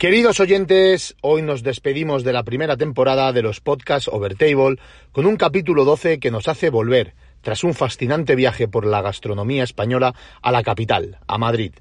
[0.00, 4.78] Queridos oyentes, hoy nos despedimos de la primera temporada de los podcasts Overtable
[5.12, 9.62] con un capítulo 12 que nos hace volver, tras un fascinante viaje por la gastronomía
[9.62, 11.72] española, a la capital, a Madrid.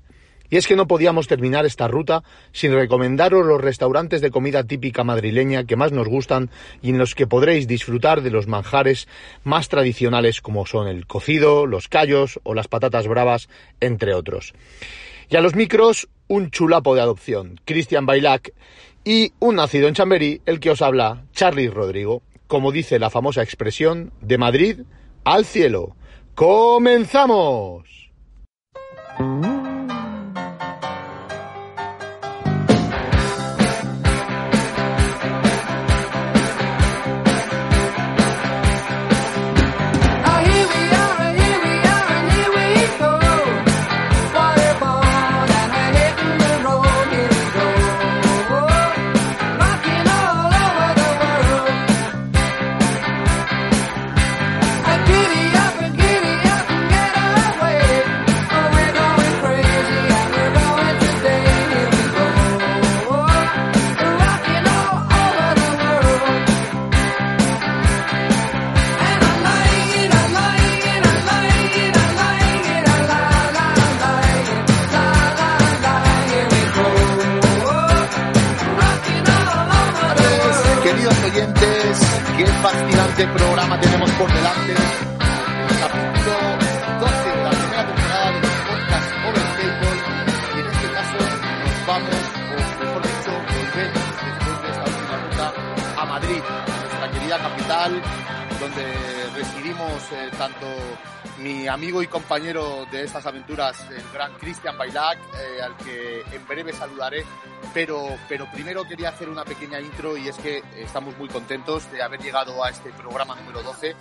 [0.50, 5.05] Y es que no podíamos terminar esta ruta sin recomendaros los restaurantes de comida típica
[5.05, 6.49] madrileña que más nos gustan
[6.82, 9.08] y en los que podréis disfrutar de los manjares
[9.46, 13.48] más tradicionales como son el cocido, los callos o las patatas bravas,
[13.80, 14.54] entre otros.
[15.30, 18.54] Y a los micros, un chulapo de adopción, Cristian Bailac,
[19.04, 23.41] y un nacido en Chamberí, el que os habla, Charlie Rodrigo, como dice la famosa
[23.44, 24.80] expresión, de Madrid
[25.26, 25.96] al cielo.
[26.36, 28.10] ¡Comenzamos!
[83.19, 84.74] Fascinante programa tenemos por delante.
[85.80, 86.38] Capítulo
[87.00, 89.91] 12 de la primera temporada de los podcasts Overtable.
[90.56, 92.16] Y en este caso nos vamos,
[92.50, 95.53] o mejor dicho, volvemos después de esta última ruta
[95.97, 96.41] a Madrid,
[96.79, 98.02] nuestra querida capital,
[98.59, 98.85] donde
[99.35, 100.68] residimos eh, tanto
[101.40, 106.48] mi amigo y compañero de estas aventuras, el gran Cristian Bailac, eh, al que en
[106.48, 107.26] breve saludaré.
[107.74, 112.02] Pero, pero primero quería hacer una pequeña intro y es que estamos muy contentos de
[112.02, 113.96] haber llegado a este programa número 12.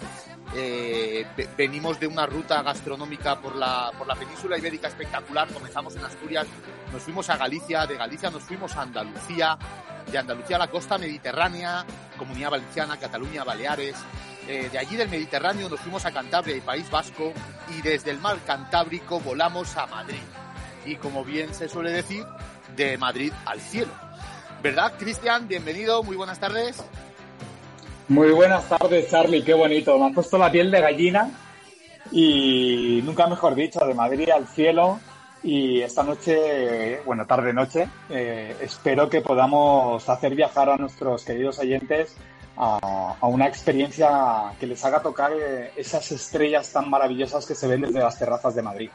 [0.54, 5.48] Eh, ve- venimos de una ruta gastronómica por la, por la península ibérica espectacular.
[5.48, 6.46] Comenzamos en Asturias,
[6.92, 9.58] nos fuimos a Galicia, de Galicia nos fuimos a Andalucía,
[10.10, 11.84] de Andalucía a la costa mediterránea,
[12.16, 13.96] Comunidad Valenciana, Cataluña, Baleares.
[14.48, 17.34] Eh, de allí del Mediterráneo nos fuimos a Cantabria y País Vasco
[17.76, 20.22] y desde el mar Cantábrico volamos a Madrid.
[20.86, 22.24] Y como bien se suele decir,
[22.74, 23.92] de Madrid al cielo.
[24.62, 25.48] ¿Verdad, Cristian?
[25.48, 26.82] Bienvenido, muy buenas tardes.
[28.08, 29.98] Muy buenas tardes, Charlie, qué bonito.
[29.98, 31.30] Me has puesto la piel de gallina
[32.10, 34.98] y nunca mejor dicho, de Madrid al cielo.
[35.42, 42.16] Y esta noche, bueno, tarde-noche, eh, espero que podamos hacer viajar a nuestros queridos oyentes
[42.58, 47.68] a, a una experiencia que les haga tocar eh, esas estrellas tan maravillosas que se
[47.68, 48.90] ven desde las terrazas de Madrid.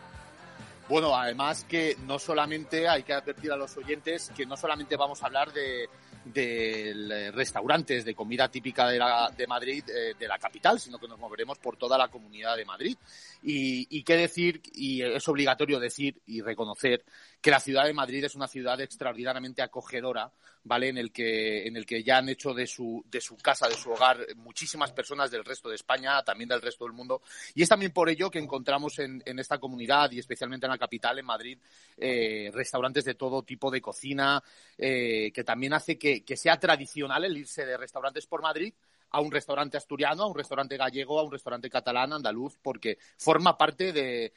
[0.90, 5.24] Bueno, además que no solamente hay que advertir a los oyentes que no solamente vamos
[5.24, 5.88] a hablar de,
[6.26, 11.20] de eh, restaurantes de comida típica de, Madrid, eh, de la capital, sino que nos
[11.20, 12.98] moveremos por toda la comunidad de Madrid.
[13.44, 17.04] Y, y qué decir, y es obligatorio decir y reconocer
[17.42, 20.32] que la ciudad de Madrid es una ciudad extraordinariamente acogedora,
[20.64, 20.88] ¿vale?
[20.88, 23.76] En el que, en el que ya han hecho de su, de su casa, de
[23.76, 27.22] su hogar, muchísimas personas del resto de España, también del resto del mundo.
[27.54, 30.78] Y es también por ello que encontramos en, en esta comunidad y especialmente en la
[30.78, 31.58] capital, en Madrid,
[31.98, 34.42] eh, restaurantes de todo tipo de cocina,
[34.78, 38.74] eh, que también hace que, que sea tradicional el irse de restaurantes por Madrid
[39.14, 43.56] a un restaurante asturiano, a un restaurante gallego, a un restaurante catalán, andaluz, porque forma
[43.56, 44.34] parte de,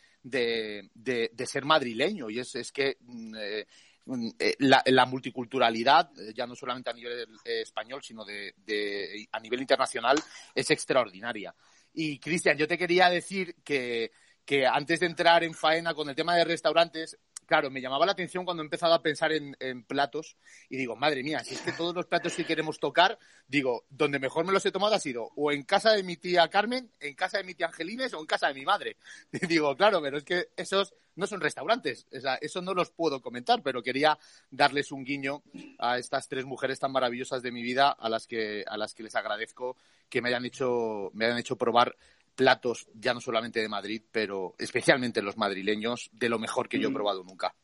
[1.46, 2.28] ser madrileño.
[2.28, 3.66] Y es, que mm, eh,
[4.04, 8.54] mm, eh, la, multiculturalidad, eh, ya no solamente a nivel español, sino de,
[9.32, 10.22] a nivel internacional,
[10.54, 11.54] es extraordinaria.
[11.94, 14.10] Y Cristian, yo te quería decir que
[14.70, 18.44] antes de entrar en faena con el tema de restaurantes, claro, me llamaba la atención
[18.44, 20.36] cuando he empezado a pensar en, platos
[20.68, 24.18] y digo, madre mía, si es que todos los platos que queremos tocar, digo, donde
[24.18, 27.14] mejor me los he tomado ha sido o en casa de mi tía Carmen, en
[27.14, 28.96] casa de mi tía Angelines o en casa de mi madre.
[29.32, 32.90] Y digo, claro, pero es que esos no son restaurantes, o sea, eso no los
[32.90, 34.18] puedo comentar, pero quería
[34.50, 35.42] darles un guiño
[35.78, 39.02] a estas tres mujeres tan maravillosas de mi vida a las que, a las que
[39.02, 39.76] les agradezco
[40.08, 41.96] que me hayan hecho, me hayan hecho probar
[42.36, 46.90] platos ya no solamente de Madrid, pero especialmente los madrileños, de lo mejor que yo
[46.90, 47.54] he probado nunca.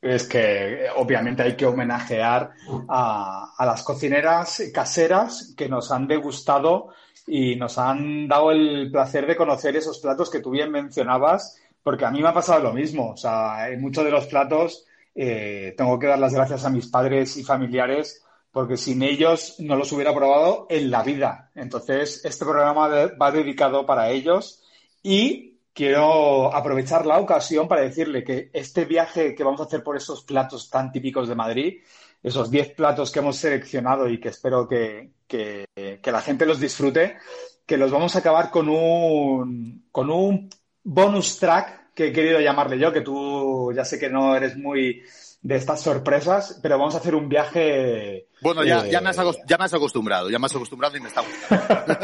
[0.00, 2.52] es que obviamente hay que homenajear
[2.88, 6.94] a, a, las cocineras caseras que nos han degustado
[7.26, 12.04] y nos han dado el placer de conocer esos platos que tú bien mencionabas, porque
[12.04, 13.10] a mí me ha pasado lo mismo.
[13.10, 16.86] O sea, en muchos de los platos eh, tengo que dar las gracias a mis
[16.86, 21.50] padres y familiares porque sin ellos no los hubiera probado en la vida.
[21.54, 22.88] Entonces, este programa
[23.20, 24.62] va dedicado para ellos
[25.02, 29.96] y quiero aprovechar la ocasión para decirle que este viaje que vamos a hacer por
[29.96, 31.82] esos platos tan típicos de Madrid,
[32.22, 35.66] esos 10 platos que hemos seleccionado y que espero que, que,
[36.04, 37.16] la gente los disfrute,
[37.64, 40.50] que los vamos a acabar con un, con un
[40.82, 45.02] bonus track que he querido llamarle yo, que tú ya sé que no eres muy
[45.42, 48.28] de estas sorpresas, pero vamos a hacer un viaje.
[48.42, 49.16] Bueno, ya, ya, me has
[49.46, 51.94] ya me has acostumbrado, ya me has acostumbrado y me está gustando.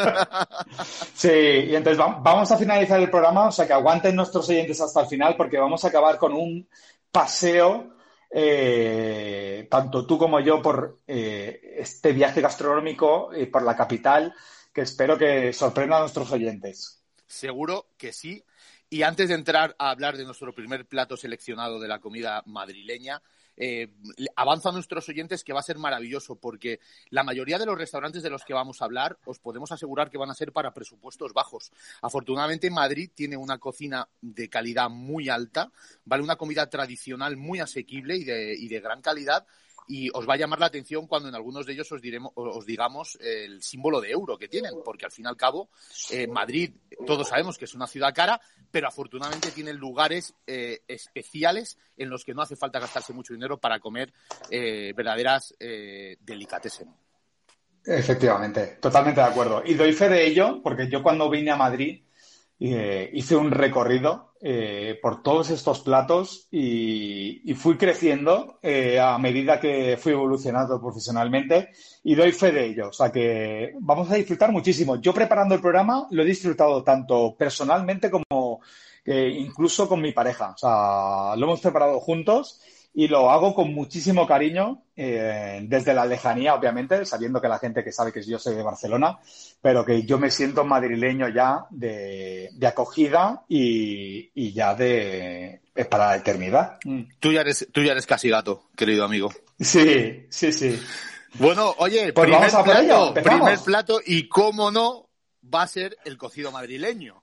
[1.15, 5.03] sí, y entonces vamos a finalizar el programa, o sea que aguanten nuestros oyentes hasta
[5.03, 6.67] el final, porque vamos a acabar con un
[7.13, 7.97] paseo,
[8.31, 14.35] eh, tanto tú como yo, por eh, este viaje gastronómico y por la capital,
[14.73, 17.03] que espero que sorprenda a nuestros oyentes.
[17.27, 18.43] Seguro que sí.
[18.89, 23.21] Y antes de entrar a hablar de nuestro primer plato seleccionado de la comida madrileña,
[23.57, 23.89] eh,
[24.37, 26.79] avanza a nuestros oyentes que va a ser maravilloso porque
[27.09, 30.19] la mayoría de los restaurantes de los que vamos a hablar os podemos asegurar que
[30.19, 31.73] van a ser para presupuestos bajos.
[32.03, 35.73] Afortunadamente Madrid tiene una cocina de calidad muy alta,
[36.05, 39.47] vale una comida tradicional muy asequible y de, y de gran calidad
[39.89, 42.67] y os va a llamar la atención cuando en algunos de ellos os, diremos, os
[42.67, 45.69] digamos el símbolo de euro que tienen, porque al fin y al cabo
[46.11, 46.73] eh, Madrid,
[47.07, 48.41] todos sabemos que es una ciudad cara,
[48.71, 53.59] pero afortunadamente tienen lugares eh, especiales en los que no hace falta gastarse mucho dinero
[53.59, 54.13] para comer
[54.51, 56.93] eh, verdaderas delicatessen.
[57.85, 59.63] Efectivamente, totalmente de acuerdo.
[59.65, 62.03] Y doy fe de ello, porque yo cuando vine a Madrid
[62.59, 69.19] eh, hice un recorrido eh, por todos estos platos y, y fui creciendo eh, a
[69.19, 71.71] medida que fui evolucionando profesionalmente
[72.03, 72.89] y doy fe de ello.
[72.89, 74.97] O sea que vamos a disfrutar muchísimo.
[74.97, 78.61] Yo preparando el programa lo he disfrutado tanto personalmente como
[79.09, 80.51] incluso con mi pareja.
[80.51, 82.61] O sea, lo hemos preparado juntos
[82.99, 87.85] y lo hago con muchísimo cariño, eh, desde la lejanía, obviamente, sabiendo que la gente
[87.85, 89.19] que sabe que yo soy de Barcelona,
[89.61, 95.61] pero que yo me siento madrileño ya de, de acogida y, y, ya de
[95.91, 96.79] para la eternidad.
[96.87, 97.03] Mm.
[97.21, 99.31] Tú ya eres, tú ya eres casi gato, querido amigo.
[99.61, 100.81] Sí, sí, sí.
[101.35, 105.11] Bueno, oye, pues primer, plato, primer plato y cómo no
[105.55, 107.23] va a ser el cocido madrileño.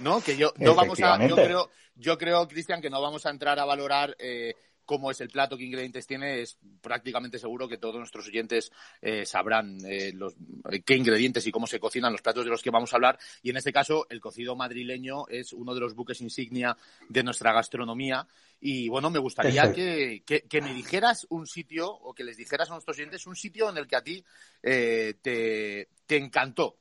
[0.00, 0.20] ¿No?
[0.20, 3.60] Que yo no vamos a, yo creo, yo creo, Cristian, que no vamos a entrar
[3.60, 7.96] a valorar eh, cómo es el plato, qué ingredientes tiene, es prácticamente seguro que todos
[7.96, 8.70] nuestros oyentes
[9.00, 10.34] eh, sabrán eh, los,
[10.70, 13.18] eh, qué ingredientes y cómo se cocinan los platos de los que vamos a hablar.
[13.42, 16.76] Y en este caso, el cocido madrileño es uno de los buques insignia
[17.08, 18.26] de nuestra gastronomía.
[18.60, 22.74] Y bueno, me gustaría que, que, me dijeras un sitio o que les dijeras a
[22.74, 24.24] nuestros oyentes un sitio en el que a ti
[24.62, 26.78] te, te encantó,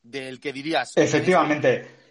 [0.00, 0.92] del que dirías.
[0.96, 2.03] Efectivamente.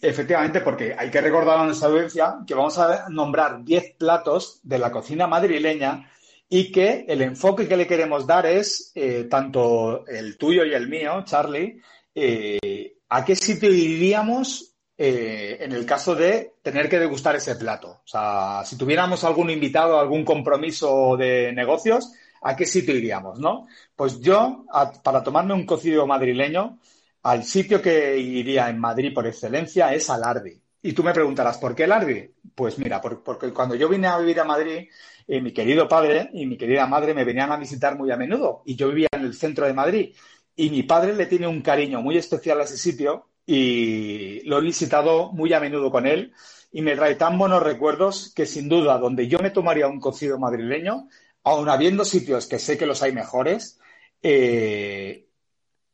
[0.00, 4.78] Efectivamente, porque hay que recordar a nuestra audiencia que vamos a nombrar 10 platos de
[4.78, 6.08] la cocina madrileña
[6.48, 10.88] y que el enfoque que le queremos dar es, eh, tanto el tuyo y el
[10.88, 11.80] mío, Charlie,
[12.14, 18.00] eh, a qué sitio iríamos eh, en el caso de tener que degustar ese plato.
[18.04, 22.12] O sea, si tuviéramos algún invitado, algún compromiso de negocios,
[22.42, 23.66] ¿a qué sitio iríamos, no?
[23.94, 24.64] Pues yo,
[25.02, 26.78] para tomarme un cocido madrileño,
[27.22, 30.60] al sitio que iría en Madrid por excelencia es al Ardi.
[30.82, 32.30] Y tú me preguntarás, ¿por qué el Ardi?
[32.54, 34.88] Pues mira, porque cuando yo vine a vivir a Madrid,
[35.26, 38.62] eh, mi querido padre y mi querida madre me venían a visitar muy a menudo
[38.64, 40.14] y yo vivía en el centro de Madrid.
[40.56, 44.62] Y mi padre le tiene un cariño muy especial a ese sitio y lo he
[44.62, 46.32] visitado muy a menudo con él
[46.72, 50.38] y me trae tan buenos recuerdos que sin duda donde yo me tomaría un cocido
[50.38, 51.08] madrileño,
[51.44, 53.78] aun habiendo sitios que sé que los hay mejores,
[54.22, 55.27] eh,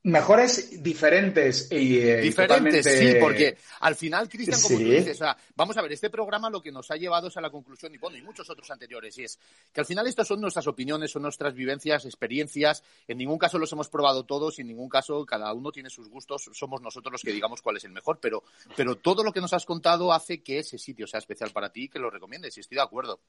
[0.05, 5.37] mejores diferentes y eh, diferentes sí porque al final Cristian como tú dices o sea,
[5.57, 7.97] vamos a ver este programa lo que nos ha llevado es a la conclusión y
[7.97, 9.39] bueno y muchos otros anteriores y es
[9.73, 13.73] que al final estas son nuestras opiniones son nuestras vivencias experiencias en ningún caso los
[13.73, 17.23] hemos probado todos y en ningún caso cada uno tiene sus gustos somos nosotros los
[17.23, 18.45] que digamos cuál es el mejor pero
[18.77, 21.85] pero todo lo que nos has contado hace que ese sitio sea especial para ti
[21.85, 23.21] y que lo recomiendes y estoy de acuerdo.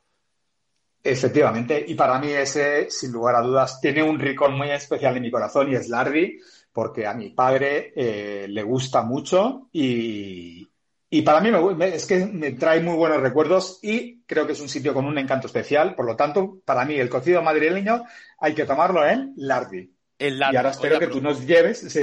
[1.04, 5.22] Efectivamente, y para mí ese, sin lugar a dudas, tiene un rincón muy especial en
[5.22, 6.42] mi corazón y es Larry,
[6.76, 10.68] porque a mi padre eh, le gusta mucho y,
[11.10, 14.60] y para mí me, es que me trae muy buenos recuerdos y creo que es
[14.60, 15.96] un sitio con un encanto especial.
[15.96, 18.04] Por lo tanto, para mí el cocido madrileño
[18.40, 19.90] hay que tomarlo en Lardi.
[20.20, 21.80] Y ahora espero que tú nos lleves.
[21.80, 22.02] Sí.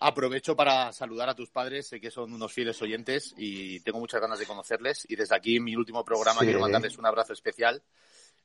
[0.00, 4.20] Aprovecho para saludar a tus padres, sé que son unos fieles oyentes y tengo muchas
[4.20, 5.06] ganas de conocerles.
[5.08, 7.80] Y desde aquí, en mi último programa, quiero mandarles un abrazo especial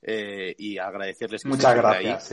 [0.00, 2.32] eh, y agradecerles que Muchas gracias.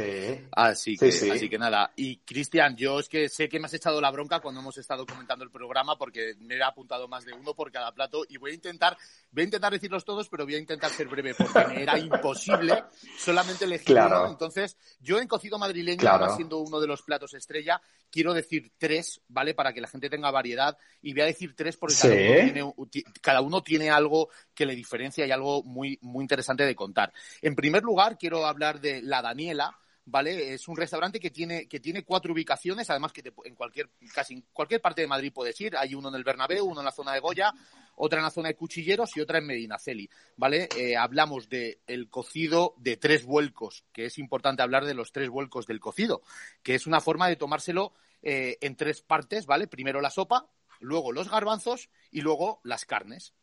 [0.52, 1.92] Así, que, así que nada.
[1.96, 5.06] Y Cristian, yo es que sé que me has echado la bronca cuando hemos estado
[5.06, 8.52] comentando el programa porque me he apuntado más de uno por cada plato y voy
[8.52, 8.96] a intentar,
[9.32, 12.84] voy a intentar decirlos todos, pero voy a intentar ser breve porque me era imposible
[13.18, 14.28] solamente elegir uno.
[14.28, 16.36] Entonces, yo en cocido madrileño, claro.
[16.36, 17.82] siendo uno de los platos estrella,
[18.12, 19.54] quiero decir tres, ¿vale?
[19.54, 23.14] Para que la gente tenga variedad y voy a decir tres porque cada, uno tiene,
[23.22, 27.12] cada uno tiene algo que le diferencia y algo muy, muy interesante de contar.
[27.42, 30.54] En primer lugar, quiero hablar de La Daniela, ¿vale?
[30.54, 34.46] Es un restaurante que tiene, que tiene cuatro ubicaciones, además que en cualquier, casi en
[34.54, 35.76] cualquier parte de Madrid puedes ir.
[35.76, 37.54] Hay uno en el Bernabéu, uno en la zona de Goya,
[37.96, 40.70] otra en la zona de Cuchilleros y otra en Medinaceli, ¿vale?
[40.78, 45.30] Eh, hablamos de el cocido de tres vuelcos, que es importante hablar de los tres
[45.30, 46.22] vuelcos del cocido,
[46.62, 49.68] que es una forma de tomárselo eh, en tres partes, ¿vale?
[49.68, 50.48] Primero la sopa,
[50.80, 53.34] luego los garbanzos y luego las carnes.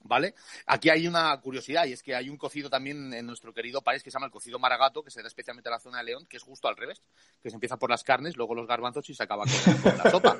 [0.00, 0.34] ¿Vale?
[0.66, 4.02] Aquí hay una curiosidad y es que hay un cocido también en nuestro querido país
[4.02, 6.26] que se llama el cocido maragato, que se da especialmente en la zona de León,
[6.26, 7.02] que es justo al revés,
[7.42, 10.38] que se empieza por las carnes, luego los garbanzos y se acaba con, la sopa.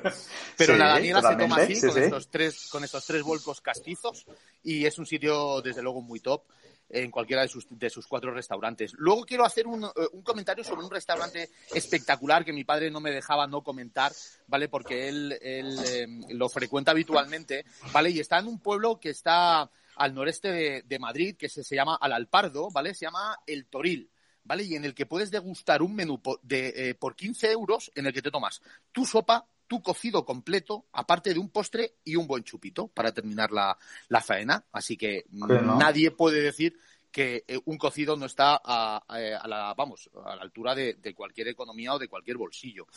[0.57, 4.25] Pero la Daniela se toma así, con, Estos tres, con estos tres volcos castizos
[4.63, 6.43] y es un sitio desde luego muy top
[6.89, 8.93] en cualquiera de sus, de sus cuatro restaurantes.
[8.97, 12.99] Luego quiero hacer un, eh, un, comentario sobre un restaurante espectacular que mi padre no
[12.99, 14.11] me dejaba no comentar,
[14.47, 14.67] ¿vale?
[14.67, 18.09] Porque él, él em, lo frecuenta habitualmente, ¿vale?
[18.09, 21.75] Y está en un pueblo que está al noreste de, de Madrid, que se, se,
[21.75, 22.93] llama Alalpardo, ¿vale?
[22.93, 24.09] Se llama El Toril.
[24.41, 24.63] ¿Vale?
[24.63, 28.07] Y en el que puedes degustar un menú por, de, eh, por 15 euros en
[28.07, 32.25] el que te tomas tu sopa, tu cocido completo, aparte de un postre y un
[32.25, 34.65] buen chupito para terminar la, la faena.
[34.71, 36.75] Así que nadie puede decir
[37.11, 39.03] que eh, un cocido no está a,
[39.47, 42.87] la, vamos, a la altura de, cualquier economía o de cualquier bolsillo.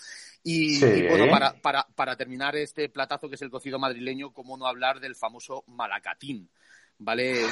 [0.43, 4.67] Y, bueno, para, para, para terminar este platazo que es el cocido madrileño, cómo no
[4.67, 6.49] hablar del famoso malacatín.
[6.99, 7.45] ¿Vale?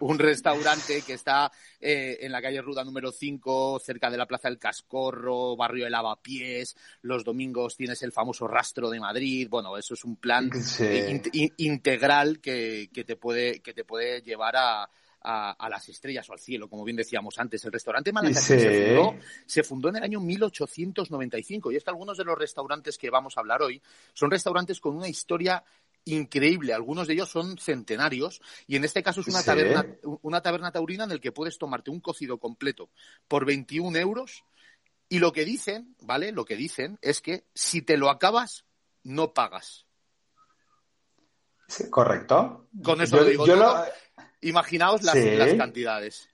[0.00, 1.50] Un, restaurante que está
[1.80, 5.90] eh, en la calle Ruda número 5, cerca de la Plaza del Cascorro, barrio de
[5.90, 6.76] Lavapiés.
[7.02, 9.48] Los domingos tienes el famoso Rastro de Madrid.
[9.50, 10.50] Bueno, eso es un plan
[10.80, 11.22] eh,
[11.58, 14.88] integral que, que, te puede, que te puede llevar a,
[15.26, 17.64] a, las estrellas o al cielo, como bien decíamos antes.
[17.64, 19.14] El restaurante Malacatín se, fundó,
[19.44, 23.36] se fundó en el año 1895 y es que algunos de los restaurantes que vamos
[23.36, 23.82] a hablar hoy
[24.14, 25.64] son restaurantes con una historia
[26.06, 26.72] increíble.
[26.72, 29.86] Algunos de ellos son centenarios y en este caso es una, taberna,
[30.22, 32.90] una taberna taurina en el que puedes tomarte un cocido completo
[33.28, 34.44] por 21 euros
[35.08, 36.32] y lo que dicen, ¿vale?
[36.32, 38.64] Lo que dicen es que si te lo acabas,
[39.02, 39.86] no pagas.
[41.90, 42.68] correcto.
[42.82, 43.84] Con eso lo digo todo.
[44.40, 46.28] Imaginaos las, las cantidades.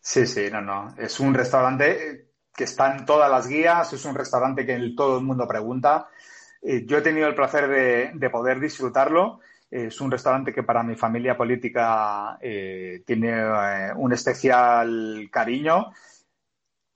[0.00, 0.94] Sí, sí, no, no.
[0.96, 5.24] Es un restaurante que está en todas las guías, es un restaurante que todo el
[5.24, 6.08] mundo pregunta
[6.68, 7.68] eh, yo he tenido el placer
[8.12, 9.38] de, poder disfrutarlo.
[9.70, 15.92] Es un restaurante que para mi familia política eh, tiene eh, un especial cariño.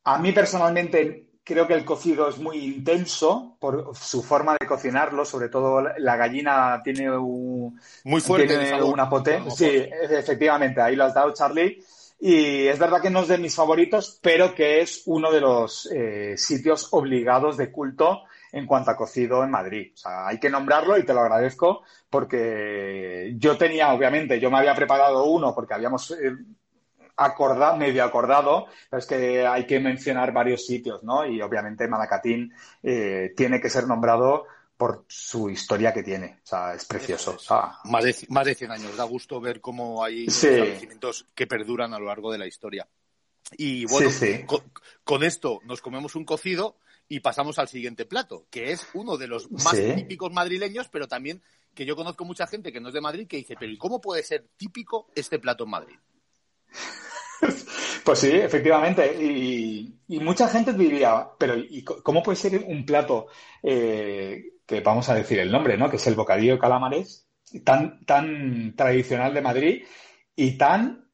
[0.05, 5.25] A mí personalmente creo que el cocido es muy intenso por su forma de cocinarlo,
[5.25, 9.53] sobre todo la gallina tiene un, muy fuerte una potencia.
[9.53, 11.81] Sí, efectivamente, ahí lo has dado, Charlie.
[12.19, 15.89] Y es verdad que no es de mis favoritos, pero que es uno de los
[16.35, 19.93] sitios obligados de culto en cuanto a cocido en Madrid.
[19.95, 24.59] O sea, hay que nombrarlo y te lo agradezco porque yo tenía, obviamente, yo me
[24.59, 26.37] había preparado uno porque habíamos eh,
[27.17, 31.27] acordado, medio acordado, pero es que hay que mencionar varios sitios, ¿no?
[31.27, 32.53] Y obviamente Malacatín
[32.83, 36.39] eh, tiene que ser nombrado por su historia que tiene.
[36.43, 37.37] O sea, es precioso.
[37.85, 38.97] más, de, más de 100 años.
[38.97, 42.89] Da gusto ver cómo hay establecimientos que perduran a lo largo de la historia.
[43.59, 44.11] Y bueno,
[45.05, 46.79] con, esto nos comemos un cocido
[47.11, 51.43] y pasamos al siguiente plato, que es uno de los más típicos madrileños, pero también
[51.75, 54.01] que yo conozco mucha gente que no es de Madrid que dice, pero ¿y cómo
[54.01, 55.97] puede ser típico este plato en Madrid?
[58.03, 59.15] Pues sí, efectivamente.
[59.23, 63.27] Y, mucha gente diría, pero ¿y cómo puede ser un plato
[63.63, 65.91] eh, que vamos a decir el nombre, ¿no?
[65.91, 67.29] Que es el bocadillo de calamares,
[67.63, 69.85] tan, tan tradicional de Madrid
[70.35, 71.11] y tan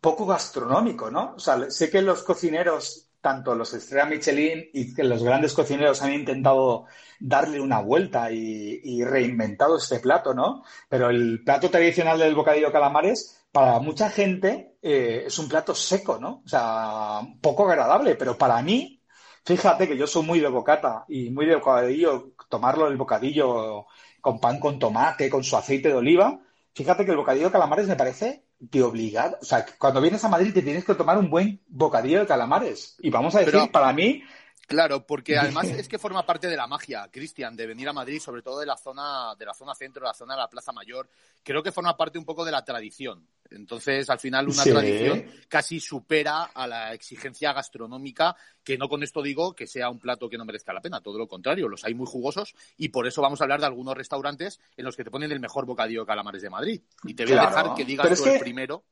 [0.00, 1.34] poco gastronómico, ¿no?
[1.36, 6.02] O sea, sé que los cocineros tanto los Estrella Michelin y que los grandes cocineros
[6.02, 6.84] han intentado
[7.18, 10.62] darle una vuelta y, reinventado este plato, ¿no?
[10.90, 16.18] Pero el plato tradicional del bocadillo calamares, para mucha gente, eh, es un plato seco,
[16.20, 16.42] ¿no?
[16.44, 19.00] O sea, poco agradable, pero para mí,
[19.42, 23.86] fíjate que yo soy muy de bocata y muy de bocadillo, tomarlo el bocadillo
[24.20, 26.40] con pan con tomate, con su aceite de oliva,
[26.74, 29.38] fíjate que el bocadillo calamares me parece de obligado.
[29.40, 32.96] O sea, cuando vienes a Madrid te tienes que tomar un buen bocadillo de calamares.
[33.00, 34.22] Y vamos a decir, para mí,
[34.66, 38.20] Claro, porque además es que forma parte de la magia, Cristian, de venir a Madrid,
[38.20, 40.72] sobre todo de la zona, de la zona centro, de la zona de la Plaza
[40.72, 41.08] Mayor.
[41.42, 43.26] Creo que forma parte un poco de la tradición.
[43.50, 49.22] Entonces, al final, una tradición casi supera a la exigencia gastronómica, que no con esto
[49.22, 51.94] digo que sea un plato que no merezca la pena, todo lo contrario, los hay
[51.94, 55.10] muy jugosos y por eso vamos a hablar de algunos restaurantes en los que te
[55.10, 56.82] ponen el mejor bocadillo de calamares de Madrid.
[57.04, 58.84] Y te voy a dejar que digas tú el primero.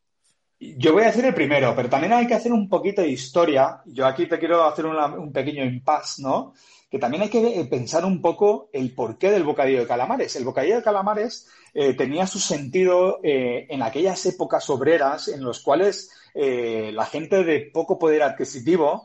[0.76, 3.83] Yo voy a decir el primero, pero también hay que hacer un poquito de historia.
[3.85, 6.54] Yo aquí te quiero hacer un pequeño impasse, ¿no?
[6.88, 10.37] Que también hay que pensar un poco el porqué del bocadillo de calamares.
[10.37, 15.59] El bocadillo de calamares eh, tenía su sentido eh, en aquellas épocas obreras en las
[15.59, 19.02] cuales eh, la gente de poco poder adquisitivo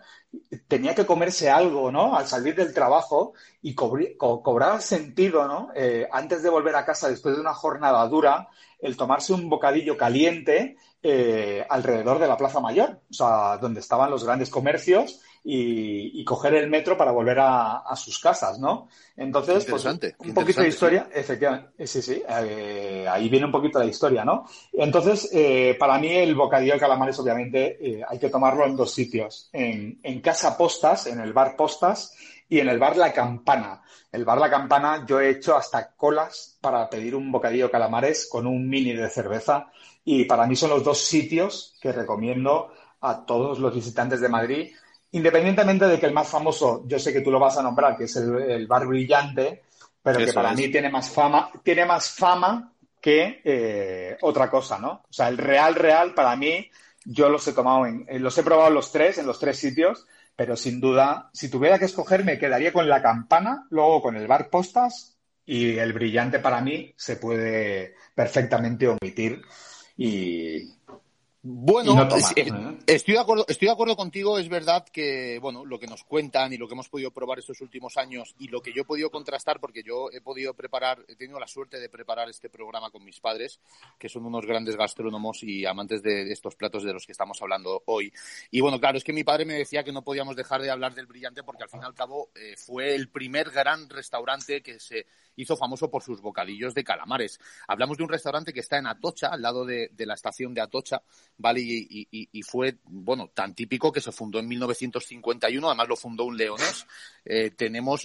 [0.67, 2.15] tenía que comerse algo, ¿no?
[2.15, 3.33] Al salir del trabajo
[3.63, 5.69] y cobraba sentido, ¿no?
[6.11, 8.49] antes de volver a casa después de una jornada dura,
[8.79, 14.09] el tomarse un bocadillo caliente eh, alrededor de la Plaza Mayor, o sea, donde estaban
[14.09, 18.89] los grandes comercios y, coger el metro para volver a, sus casas, ¿no?
[19.15, 23.85] Entonces, pues un poquito de historia, efectivamente, sí, sí, eh, ahí viene un poquito la
[23.85, 24.45] historia, ¿no?
[24.73, 29.49] Entonces, eh, para mí el bocadillo de calamares, obviamente, hay que tomarlo en dos sitios,
[29.53, 32.13] en, en Casa Postas, en el bar Postas,
[32.49, 33.81] y en el bar La Campana.
[34.11, 38.47] El bar La Campana yo he hecho hasta colas para pedir un bocadillo calamares con
[38.47, 39.71] un mini de cerveza
[40.05, 44.71] y para mí son los dos sitios que recomiendo a todos los visitantes de Madrid,
[45.11, 48.05] independientemente de que el más famoso, yo sé que tú lo vas a nombrar, que
[48.05, 49.63] es el, bar brillante,
[50.01, 55.03] pero que para mí tiene más fama, tiene más fama que eh, otra cosa, ¿no?
[55.09, 56.69] O sea, el real real para mí,
[57.05, 60.07] yo los he tomado en, eh, los he probado los tres, en los tres sitios,
[60.37, 64.27] pero sin duda, si tuviera que escoger, me quedaría con la campana, luego con el
[64.27, 65.17] bar postas
[65.47, 69.41] y el brillante para mí se puede perfectamente omitir.
[69.97, 70.76] Y,
[71.49, 72.07] bueno,
[72.85, 74.37] estoy de acuerdo, estoy de acuerdo contigo.
[74.37, 77.61] Es verdad que, bueno, lo que nos cuentan y lo que hemos podido probar estos
[77.61, 81.15] últimos años y lo que yo he podido contrastar, porque yo he podido preparar, he
[81.15, 83.61] tenido la suerte de preparar este programa con mis padres,
[83.97, 87.83] que son unos grandes gastrónomos y amantes de estos platos de los que estamos hablando
[87.85, 88.11] hoy.
[88.51, 90.93] Y bueno, claro, es que mi padre me decía que no podíamos dejar de hablar
[90.93, 94.79] del brillante porque al fin y al cabo eh, fue el primer gran restaurante que
[94.79, 95.05] se
[95.37, 97.39] hizo famoso por sus bocadillos de calamares.
[97.67, 101.01] Hablamos de un restaurante que está en Atocha, al lado de, la estación de Atocha,
[101.37, 101.61] ¿vale?
[101.61, 106.85] Y, fue, bueno, tan típico que se fundó en 1951, además lo fundó un leonés.
[107.23, 108.03] Eh, tenemos,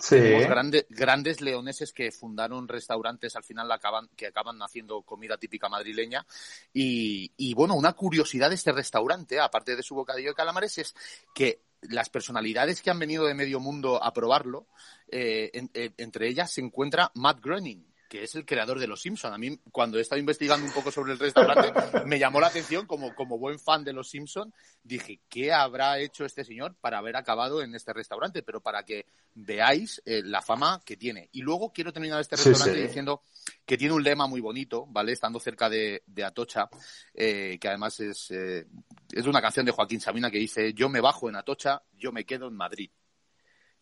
[0.89, 6.27] grandes leoneses que fundaron restaurantes al final acaban, que acaban haciendo comida típica madrileña.
[6.73, 10.95] Y, bueno, una curiosidad de este restaurante, aparte de su bocadillo de calamares, es
[11.35, 14.67] que las personalidades que han venido de medio mundo a probarlo,
[15.09, 15.51] eh,
[15.97, 19.33] entre ellas se encuentra Matt Groening, que es el creador de Los Simpson.
[19.33, 21.73] A mí, cuando he estado investigando un poco sobre el restaurante,
[22.05, 24.53] me llamó la atención como, como buen fan de Los Simpson.
[24.85, 28.43] Dije, ¿qué habrá hecho este señor para haber acabado en este restaurante?
[28.43, 31.31] Pero para que veáis eh, la fama que tiene.
[31.33, 33.23] Y luego quiero terminar este restaurante diciendo
[33.65, 35.13] que tiene un lema muy bonito, ¿vale?
[35.13, 36.69] Estando cerca de, Atocha,
[37.15, 38.67] eh, que además es, eh,
[39.11, 42.27] es una canción de Joaquín Sabina que dice, yo me bajo en Atocha, yo me
[42.27, 42.91] quedo en Madrid.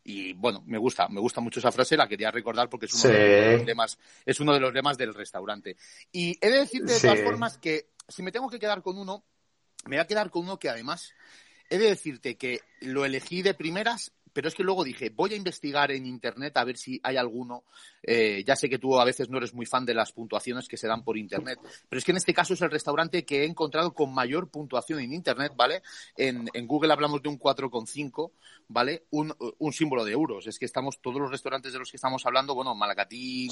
[0.04, 3.12] Y bueno, me gusta, me gusta mucho esa frase, la quería recordar porque es uno,
[3.12, 5.76] de, los lemas, es uno de los lemas del restaurante.
[6.10, 9.24] Y he de decirte de todas formas que si me tengo que quedar con uno,
[9.84, 11.12] me voy a quedar con uno que además
[11.68, 15.36] he de decirte que lo elegí de primeras pero es que luego dije, voy a
[15.36, 17.64] investigar en Internet a ver si hay alguno.
[18.02, 20.76] Eh, ya sé que tú a veces no eres muy fan de las puntuaciones que
[20.76, 23.44] se dan por Internet, pero es que en este caso es el restaurante que he
[23.44, 25.82] encontrado con mayor puntuación en Internet, ¿vale?
[26.16, 28.32] En, Google hablamos de un 4,5,
[28.68, 29.04] ¿vale?
[29.10, 30.46] Un, un, símbolo de euros.
[30.46, 33.50] Es que estamos, todos los restaurantes de los que estamos hablando, bueno, Malacatín,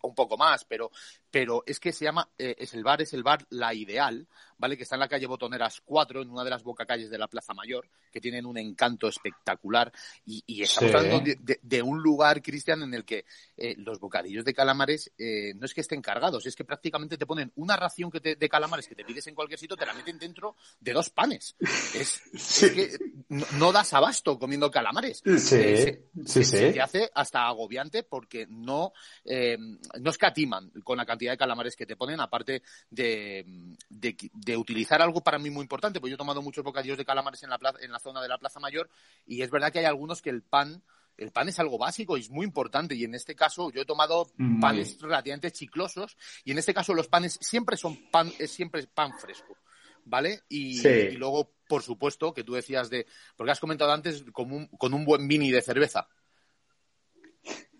[0.00, 0.90] un, poco más, pero,
[1.30, 4.26] pero es que se llama, eh, es el bar, es el bar La Ideal,
[4.62, 4.76] ¿vale?
[4.76, 7.52] Que está en la calle Botoneras 4, en una de las bocacalles de la Plaza
[7.52, 9.81] Mayor, que tienen un encanto espectacular.
[10.26, 13.24] Y, estamos hablando de, un lugar, Cristian, en el que
[13.56, 17.26] eh, los bocadillos de calamares eh, no es que estén cargados, es que prácticamente te
[17.26, 20.18] ponen una ración que de calamares que te pides en cualquier sitio, te la meten
[20.18, 21.56] dentro de dos panes.
[21.94, 22.22] Es,
[22.74, 25.22] que no, das abasto comiendo calamares.
[25.24, 28.92] Sí, eh, sí, se, hace hasta agobiante porque no,
[29.24, 33.44] no escatiman con la cantidad de calamares que te ponen, aparte de,
[33.88, 37.04] de de utilizar algo para mí muy importante, pues yo he tomado muchos bocadillos de
[37.04, 38.88] calamares en la, en la zona de la Plaza Mayor
[39.26, 40.82] y es verdad que hay algunos que el pan
[41.16, 42.94] el pan es algo básico y es muy importante.
[42.94, 44.60] Y en este caso, yo he tomado mm.
[44.60, 46.16] panes relativamente chiclosos.
[46.44, 49.56] Y en este caso, los panes siempre son pan, es siempre pan fresco.
[50.04, 50.42] ¿Vale?
[50.48, 50.82] Y,
[51.16, 53.06] luego, por supuesto, que tú decías de.
[53.36, 56.08] Porque has comentado antes con un, con un buen mini de cerveza.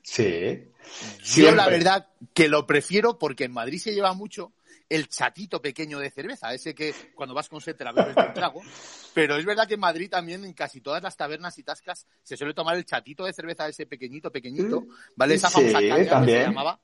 [0.04, 0.68] Sí.
[1.24, 4.52] Yo, la verdad, que lo prefiero porque en Madrid se lleva mucho
[4.92, 8.22] el chatito pequeño de cerveza, ese que cuando vas con sed te la bebes de
[8.22, 8.60] un trago.
[9.14, 12.36] Pero es verdad que en Madrid también, en casi todas las tabernas y tascas, se
[12.36, 15.34] suele tomar el chatito de cerveza ese pequeñito, pequeñito, ¿vale?
[15.34, 16.78] Esa famosa caña que se llamaba.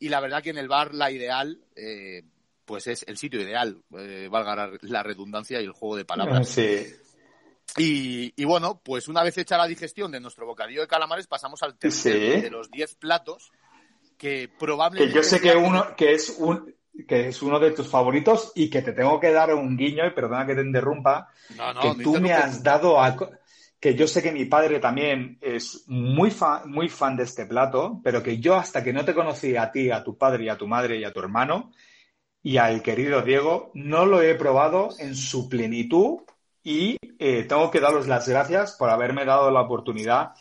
[0.00, 2.24] Y la verdad que en el bar la ideal, eh,
[2.64, 6.48] pues es el sitio ideal, eh, valga la redundancia y el juego de palabras.
[6.48, 6.84] Sí.
[7.76, 11.78] Y, bueno, pues una vez hecha la digestión de nuestro bocadillo de calamares, pasamos al
[11.78, 13.52] tercer de los diez platos
[14.18, 15.12] que probablemente...
[15.12, 16.74] Que yo sé que uno, que es un,
[17.06, 20.10] que es uno de tus favoritos y que te tengo que dar un guiño, y
[20.10, 21.28] perdona que te interrumpa,
[21.80, 23.16] que tú me has dado a...
[23.80, 28.00] que yo sé que mi padre también es muy fan, muy fan de este plato,
[28.04, 30.58] pero que yo hasta que no te conocí a ti, a tu padre y a
[30.58, 31.72] tu madre y a tu hermano
[32.42, 36.20] y al querido Diego, no lo he probado en su plenitud
[36.62, 40.32] y eh, tengo que daros las gracias por haberme dado la oportunidad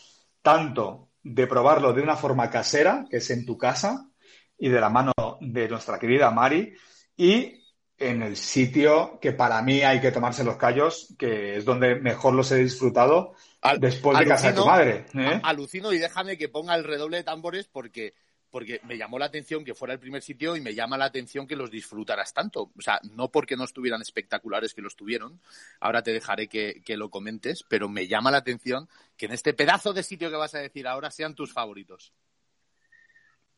[0.41, 4.09] tanto de probarlo de una forma casera, que es en tu casa,
[4.57, 6.73] y de la mano de nuestra querida Mari,
[7.17, 7.61] y
[7.97, 12.33] en el sitio que para mí hay que tomarse los callos, que es donde mejor
[12.33, 13.35] los he disfrutado
[13.79, 15.05] después de casa de tu madre.
[15.13, 15.39] ¿eh?
[15.43, 18.13] Alucino y déjame que ponga el redoble de tambores porque
[18.51, 21.47] porque me llamó la atención que fuera el primer sitio y me llama la atención
[21.47, 22.71] que los disfrutaras tanto.
[22.77, 25.39] O sea, no porque no estuvieran espectaculares que los tuvieron,
[25.79, 29.93] ahora te dejaré que, lo comentes, pero me llama la atención que en este pedazo
[29.93, 32.11] de sitio que vas a decir ahora sean tus favoritos.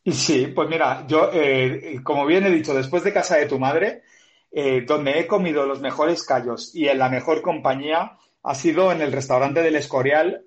[0.11, 4.03] Sí, pues mira, yo, eh, como bien he dicho, después de casa de tu madre,
[4.51, 9.01] eh, donde he comido los mejores callos y en la mejor compañía, ha sido en
[9.01, 10.45] el restaurante del Escorial.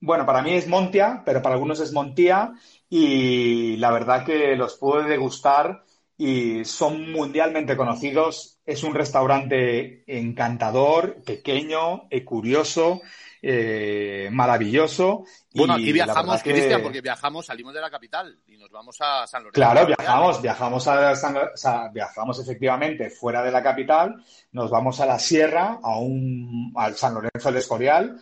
[0.00, 2.52] Bueno, para mí es Montia, pero para algunos es Montía
[2.88, 5.84] y la verdad que los pude degustar
[6.16, 8.58] y son mundialmente conocidos.
[8.66, 13.02] Es un restaurante encantador, pequeño, curioso,
[13.42, 15.24] eh, maravilloso.
[15.54, 19.42] Bueno, aquí viajamos, Cristian, porque viajamos, salimos de la capital y nos vamos a San
[19.42, 19.60] Lorenzo.
[19.60, 24.22] Claro, viajamos, viajamos a viajamos efectivamente fuera de la capital,
[24.52, 28.20] nos vamos a la sierra, a un, al San Lorenzo del Escorial,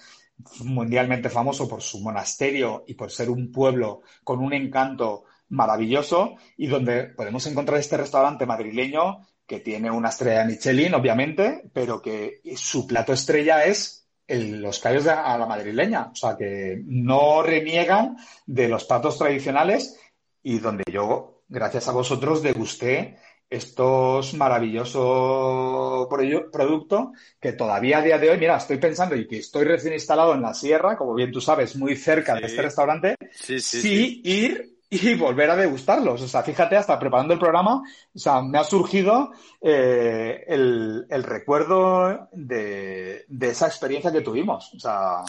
[0.61, 6.67] mundialmente famoso por su monasterio y por ser un pueblo con un encanto maravilloso y
[6.67, 12.41] donde podemos encontrar este restaurante madrileño que tiene una estrella de Michelin, obviamente, pero que
[12.57, 16.11] su plato estrella es los callos de, a la madrileña.
[16.13, 19.99] O sea, que no reniegan de los platos tradicionales
[20.43, 26.09] y donde yo, gracias a vosotros, degusté estos maravillosos
[26.53, 27.09] productos
[27.41, 30.43] que todavía a día de hoy, mira, estoy pensando y que estoy recién instalado en
[30.43, 35.51] la sierra, como bien tú sabes, muy cerca de este restaurante, sí, ir y volver
[35.51, 36.23] a degustarlos.
[36.23, 37.83] O sea, fíjate, hasta preparando el programa,
[38.15, 44.73] o sea, me ha surgido eh, el, recuerdo de, de, esa experiencia que tuvimos.
[44.75, 45.23] O sea...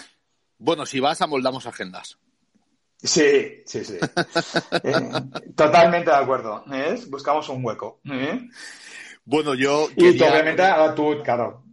[0.59, 2.17] Bueno, si vas, amoldamos agendas.
[3.01, 3.97] Sí, sí, sí.
[4.83, 4.93] Eh,
[5.55, 6.63] totalmente de acuerdo.
[7.09, 8.01] Buscamos un hueco.
[8.05, 8.47] ¿eh?
[9.23, 9.87] Bueno, yo.
[9.95, 11.63] Y obviamente ahora tú, claro.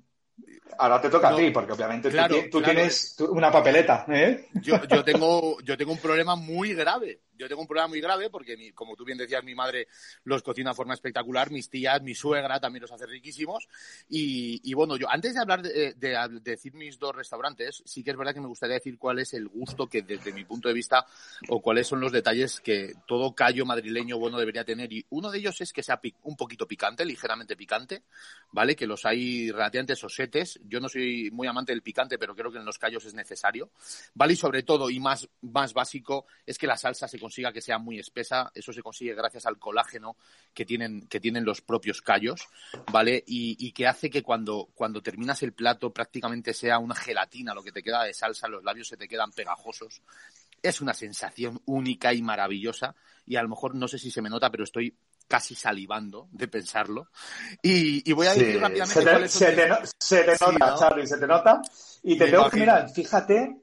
[0.76, 2.10] Ahora te toca a ti, porque obviamente
[2.50, 4.04] tú, tienes una papeleta.
[4.08, 4.48] ¿eh?
[4.54, 8.30] Yo, yo, tengo, yo tengo un problema muy grave yo tengo un problema muy grave
[8.30, 9.88] porque, como tú bien decías, mi madre
[10.24, 13.68] los cocina de forma espectacular, mis tías, mi suegra también los hace riquísimos.
[14.08, 15.94] Y, bueno, yo antes de hablar de,
[16.42, 19.48] decir mis dos restaurantes, sí que es verdad que me gustaría decir cuál es el
[19.48, 21.06] gusto que desde mi punto de vista
[21.48, 24.92] o cuáles son los detalles que todo callo madrileño bueno debería tener.
[24.92, 28.02] Y uno de ellos es que sea un poquito picante, ligeramente picante,
[28.52, 28.76] ¿vale?
[28.76, 30.60] Que los hay relativamente sosetes.
[30.64, 33.70] Yo no soy muy amante del picante, pero creo que en los callos es necesario,
[34.14, 34.34] ¿vale?
[34.34, 37.78] Y sobre todo, y más, más básico, es que la salsa se consiga que sea
[37.78, 38.52] muy espesa.
[38.54, 40.16] Eso se consigue gracias al colágeno
[40.52, 42.48] que tienen, que tienen los propios callos,
[42.92, 43.24] ¿vale?
[43.26, 47.72] Y, que hace que cuando, cuando terminas el plato prácticamente sea una gelatina, lo que
[47.72, 50.02] te queda de salsa, los labios se te quedan pegajosos.
[50.62, 52.94] Es una sensación única y maravillosa.
[53.26, 54.94] Y a lo mejor no sé si se me nota, pero estoy
[55.26, 57.08] casi salivando de pensarlo.
[57.62, 61.62] Y, voy a decir rápidamente se te, se te, nota, Charlie, se te nota.
[62.02, 63.62] Y te tengo que mirar, fíjate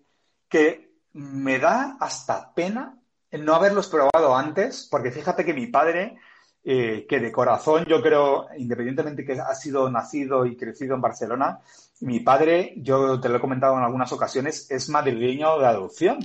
[0.49, 3.00] que me da hasta pena
[3.31, 6.17] no haberlos probado antes, porque fíjate que mi padre,
[6.63, 11.59] eh, que de corazón yo creo, independientemente que ha sido nacido y crecido en Barcelona,
[12.01, 16.19] mi padre, yo te lo he comentado en algunas ocasiones, es madrileño de adopción.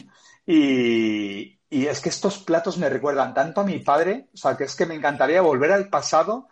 [0.47, 4.65] Y, y es que estos platos me recuerdan tanto a mi padre, o sea, que
[4.65, 6.49] es que me encantaría volver al pasado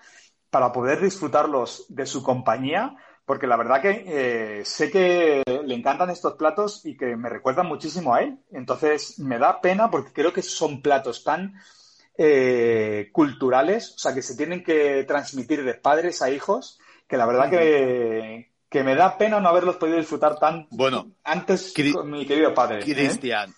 [0.51, 6.11] para poder disfrutarlos de su compañía porque la verdad que eh, sé que le encantan
[6.11, 8.39] estos platos y que me recuerdan muchísimo a él.
[8.53, 11.55] Entonces me da pena porque creo que son platos tan
[12.19, 17.27] eh, culturales, o sea, que se tienen que transmitir de padres a hijos, que la
[17.27, 22.27] verdad que, que me da pena no haberlos podido disfrutar tan bueno, antes con mi
[22.27, 22.81] querido padre.
[22.81, 22.83] ¿eh?
[22.83, 23.55] Cristian,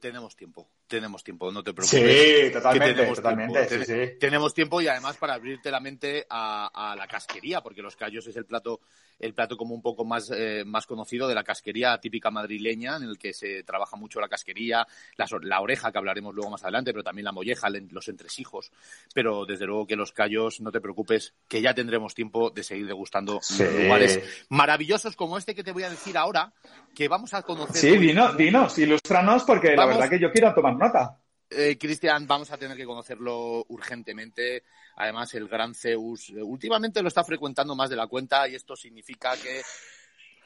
[0.00, 2.46] tenemos tiempo tenemos tiempo, no te preocupes.
[2.46, 3.66] Sí, totalmente, tenemos totalmente.
[3.66, 4.16] Tiempo.
[4.20, 8.36] Tenemos tiempo y además para abrirte la mente a, la casquería, porque los callos es
[8.36, 8.80] el plato,
[9.18, 13.04] el plato como un poco más, eh, más conocido de la casquería típica madrileña, en
[13.04, 17.04] el que se trabaja mucho la casquería, la, oreja, que hablaremos luego más adelante, pero
[17.04, 18.72] también la molleja, los entresijos.
[19.14, 22.86] Pero desde luego que los callos, no te preocupes, que ya tendremos tiempo de seguir
[22.86, 26.52] degustando lugares maravillosos como este que te voy a decir ahora,
[26.94, 27.76] que vamos a conocer.
[27.76, 31.18] Sí, dinos, dinos, ilústranos, porque la verdad que yo quiero tomar nota.
[31.54, 34.64] Eh, Cristian, vamos a tener que conocerlo urgentemente.
[34.96, 38.76] Además, el gran Zeus eh, últimamente lo está frecuentando más de la cuenta y esto
[38.76, 39.62] significa que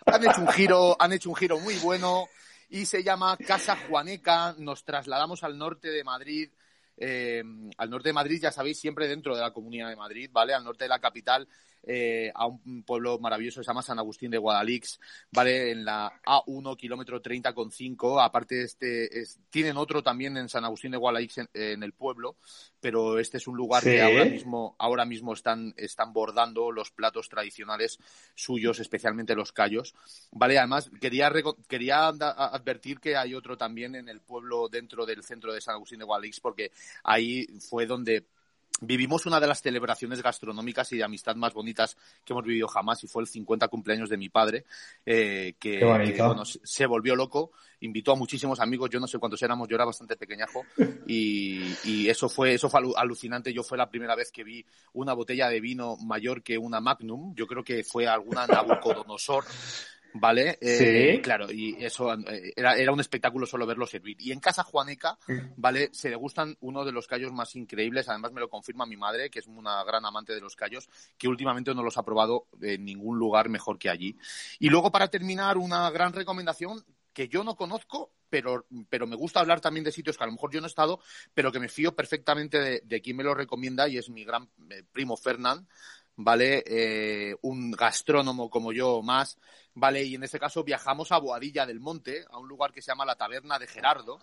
[0.06, 2.28] han hecho un giro, han hecho un giro muy bueno
[2.68, 4.54] y se llama Casa Juaneca.
[4.58, 6.50] Nos trasladamos al norte de Madrid.
[6.96, 7.42] Eh,
[7.76, 10.54] al norte de Madrid, ya sabéis, siempre dentro de la Comunidad de Madrid, ¿vale?
[10.54, 11.46] Al norte de la capital
[11.88, 14.98] eh, a un pueblo maravilloso que se llama San Agustín de Guadalix,
[15.30, 15.70] ¿vale?
[15.70, 18.24] En la A1, kilómetro 30,5.
[18.24, 22.34] Aparte, este, es, tienen otro también en San Agustín de Guadalix en, el pueblo,
[22.80, 27.28] pero este es un lugar que ahora mismo, ahora mismo están, están bordando los platos
[27.28, 28.00] tradicionales
[28.34, 29.94] suyos, especialmente los callos,
[30.32, 30.58] ¿vale?
[30.58, 31.32] Además, quería,
[31.68, 36.00] quería advertir que hay otro también en el pueblo dentro del centro de San Agustín
[36.00, 38.26] de Guadalix, porque ahí fue donde
[38.80, 43.02] vivimos una de las celebraciones gastronómicas y de amistad más bonitas que hemos vivido jamás
[43.04, 44.64] y fue el 50 cumpleaños de mi padre,
[45.04, 49.68] eh, que, bueno, se volvió loco, invitó a muchísimos amigos, yo no sé cuántos éramos,
[49.68, 50.64] yo era bastante pequeñajo
[51.06, 55.14] y, y eso fue eso fue alucinante, yo fue la primera vez que vi una
[55.14, 59.44] botella de vino mayor que una Magnum, yo creo que fue alguna Nabucodonosor
[60.20, 60.58] ¿vale?
[60.60, 64.16] Eh, claro, y eso eh, era, era, un espectáculo solo verlo servir.
[64.20, 65.18] Y en Casa Juaneca,
[65.56, 65.90] ¿vale?
[65.92, 69.40] Se degustan uno de los callos más increíbles, además me lo confirma mi madre, que
[69.40, 73.18] es una gran amante de los callos, que últimamente no los ha probado en ningún
[73.18, 74.16] lugar mejor que allí.
[74.58, 79.40] Y luego, para terminar, una gran recomendación que yo no conozco, pero, pero me gusta
[79.40, 81.00] hablar también de sitios que a lo mejor yo no he estado,
[81.32, 84.50] pero que me fío perfectamente de, de quien me lo recomienda y es mi gran
[84.68, 85.66] eh, primo Fernán,
[86.16, 86.64] ¿vale?
[86.66, 89.38] Eh, un gastrónomo como yo más,
[89.74, 90.02] ¿vale?
[90.04, 93.04] Y en este caso viajamos a Boadilla del Monte, a un lugar que se llama
[93.04, 94.18] la Taberna de Gerardo,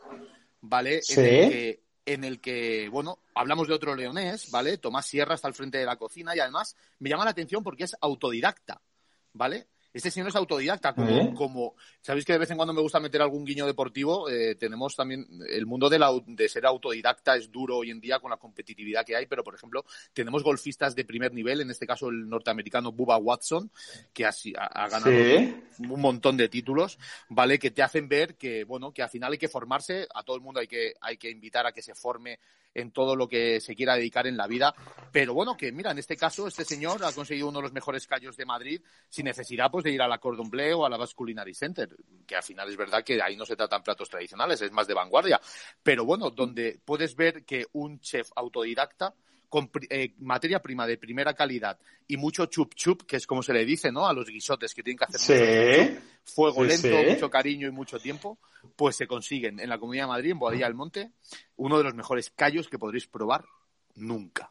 [0.61, 1.01] ¿vale?
[1.09, 4.77] En, el que, en el que, bueno, hablamos de otro leonés, ¿vale?
[4.77, 7.83] Tomás Sierra está al frente de la cocina y además me llama la atención porque
[7.83, 8.81] es autodidacta,
[9.33, 9.67] ¿vale?
[9.93, 10.95] Este señor es autodidacta,
[11.35, 14.95] como, sabéis que de vez en cuando me gusta meter algún guiño deportivo, eh, tenemos
[14.95, 18.37] también el mundo de, la, de ser autodidacta es duro hoy en día con la
[18.37, 22.27] competitividad que hay, pero por ejemplo tenemos golfistas de primer nivel, en este caso el
[22.27, 23.69] norteamericano Bubba Watson,
[24.11, 25.11] que ha, ha, ganado
[25.77, 26.97] un montón de títulos,
[27.29, 27.59] ¿vale?
[27.59, 30.41] Que te hacen ver que, bueno, que al final hay que formarse, a todo el
[30.41, 32.39] mundo hay que, hay que invitar a que se forme
[32.73, 34.73] en todo lo que se quiera dedicar en la vida.
[35.11, 38.07] Pero bueno, que mira, en este caso este señor ha conseguido uno de los mejores
[38.07, 41.15] callos de Madrid sin necesidad pues de ir a la Cordon o a la Basque
[41.15, 41.95] Culinary Center,
[42.27, 44.93] que al final es verdad que ahí no se tratan platos tradicionales, es más de
[44.93, 45.39] vanguardia.
[45.81, 49.13] Pero bueno, donde puedes ver que un chef autodidacta
[49.53, 53.53] con eh, materia prima de primera calidad y mucho chup chup, que es como se
[53.53, 54.07] le dice, ¿no?
[54.07, 58.39] A los guisotes que tienen que hacer fuego lento, mucho cariño y mucho tiempo,
[58.75, 61.11] pues se consiguen en la Comunidad de Madrid, en Boadilla del Monte,
[61.57, 63.45] uno de los mejores callos que podréis probar
[63.93, 64.49] nunca.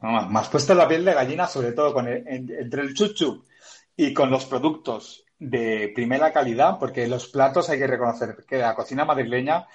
[0.00, 3.44] me has puesto la piel de gallina, sobre todo con entre el chup chup
[3.96, 8.76] y con los productos de primera calidad, porque los platos hay que reconocer que la
[8.76, 9.66] cocina madrileña,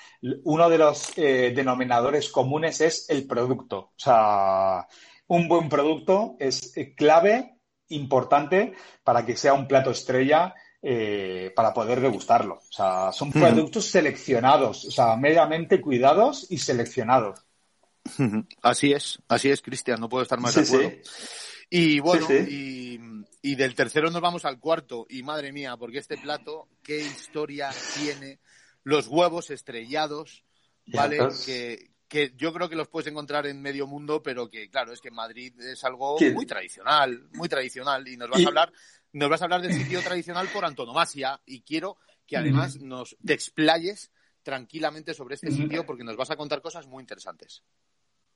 [0.45, 3.77] uno de los eh, denominadores comunes es el producto.
[3.77, 4.87] O sea,
[5.27, 7.57] un buen producto es eh, clave,
[7.89, 12.55] importante, para que sea un plato estrella eh, para poder degustarlo.
[12.55, 17.41] O sea, son productos seleccionados, o sea, mediamente cuidados y seleccionados.
[18.61, 20.97] Así es, así es, Cristian, no puedo estar más de acuerdo.
[21.69, 22.97] Y bueno, Y,
[23.41, 25.05] y, del tercero nos vamos al cuarto.
[25.09, 28.39] Y madre mía, porque este plato, qué historia tiene.
[28.83, 30.43] Los huevos estrellados,
[30.87, 31.19] ¿vale?
[31.45, 35.01] Que, que yo creo que los puedes encontrar en medio mundo, pero que claro, es
[35.01, 38.07] que Madrid es algo muy tradicional, muy tradicional.
[38.07, 38.73] Y nos vas a hablar,
[39.13, 41.41] nos vas a hablar del sitio tradicional por antonomasia.
[41.45, 44.11] Y quiero que además nos te explayes
[44.43, 47.63] tranquilamente sobre este sitio porque nos vas a contar cosas muy interesantes.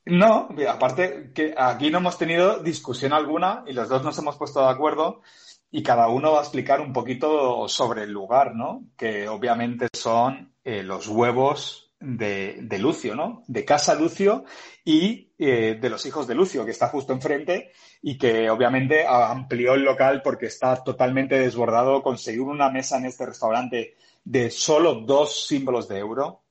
[0.06, 4.62] No, aparte que aquí no hemos tenido discusión alguna y los dos nos hemos puesto
[4.62, 5.22] de acuerdo
[5.70, 8.84] y cada uno va a explicar un poquito sobre el lugar, ¿no?
[8.98, 13.44] Que obviamente son eh, los huevos de, Lucio, ¿no?
[13.48, 14.44] De Casa Lucio
[14.84, 19.76] y eh, de los hijos de Lucio, que está justo enfrente y que obviamente amplió
[19.76, 22.02] el local porque está totalmente desbordado.
[22.02, 26.42] Conseguir una mesa en este restaurante de solo dos símbolos de euro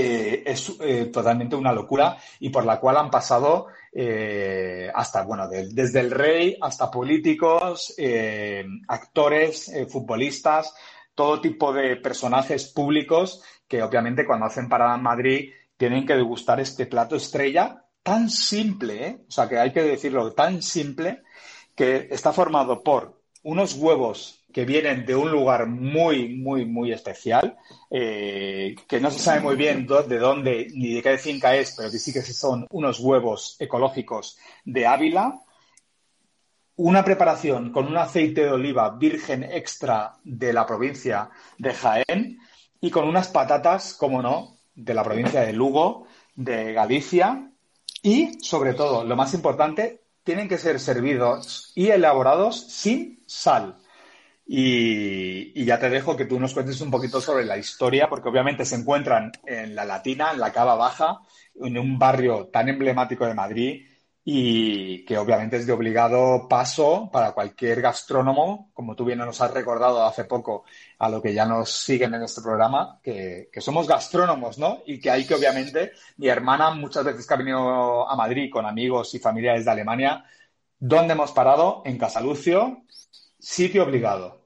[0.00, 5.48] eh, es eh, totalmente una locura y por la cual han pasado eh, hasta, bueno,
[5.48, 7.96] desde el rey hasta políticos,
[8.86, 10.72] actores, futbolistas,
[11.16, 16.60] todo tipo de personajes públicos que obviamente cuando hacen parada en Madrid tienen que degustar
[16.60, 21.22] este plato estrella tan simple, o sea que hay que decirlo, tan simple,
[21.74, 27.56] que está formado por unos huevos que vienen de un lugar muy, muy, muy especial,
[27.90, 31.90] eh, que no se sabe muy bien de dónde ni de qué finca es, pero
[31.90, 35.40] que sí que son unos huevos ecológicos de Ávila,
[36.76, 42.38] una preparación con un aceite de oliva virgen extra de la provincia de Jaén
[42.80, 46.06] y con unas patatas, como no, de la provincia de Lugo,
[46.36, 47.50] de Galicia
[48.00, 53.76] y, sobre todo, lo más importante, tienen que ser servidos y elaborados sin sal.
[54.50, 58.64] Y, ya te dejo que tú nos cuentes un poquito sobre la historia, porque obviamente
[58.64, 61.20] se encuentran en la Latina, en la Cava Baja,
[61.54, 63.86] en un barrio tan emblemático de Madrid
[64.24, 69.52] y que obviamente es de obligado paso para cualquier gastrónomo, como tú bien nos has
[69.52, 70.64] recordado hace poco
[70.98, 74.82] a lo que ya nos siguen en este programa, que, somos gastrónomos, ¿no?
[74.86, 78.64] Y que hay que obviamente, mi hermana muchas veces que ha venido a Madrid con
[78.66, 80.24] amigos y familiares de Alemania,
[80.78, 81.82] ¿dónde hemos parado?
[81.84, 82.84] En Casalucio,
[83.38, 84.38] sitio obligado.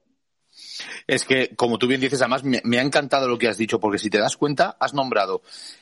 [1.07, 3.97] Es que, como tú bien dices, además me, ha encantado lo que has dicho, porque
[3.97, 5.41] si te das cuenta, has nombrado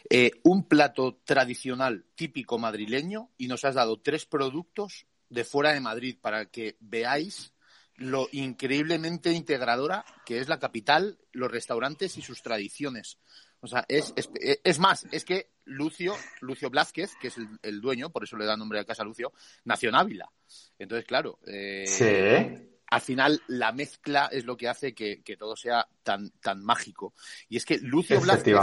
[0.10, 5.82] eh, un plato tradicional típico madrileño y nos has dado tres productos de fuera de
[5.82, 7.54] Madrid para que veáis
[7.96, 13.20] lo increíblemente integradora que es la capital, los restaurantes y sus tradiciones.
[13.60, 18.24] O sea, es, es, más, es que Lucio, Lucio Blázquez, que es el, dueño, por
[18.24, 19.34] eso le da nombre a Casa Lucio,
[19.66, 20.32] nació en Ávila.
[20.80, 25.88] Entonces, claro, eh, sí al final la mezcla es lo que hace que, todo sea
[26.04, 27.14] tan, tan mágico.
[27.48, 28.56] Y es que Lucio Blázquez,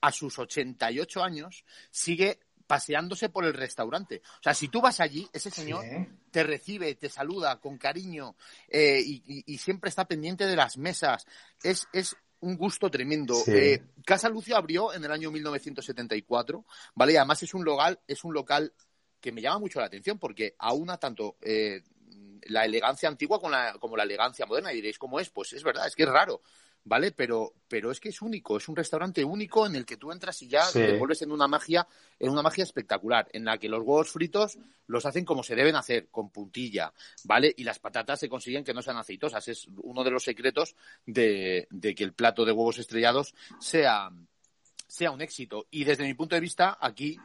[0.00, 4.22] a, sus 88 años, sigue paseándose por el restaurante.
[4.38, 5.84] O sea, si tú vas allí, ese señor
[6.30, 8.36] te recibe, te saluda con cariño
[8.68, 11.26] eh, y, siempre está pendiente de las mesas.
[11.60, 13.34] Es, es un gusto tremendo.
[13.48, 17.14] Eh, Casa Lucio abrió en el año 1974, ¿vale?
[17.14, 18.72] Y además es un local, es un local
[19.20, 21.82] que me llama mucho la atención porque aúna tanto eh,
[22.44, 24.72] la elegancia antigua con la, como la elegancia moderna.
[24.72, 25.30] Y diréis, ¿cómo es?
[25.30, 26.42] Pues es verdad, es que es raro.
[26.82, 27.12] ¿Vale?
[27.12, 30.40] Pero, pero es que es único, es un restaurante único en el que tú entras
[30.40, 31.86] y ya te vuelves en una magia,
[32.18, 35.76] en una magia espectacular, en la que los huevos fritos los hacen como se deben
[35.76, 37.52] hacer, con puntilla, ¿vale?
[37.54, 39.46] Y las patatas se consiguen que no sean aceitosas.
[39.48, 44.10] Es uno de los secretos de, de que el plato de huevos estrellados sea,
[44.88, 45.66] sea un éxito.
[45.70, 47.18] Y desde mi punto de vista, aquí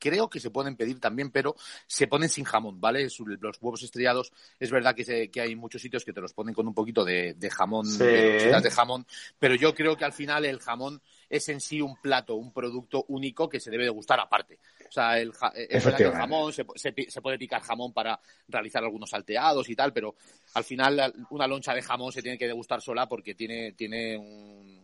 [0.00, 1.54] creo que se pueden pedir también, pero
[1.86, 3.04] se ponen sin jamón, ¿vale?
[3.04, 6.66] Los huevos estrellados, es verdad que, que hay muchos sitios que te los ponen con
[6.66, 9.06] un poquito de, jamón, de jamón,
[9.38, 13.04] pero yo creo que al final el jamón es en sí un plato, un producto
[13.08, 14.58] único que se debe de gustar aparte.
[14.90, 19.76] O sea, el, el jamón, se, se, puede picar jamón para realizar algunos salteados y
[19.76, 20.16] tal, pero
[20.54, 24.18] al final una loncha de jamón se tiene que degustar sola porque tiene, tiene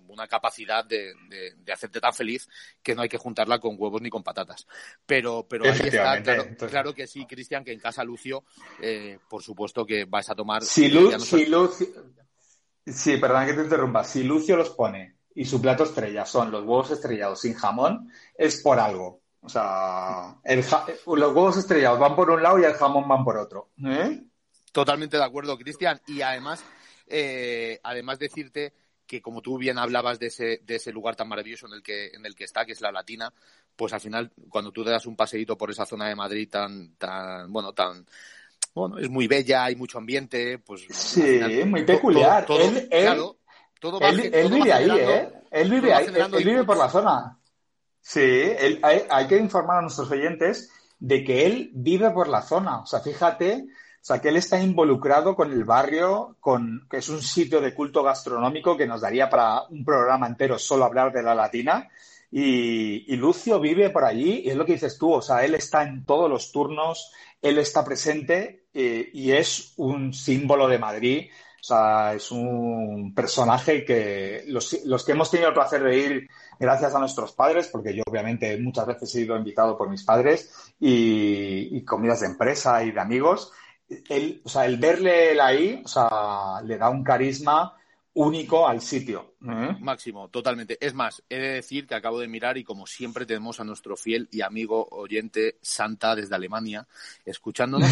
[0.06, 2.48] una capacidad de, de, hacerte tan feliz
[2.84, 4.64] que no hay que juntarla con huevos ni con patatas.
[5.04, 6.22] Pero, pero ahí está,
[6.68, 8.44] claro, que sí, Cristian, que en casa Lucio,
[8.80, 10.62] eh, por supuesto que vais a tomar...
[10.62, 11.68] Si, Lucio...
[12.86, 14.04] Sí, perdón que te interrumpa.
[14.04, 18.62] Si Lucio los pone y su plato estrella son los huevos estrellados sin jamón, es
[18.62, 19.25] por algo.
[19.46, 23.70] O sea, los huevos estrellados van por un lado y el jamón van por otro.
[23.84, 24.24] ¿eh?
[24.72, 26.00] Totalmente de acuerdo, Cristian.
[26.08, 26.64] Y además,
[27.06, 28.72] eh, además decirte
[29.06, 32.08] que como tú bien hablabas de ese, de ese lugar tan maravilloso en el que
[32.08, 33.32] en el que está, que es la Latina,
[33.76, 36.96] pues al final cuando tú te das un paseíto por esa zona de Madrid tan
[36.96, 38.04] tan bueno tan
[38.74, 42.44] bueno es muy bella, hay mucho ambiente, pues sí, muy peculiar.
[42.48, 42.88] él,
[44.34, 45.32] él, vive ahí, ¿eh?
[45.52, 47.38] Él vive ahí, él, vive por la zona.
[48.08, 52.78] Sí, hay, que informar a nuestros oyentes de que él vive por la zona.
[52.78, 57.08] O sea, fíjate, o sea, que él está involucrado con el barrio, con que es
[57.08, 61.24] un sitio de culto gastronómico que nos daría para un programa entero solo hablar de
[61.24, 61.88] la latina.
[62.30, 65.82] Y, Lucio vive por allí y es lo que dices tú, o sea, él está
[65.82, 67.10] en todos los turnos,
[67.42, 71.28] él está presente eh, y es un símbolo de Madrid
[71.66, 74.70] sea, es un personaje que los,
[75.04, 76.28] que hemos tenido el placer de ir
[76.60, 80.72] gracias a nuestros padres, porque yo obviamente muchas veces he sido invitado por mis padres
[80.78, 83.52] y, comidas de empresa y de amigos,
[84.08, 87.76] el, o sea, el verle ahí, o sea, le da un carisma
[88.14, 89.34] único al sitio.
[89.42, 89.76] ¿eh?
[89.80, 90.78] Máximo, totalmente.
[90.80, 93.96] Es más, he de decir que acabo de mirar y como siempre tenemos a nuestro
[93.96, 96.86] fiel y amigo oyente Santa desde Alemania
[97.24, 97.90] escuchándonos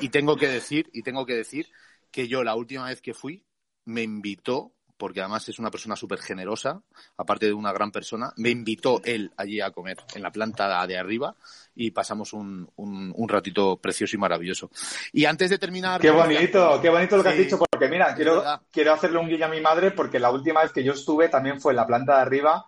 [0.00, 1.68] y tengo que decir y tengo que decir
[2.14, 3.44] que yo la última vez que fui
[3.86, 6.80] me invitó porque además es una persona súper generosa,
[7.16, 8.32] aparte de una gran persona.
[8.36, 11.34] Me invitó él allí a comer en la planta de arriba
[11.74, 14.70] y pasamos un, un, ratito precioso y maravilloso.
[15.12, 16.00] Y antes de terminar...
[16.00, 19.46] Qué bonito, qué bonito lo que has dicho, porque mira, quiero, quiero hacerle un guiño
[19.46, 22.14] a mi madre porque la última vez que yo estuve también fue en la planta
[22.14, 22.64] de arriba,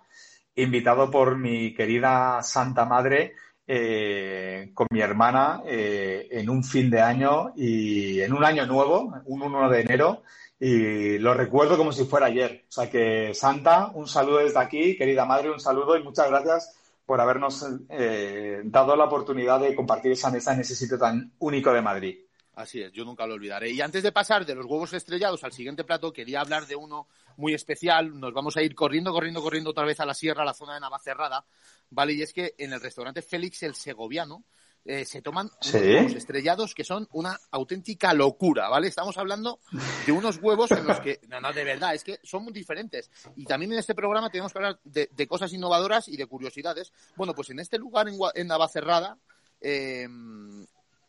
[0.57, 3.37] invitado por mi querida Santa Madre.
[3.69, 9.13] Eh, con mi hermana eh, en un fin de año y en un año nuevo,
[9.25, 10.23] un 1 de enero,
[10.61, 12.65] y lo recuerdo como si fuera ayer.
[12.69, 16.77] O sea que, Santa, un saludo desde aquí, querida madre, un saludo y muchas gracias
[17.05, 21.73] por habernos eh, dado la oportunidad de compartir esa mesa en ese sitio tan único
[21.73, 22.19] de Madrid.
[22.57, 23.71] Así es, yo nunca lo olvidaré.
[23.71, 27.07] Y antes de pasar de los huevos estrellados al siguiente plato, quería hablar de uno
[27.37, 28.19] muy especial.
[28.19, 30.75] Nos vamos a ir corriendo, corriendo, corriendo otra vez a la sierra, a la zona
[30.75, 31.45] de Navacerrada,
[31.91, 32.15] ¿vale?
[32.15, 34.45] Y es que en el restaurante Félix el Segoviano,
[34.89, 38.87] eh, se toman unos estrellados que son una auténtica locura, ¿vale?
[38.87, 39.59] Estamos hablando
[40.07, 43.11] de unos huevos en los que, no, no, de verdad, es que son muy diferentes.
[43.35, 46.93] Y también en este programa tenemos que hablar de, cosas innovadoras y de curiosidades.
[47.17, 49.19] Bueno, pues en este lugar, en, en Navacerrada,
[49.61, 50.07] eh,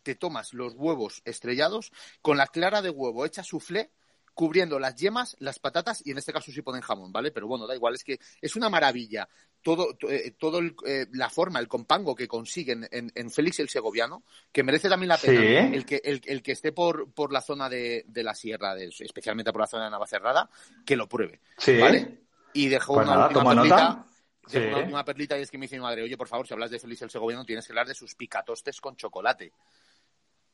[0.02, 1.92] te tomas los huevos estrellados
[2.24, 3.92] con la clara de huevo hecha soufflé
[4.34, 7.32] cubriendo las yemas, las patatas y en este caso sí ponen jamón, ¿vale?
[7.32, 9.28] Pero bueno, da igual, es que es una maravilla
[9.68, 14.64] todo, eh, todo eh, la forma, el compango que consiguen en, Félix el Segoviano, que
[14.64, 18.34] merece también la pena el, que, el, que esté por, por la zona de, la
[18.34, 20.50] sierra, especialmente por la zona de Navacerrada,
[20.86, 21.42] que lo pruebe,
[21.82, 22.22] ¿vale?
[22.54, 24.06] Y dejo pues una última perlita.
[24.54, 26.72] una última perlita y es que me dice mi madre, oye, por favor, si hablas
[26.72, 29.52] de Félix el Segoviano, tienes que hablar de sus picatostes con chocolate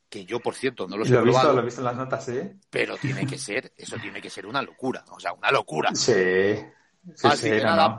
[0.08, 1.48] que yo, por cierto, no los lo he probado.
[1.48, 2.40] Visto, lo he visto en las notas, sí.
[2.68, 5.94] Pero tiene que ser, eso tiene que ser una locura, o sea, una locura.
[5.94, 6.12] Sí.
[7.14, 7.50] Sí, sí,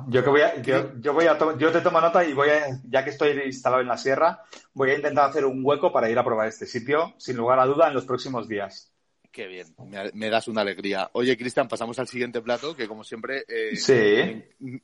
[0.08, 2.80] Yo que voy a, yo, yo voy a yo te tomo nota y voy a,
[2.86, 4.42] ya que estoy instalado en la sierra,
[4.74, 7.66] voy a intentar hacer un hueco para ir a probar este sitio, sin lugar a
[7.66, 8.92] duda, en los próximos días.
[9.36, 9.68] Qué bien,
[10.14, 11.10] me, das una alegría.
[11.12, 13.44] Oye, Cristian, pasamos al siguiente plato, que como siempre...
[13.50, 13.94] Eh, sí.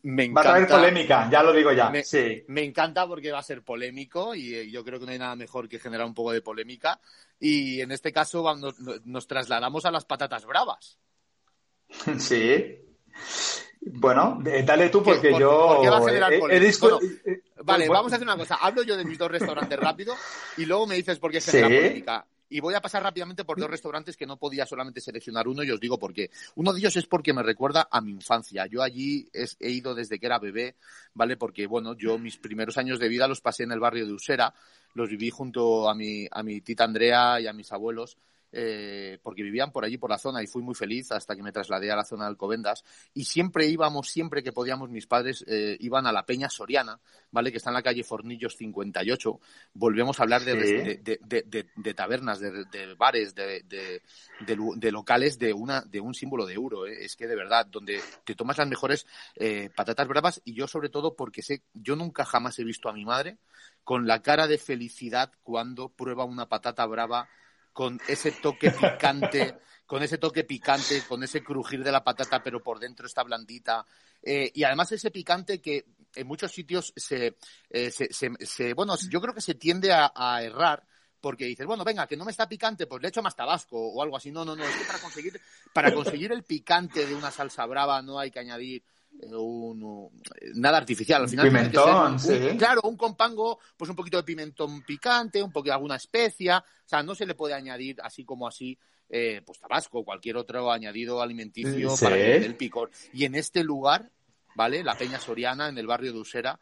[0.04, 0.34] Me, encanta.
[0.34, 1.90] Va a traer polémica, ya lo digo ya.
[1.90, 2.44] Me, sí.
[2.50, 5.38] me encanta porque va a ser polémico y eh, yo creo que no hay nada
[5.38, 7.00] mejor que generar un poco de polémica.
[7.40, 8.44] Y en este caso
[9.06, 11.00] nos, trasladamos a las patatas bravas.
[12.20, 12.78] Sí.
[13.84, 15.68] Bueno, dale tú porque yo...
[15.68, 16.88] ¿por qué va a generar polémica?
[17.64, 18.56] vale, vamos a hacer una cosa.
[18.62, 20.16] Hablo yo de mis dos restaurantes rápido
[20.58, 22.26] y luego me dices por qué genera polémica.
[22.50, 25.72] Y voy a pasar rápidamente por dos restaurantes que no podía solamente seleccionar uno y
[25.72, 26.30] os digo por qué.
[26.56, 28.66] Uno de ellos es porque me recuerda a mi infancia.
[28.68, 30.76] Yo allí he ido desde que era bebé,
[31.14, 31.38] ¿vale?
[31.38, 34.54] Porque, bueno, yo mis primeros años de vida los pasé en el barrio de Usera,
[34.94, 38.18] los viví junto a mi, a mi tita Andrea y a mis abuelos
[38.52, 41.52] eh, porque vivían por allí, por la zona, y fui muy feliz hasta que me
[41.52, 42.84] trasladé a la zona de Alcobendas.
[43.14, 47.00] Y siempre íbamos, siempre que podíamos, mis padres eh, iban a la Peña Soriana,
[47.32, 47.52] ¿vale?
[47.52, 49.40] Que está en la calle Fornillos 58.
[49.74, 54.02] Volvemos a hablar de, de, tabernas, de, bares, de,
[54.92, 56.88] locales de, una, de un símbolo de euro.
[56.88, 57.06] ¿eh?
[57.06, 59.06] Es que de verdad, donde te tomas las mejores
[59.76, 63.06] patatas bravas y yo sobre todo porque sé, yo nunca jamás he visto a mi
[63.06, 63.38] madre
[63.84, 67.30] con la cara de felicidad cuando prueba una patata brava
[67.74, 72.62] con ese toque picante, con ese toque picante, con ese crujir de la patata, pero
[72.62, 73.86] por dentro está blandita.
[74.22, 77.38] Eh, y además ese picante que en muchos sitios se,
[77.70, 80.84] eh, bueno, yo creo que se tiende a, errar
[81.20, 84.02] porque dices, bueno, venga, que no me está picante, pues le echo más tabasco o
[84.02, 84.32] algo así.
[84.32, 85.40] No, no, no, es que para conseguir,
[85.72, 88.84] para conseguir el picante de una salsa brava no hay que añadir
[90.56, 91.24] nada artificial.
[91.24, 92.18] Al final, pimentón,
[92.58, 96.60] claro, un compango, pues un poquito de pimentón picante, un poquito de alguna especia.
[96.60, 98.78] O sea, no se le puede añadir así como así,
[99.10, 102.92] eh, pues tabasco o cualquier otro añadido alimenticio para el picor.
[103.14, 104.10] Y en este lugar,
[104.56, 104.84] ¿vale?
[104.84, 106.60] La Peña Soriana, en el barrio de Usera,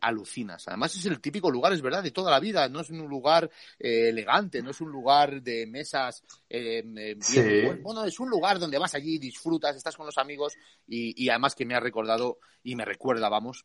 [0.00, 0.66] alucinas.
[0.68, 2.68] Además es el típico lugar, es verdad, de toda la vida.
[2.68, 6.22] No es un lugar eh, elegante, no es un lugar de mesas.
[6.48, 10.54] Eh, eh, bueno, es un lugar donde vas allí, disfrutas, estás con los amigos
[10.86, 13.64] y, y además que me ha recordado y me recuerda, vamos,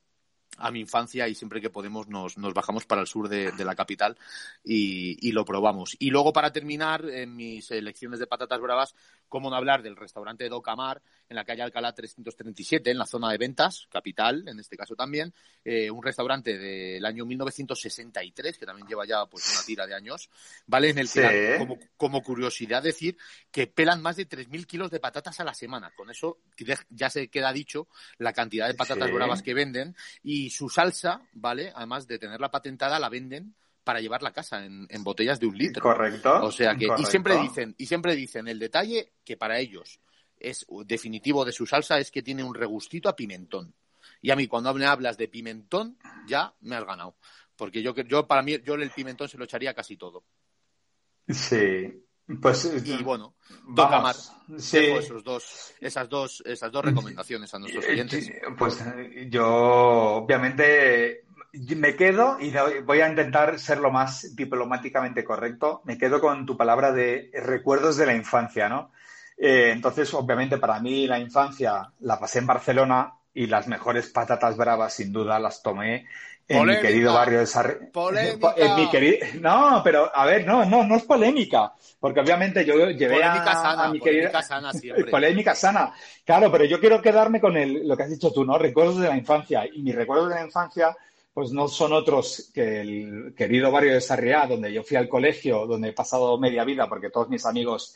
[0.58, 3.76] a mi infancia y siempre que podemos nos, nos bajamos para el sur de, la
[3.76, 4.18] capital
[4.64, 5.96] y, y, lo probamos.
[6.00, 8.96] Y luego para terminar, en mis elecciones de patatas bravas,
[9.30, 13.38] cómo no hablar del restaurante Docamar en la calle Alcalá 337, en la zona de
[13.38, 19.06] ventas, capital, en este caso también, eh, un restaurante del año 1963, que también lleva
[19.06, 20.30] ya pues una tira de años,
[20.68, 20.90] ¿vale?
[20.90, 23.18] En el que, como, como, curiosidad, decir
[23.52, 25.92] que pelan más de 3.000 kilos de patatas a la semana.
[25.96, 26.40] Con eso
[26.90, 31.72] ya se queda dicho la cantidad de patatas bravas que venden y su salsa, ¿vale?
[31.76, 33.56] Además de tenerla patentada, la venden
[33.86, 35.82] para llevar a casa en, botellas de un litro.
[35.82, 36.44] Correcto.
[36.44, 40.02] O sea que, y siempre dicen, y siempre dicen el detalle que para ellos
[40.38, 43.74] es definitivo de su salsa es que tiene un regustito a pimentón.
[44.22, 47.16] Y a mí cuando me hablas de pimentón, ya me has ganado.
[47.56, 50.26] Porque yo, yo para mí, yo el pimentón se lo echaría casi todo.
[51.30, 52.02] Sí.
[52.42, 53.36] Pues, y bueno,
[53.76, 54.36] toca más.
[54.58, 54.80] Sí.
[54.80, 58.32] Esos dos, esas, dos, esas dos recomendaciones a nuestros oyentes.
[58.58, 58.84] Pues
[59.30, 61.25] yo, obviamente,
[61.76, 66.58] me quedo, y voy a intentar ser lo más diplomáticamente correcto, me quedo con tu
[66.58, 68.92] palabra de recuerdos de la infancia, ¿no?
[69.38, 74.56] Eh, entonces, obviamente, para mí la infancia la pasé en Barcelona y las mejores patatas
[74.56, 76.06] bravas, sin duda, las tomé
[76.48, 77.88] en mi querido barrio de Sarri...
[77.92, 78.54] ¡Polémica!
[78.56, 79.18] En mi querido...
[79.42, 81.74] No, pero a ver, no, no, no es polémica.
[82.00, 85.06] Porque obviamente yo llevé polémica a, sana, mi polémica sana siempre.
[85.12, 85.94] polémica sana.
[86.24, 88.58] Claro, pero yo quiero quedarme con el, lo que has dicho tú, ¿no?
[88.58, 89.66] Recuerdos de la infancia.
[89.66, 90.96] Y mis recuerdos de la infancia
[91.36, 95.68] pues no son otros que el querido barrio de Sarriá, donde yo fui al colegio,
[95.68, 97.94] donde he pasado media vida, porque todos mis amigos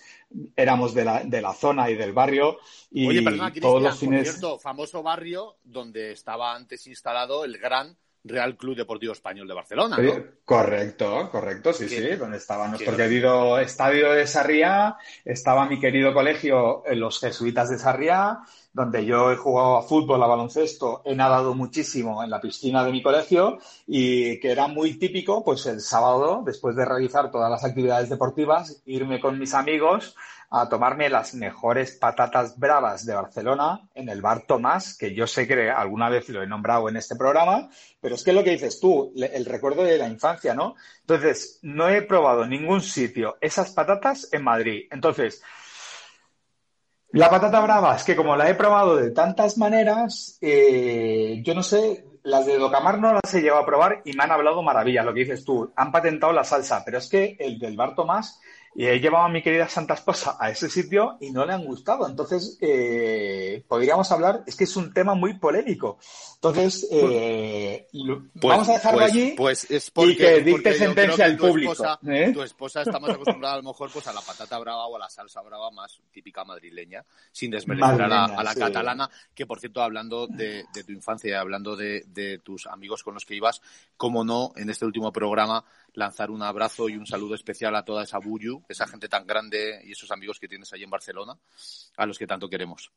[0.57, 2.57] éramos de la, de la zona y del barrio.
[2.91, 4.29] Y Oye, perdona, todos los fines...
[4.29, 9.97] cierto, famoso barrio donde estaba antes instalado el gran Real Club Deportivo Español de Barcelona,
[9.97, 10.13] ¿no?
[10.43, 16.84] Correcto, correcto, sí, sí, donde estaba nuestro querido estadio de Sarriá, estaba mi querido colegio,
[16.91, 18.39] los jesuitas de Sarriá,
[18.74, 22.91] donde yo he jugado a fútbol, a baloncesto, he nadado muchísimo en la piscina de
[22.91, 23.57] mi colegio
[23.88, 28.82] y que era muy típico, pues el sábado, después de realizar todas las actividades deportivas,
[28.86, 30.15] irme con mis amigos
[30.51, 35.47] a tomarme las mejores patatas bravas de Barcelona en el bar Tomás, que yo sé
[35.47, 37.69] que alguna vez lo he nombrado en este programa,
[38.01, 40.75] pero es que lo que dices tú, el recuerdo de la infancia, ¿no?
[41.01, 44.87] Entonces, no he probado en ningún sitio esas patatas en Madrid.
[44.89, 45.43] Entonces,
[47.11, 51.63] la patata brava es que como la he probado de tantas maneras, eh, yo no
[51.63, 55.05] sé, las de Docamar no las he llevado a probar y me han hablado maravillas,
[55.05, 58.39] lo que dices tú, han patentado la salsa, pero es que el del bar Tomás
[58.76, 61.65] y he llevado a mi querida Santa Esposa a ese sitio y no le han
[61.65, 62.07] gustado.
[62.07, 65.97] Entonces, eh, podríamos hablar, es que es un tema muy polémico.
[66.36, 71.38] Entonces, eh, pues, vamos a dejarlo pues, allí pues es y que dicte sentencia al
[71.38, 71.74] público.
[71.74, 72.32] Esposa, ¿eh?
[72.34, 74.99] Tu esposa está más acostumbrada a lo mejor pues a la patata brava o a
[74.99, 79.59] la salsa brava más típica madrileña, sin desmerecer a la, a la catalana, que por
[79.59, 83.36] cierto, hablando de, de tu infancia, y hablando de, de, tus amigos con los que
[83.36, 83.61] ibas,
[83.97, 88.03] cómo no, en este último programa, lanzar un abrazo y un saludo especial a toda
[88.03, 91.37] esa buyu, esa gente tan grande y esos amigos que tienes allí en Barcelona,
[91.97, 92.91] a los que tanto queremos.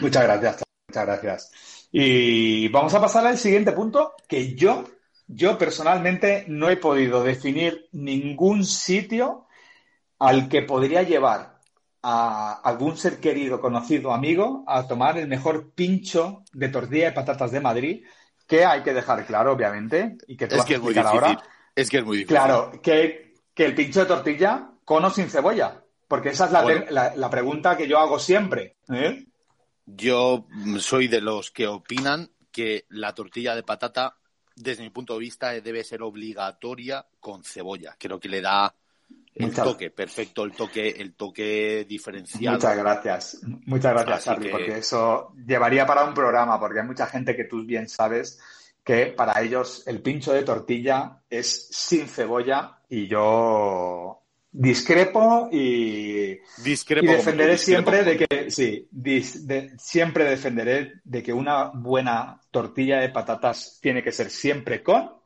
[0.00, 1.88] Muchas gracias, muchas gracias.
[1.92, 4.84] Y vamos a pasar al siguiente punto, que yo,
[5.26, 9.46] yo personalmente no he podido definir ningún sitio
[10.18, 11.60] al que podría llevar
[12.02, 17.52] a algún ser querido, conocido, amigo, a tomar el mejor pincho de tortilla de patatas
[17.52, 18.04] de Madrid,
[18.52, 21.08] que hay que dejar claro, obviamente, y que tú es que es muy difícil.
[21.10, 21.42] ahora.
[21.74, 22.36] Es que es muy difícil.
[22.36, 26.60] Claro, que, que, el pincho de tortilla con o sin cebolla, porque esa es la,
[26.60, 26.84] bueno.
[26.90, 28.76] la, la pregunta que yo hago siempre.
[28.92, 29.24] ¿eh?
[29.86, 30.46] Yo
[30.80, 34.18] soy de los que opinan que la tortilla de patata,
[34.54, 37.96] desde mi punto de vista, debe ser obligatoria con cebolla.
[37.98, 38.74] Creo que le da
[39.34, 39.64] el Muchas...
[39.64, 42.56] toque, perfecto, el toque, el toque diferenciado.
[42.56, 44.52] Muchas gracias, muchas gracias, Charlie, que...
[44.52, 48.38] porque eso llevaría para un programa, porque hay mucha gente que tú bien sabes
[48.84, 57.06] que para ellos el pincho de tortilla es sin cebolla y yo discrepo y, discrepo
[57.06, 63.00] y defenderé siempre de que sí dis, de, siempre defenderé de que una buena tortilla
[63.00, 65.22] de patatas tiene que ser siempre con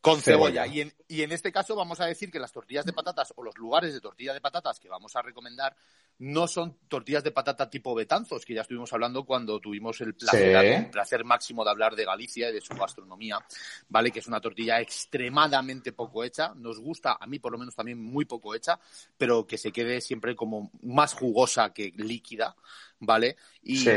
[0.00, 0.64] con cebolla.
[0.64, 0.66] cebolla.
[0.66, 3.42] Y, en, y en este caso vamos a decir que las tortillas de patatas o
[3.42, 5.76] los lugares de tortilla de patatas que vamos a recomendar
[6.20, 10.60] no son tortillas de patata tipo Betanzos, que ya estuvimos hablando cuando tuvimos el placer,
[10.60, 10.66] sí.
[10.68, 13.38] el placer máximo de hablar de Galicia y de su gastronomía,
[13.88, 14.10] ¿vale?
[14.10, 16.54] Que es una tortilla extremadamente poco hecha.
[16.54, 18.78] Nos gusta, a mí por lo menos también muy poco hecha,
[19.18, 22.54] pero que se quede siempre como más jugosa que líquida,
[23.00, 23.36] ¿vale?
[23.62, 23.90] Y, sí.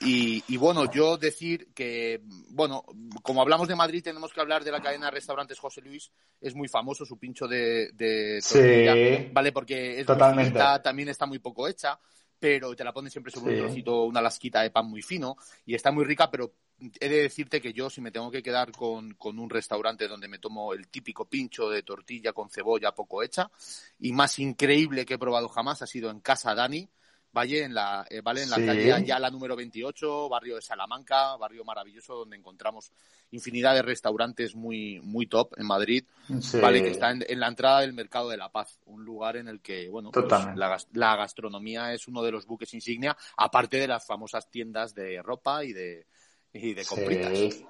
[0.00, 2.84] y, y, bueno, yo decir que, bueno,
[3.22, 6.10] como hablamos de Madrid, tenemos que hablar de la cadena de restaurantes José Luis.
[6.42, 9.30] Es muy famoso su pincho de, de tortilla, sí.
[9.32, 9.52] ¿vale?
[9.52, 10.50] Porque es Totalmente.
[10.50, 11.98] Muy finita, también está muy poco hecha,
[12.38, 13.60] pero te la ponen siempre sobre sí.
[13.60, 16.52] un trocito, una lasquita de pan muy fino y está muy rica, pero
[17.00, 20.28] he de decirte que yo, si me tengo que quedar con, con, un restaurante donde
[20.28, 23.50] me tomo el típico pincho de tortilla con cebolla poco hecha
[24.00, 26.88] y más increíble que he probado jamás ha sido en Casa Dani,
[27.34, 28.42] Valle, en la, eh, ¿vale?
[28.42, 28.66] En la sí.
[28.66, 32.92] calle Ayala número 28, barrio de Salamanca, barrio maravilloso donde encontramos
[33.30, 36.04] infinidad de restaurantes muy, muy top en Madrid,
[36.40, 36.60] sí.
[36.60, 36.82] ¿vale?
[36.82, 39.60] Que está en, en, la entrada del Mercado de la Paz, un lugar en el
[39.60, 44.06] que, bueno, pues la, la, gastronomía es uno de los buques insignia, aparte de las
[44.06, 46.06] famosas tiendas de ropa y de,
[46.52, 47.38] y de compritas.
[47.38, 47.66] Sí.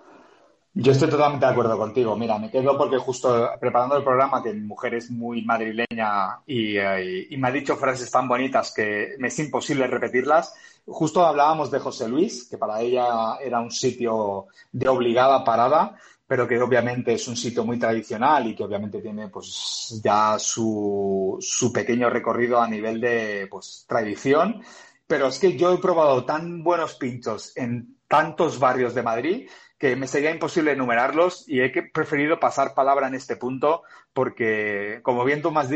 [0.75, 2.16] Yo estoy totalmente de acuerdo contigo.
[2.16, 6.79] Mira, me quedo porque justo preparando el programa, que mi mujer es muy madrileña y,
[6.79, 10.55] y, y, me ha dicho frases tan bonitas que me es imposible repetirlas.
[10.87, 15.95] Justo hablábamos de José Luis, que para ella era un sitio de obligada parada,
[16.27, 21.37] pero que obviamente es un sitio muy tradicional y que obviamente tiene pues ya su,
[21.39, 24.62] su pequeño recorrido a nivel de pues tradición.
[25.07, 29.49] Pero es que yo he probado tan buenos pinchos en tantos barrios de Madrid
[29.83, 35.24] que me sería imposible enumerarlos y he preferido pasar palabra en este punto porque, como
[35.24, 35.68] bien tú más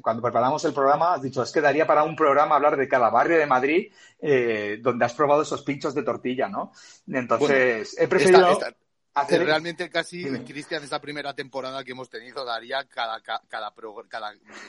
[0.00, 3.10] cuando preparamos el programa, has dicho, es que daría para un programa hablar de cada
[3.10, 6.70] barrio de Madrid eh, donde has probado esos pinchos de tortilla, ¿no?
[7.08, 8.60] Entonces, he preferido...
[9.28, 13.72] Realmente casi, Cristian, esta primera temporada que hemos tenido daría cada, cada, cada,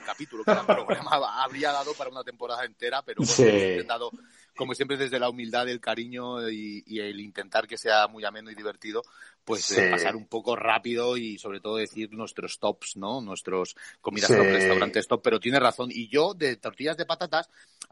[0.05, 4.11] capítulo, cada programa habría dado para una temporada entera, pero hemos intentado,
[4.55, 8.55] como siempre, desde la humildad, el cariño y, el intentar que sea muy ameno y
[8.55, 9.03] divertido,
[9.45, 13.21] pues eh, pasar un poco rápido y sobre todo decir nuestros tops, ¿no?
[13.21, 15.89] Nuestros comidas top, restaurantes top, pero tiene razón.
[15.91, 17.49] Y yo, de tortillas de patatas,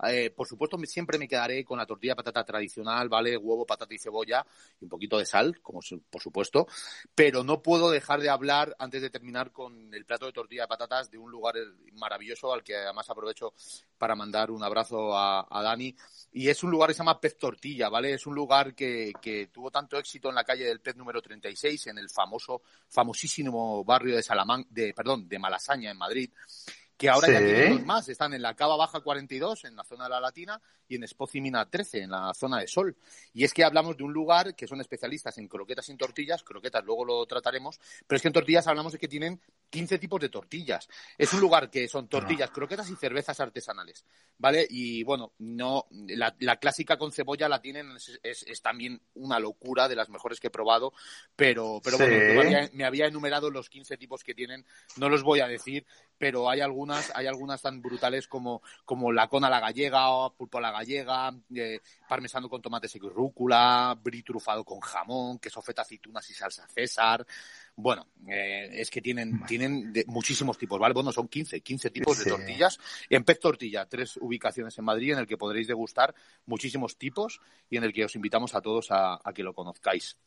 [0.08, 3.36] eh, por supuesto, siempre me quedaré con la tortilla de patata tradicional, ¿vale?
[3.38, 4.46] Huevo, patata y cebolla
[4.80, 6.68] y un poquito de sal, como por supuesto,
[7.14, 10.68] pero no puedo dejar de hablar, antes de terminar, con el plato de tortilla de
[10.70, 11.56] patatas de un lugar
[11.94, 13.54] maravilloso al que además aprovecho
[13.98, 15.96] para mandar un abrazo a, a Dani.
[16.32, 18.14] Y es un lugar que se llama Pez Tortilla, ¿vale?
[18.14, 21.41] Es un lugar que, que tuvo tanto éxito en la calle del Pez número 30
[21.44, 26.30] en el famoso, famosísimo barrio de Salamán, de, perdón, de Malasaña, en Madrid,
[27.02, 28.08] que ahora ya tienen dos más.
[28.10, 31.68] Están en la Cava Baja 42, en la zona de la Latina, y en Espocimina
[31.68, 32.96] 13, en la zona de Sol.
[33.34, 36.86] Y es que hablamos de un lugar que son especialistas en croquetas sin tortillas, croquetas
[36.86, 39.42] luego lo trataremos, pero es que en tortillas hablamos de que tienen
[39.72, 40.88] 15 tipos de tortillas.
[41.18, 44.06] Es un lugar que son tortillas, croquetas y cervezas artesanales,
[44.38, 44.68] ¿vale?
[44.70, 50.10] Y bueno, no la, clásica con cebolla la tienen, es, también una locura de las
[50.10, 50.94] mejores que he probado,
[51.36, 54.66] pero, pero bueno, me había enumerado los 15 tipos que tienen,
[54.98, 55.86] no los voy a decir,
[56.18, 60.60] pero hay algunas, hay algunas tan brutales como, como la cona la gallega, o pulpo
[60.60, 65.82] a la gallega, eh, parmesano con tomates y rúcula, brie trufado con jamón, queso feta,
[65.82, 67.26] aceitunas y salsa César.
[67.76, 70.94] Bueno, eh, es que tienen, tienen muchísimos tipos, ¿vale?
[70.94, 72.80] Bueno, son 15, 15 tipos de tortillas.
[73.10, 76.14] En Pez Tortilla, tres ubicaciones en Madrid en el que podréis degustar
[76.46, 80.18] muchísimos tipos y en el que os invitamos a todos a que lo conozcáis.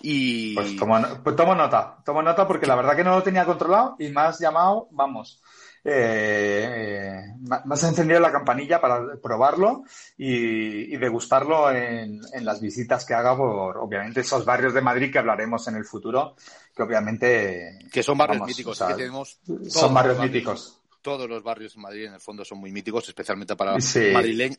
[0.00, 0.54] Y...
[0.54, 3.96] Pues tomo, pues tomo nota, tomo nota porque la verdad que no lo tenía controlado
[3.98, 5.42] y me has llamado, vamos,
[5.84, 9.84] eh, me has encendido la campanilla para probarlo
[10.16, 15.66] y, degustarlo en, las visitas que haga por, obviamente, esos barrios de Madrid que hablaremos
[15.68, 16.36] en el futuro,
[16.74, 17.78] que obviamente...
[17.92, 19.40] Que son barrios míticos, que tenemos...
[19.68, 23.56] Son barrios míticos todos los barrios en Madrid en el fondo son muy míticos, especialmente
[23.56, 23.76] para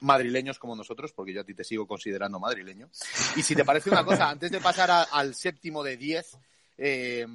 [0.01, 2.89] madrileños como nosotros, porque yo a ti te sigo considerando madrileño.
[3.36, 6.38] Y si te parece una cosa, antes de pasar al séptimo de diez,
[6.78, 7.26] eh,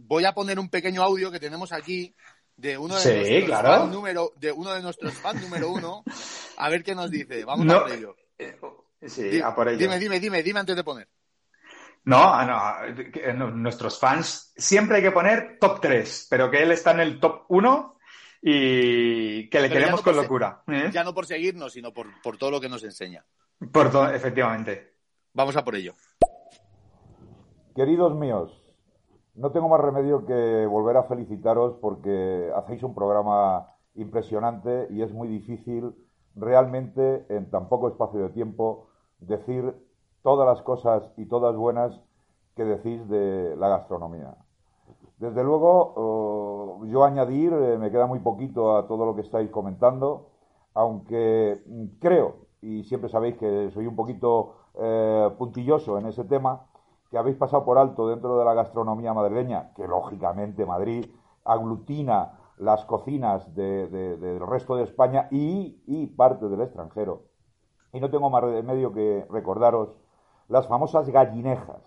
[0.00, 2.14] voy a poner un pequeño audio que tenemos aquí
[2.58, 6.04] de uno de nuestros fans número de uno de nuestros fans número uno
[6.58, 8.58] a ver qué nos dice vamos a por ello eh,
[9.06, 11.08] sí, a por ello dime dime dime dime antes de poner
[12.04, 12.86] no, ah,
[13.34, 17.20] no, nuestros fans siempre hay que poner top 3, pero que él está en el
[17.20, 17.98] top 1
[18.40, 20.62] y que le queremos con locura.
[20.68, 20.88] ¿eh?
[20.90, 23.26] Ya no por seguirnos, sino por, todo lo que nos enseña.
[23.70, 24.94] Por todo, efectivamente.
[25.34, 25.94] Vamos a por ello.
[27.76, 28.57] Queridos míos,
[29.38, 35.12] no tengo más remedio que volver a felicitaros porque hacéis un programa impresionante y es
[35.12, 35.94] muy difícil
[36.34, 38.88] realmente en tan poco espacio de tiempo
[39.20, 39.74] decir
[40.22, 42.00] todas las cosas y todas buenas
[42.56, 44.36] que decís de la gastronomía.
[45.18, 50.30] Desde luego, yo añadir, eh, me queda muy poquito a todo lo que estáis comentando,
[50.74, 51.62] aunque
[52.00, 56.66] creo, y siempre sabéis que soy un poquito eh, puntilloso en ese tema,
[57.10, 61.06] que habéis pasado por alto dentro de la gastronomía madrileña, que lógicamente Madrid
[61.44, 67.22] aglutina las cocinas del resto de España y, y parte del extranjero.
[67.92, 69.96] Y no tengo más remedio que recordaros
[70.48, 71.82] las famosas gallinejas,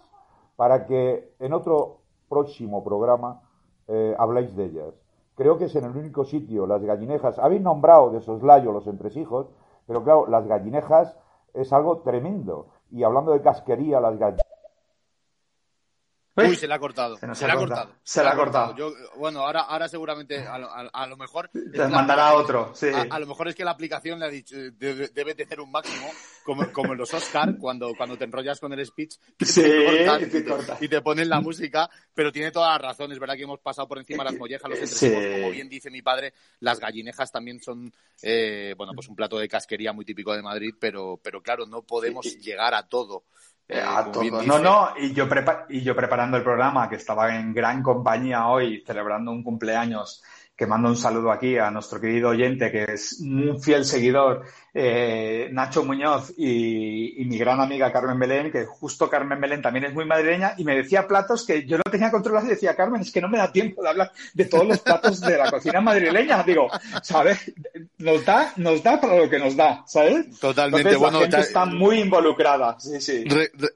[0.55, 3.41] para que en otro próximo programa
[3.87, 4.93] eh, habláis de ellas.
[5.35, 9.47] Creo que es en el único sitio, las gallinejas, habéis nombrado de soslayo los entresijos,
[9.87, 11.17] pero claro, las gallinejas
[11.53, 12.67] es algo tremendo.
[12.91, 14.50] Y hablando de casquería, las gallinejas
[16.35, 17.17] Uy, se le ha cortado.
[17.17, 17.95] Se, le ha cortado.
[18.03, 18.75] Se, le ha cortado.
[19.17, 21.49] bueno, ahora, ahora seguramente a lo, mejor.
[21.49, 22.87] Te mandará otro, sí.
[22.87, 26.07] A, lo mejor es que la aplicación le ha dicho, debe, debe tener un máximo,
[26.45, 29.61] como, como en los Oscar, cuando, cuando te enrollas con el speech, sí,
[30.79, 33.35] y, te, ponen la música, pero tiene todas las razones, ¿verdad?
[33.35, 36.79] Que hemos pasado por encima las mollejas, los entresijos, como bien dice mi padre, las
[36.79, 41.19] gallinejas también son, eh, bueno, pues un plato de casquería muy típico de Madrid, pero,
[41.21, 43.25] pero claro, no podemos llegar a todo.
[43.73, 43.81] Eh,
[44.45, 45.29] no, no, y yo,
[45.69, 50.21] y yo preparando el programa, que estaba en gran compañía hoy, celebrando un cumpleaños,
[50.57, 54.43] que mando un saludo aquí a nuestro querido oyente, que es un fiel seguidor
[54.73, 59.93] eh, Nacho Muñoz y, mi gran amiga Carmen Belén, que justo Carmen Belén también es
[59.93, 63.11] muy madrileña, y me decía platos que yo no tenía controlados y decía, Carmen, es
[63.11, 66.43] que no me da tiempo de hablar de todos los platos de la cocina madrileña.
[66.43, 66.69] Digo,
[67.03, 67.53] ¿sabes?
[67.97, 70.39] Nos da, nos da para lo que nos da, ¿sabes?
[70.39, 70.95] Totalmente.
[70.95, 72.79] bueno, la gente está muy involucrada.
[72.79, 73.25] Sí, sí.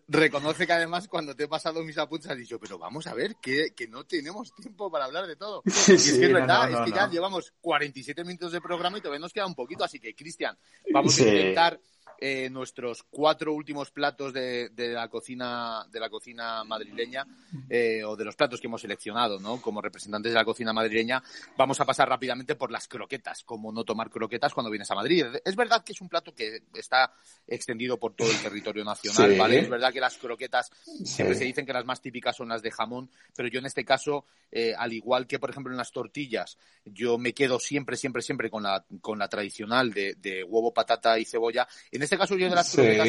[0.07, 3.35] reconoce que además cuando te he pasado mis apuntes has dicho, pero vamos a ver,
[3.41, 5.61] que, que no tenemos tiempo para hablar de todo.
[5.85, 9.01] Sí, y es que es verdad, es que ya llevamos 47 minutos de programa y
[9.01, 10.57] todavía nos queda un poquito, así que, Cristian,
[10.91, 11.79] Vamos a intentar
[12.19, 17.25] eh, nuestros cuatro últimos platos de, la cocina de la cocina madrileña
[17.69, 19.61] eh, o de los platos que hemos seleccionado, ¿no?
[19.61, 21.21] Como representantes de la cocina madrileña,
[21.57, 25.25] vamos a pasar rápidamente por las croquetas, como no tomar croquetas cuando vienes a Madrid.
[25.43, 27.11] Es verdad que es un plato que está
[27.47, 29.59] extendido por todo el territorio nacional, ¿vale?
[29.59, 30.71] Es verdad que las croquetas
[31.03, 33.83] siempre se dicen que las más típicas son las de jamón, pero yo en este
[33.83, 38.21] caso, eh, al igual que por ejemplo en las tortillas, yo me quedo siempre, siempre,
[38.21, 41.67] siempre con la con la tradicional de, de huevo, patata y cebolla.
[41.91, 43.07] En este caso yo de las croquetas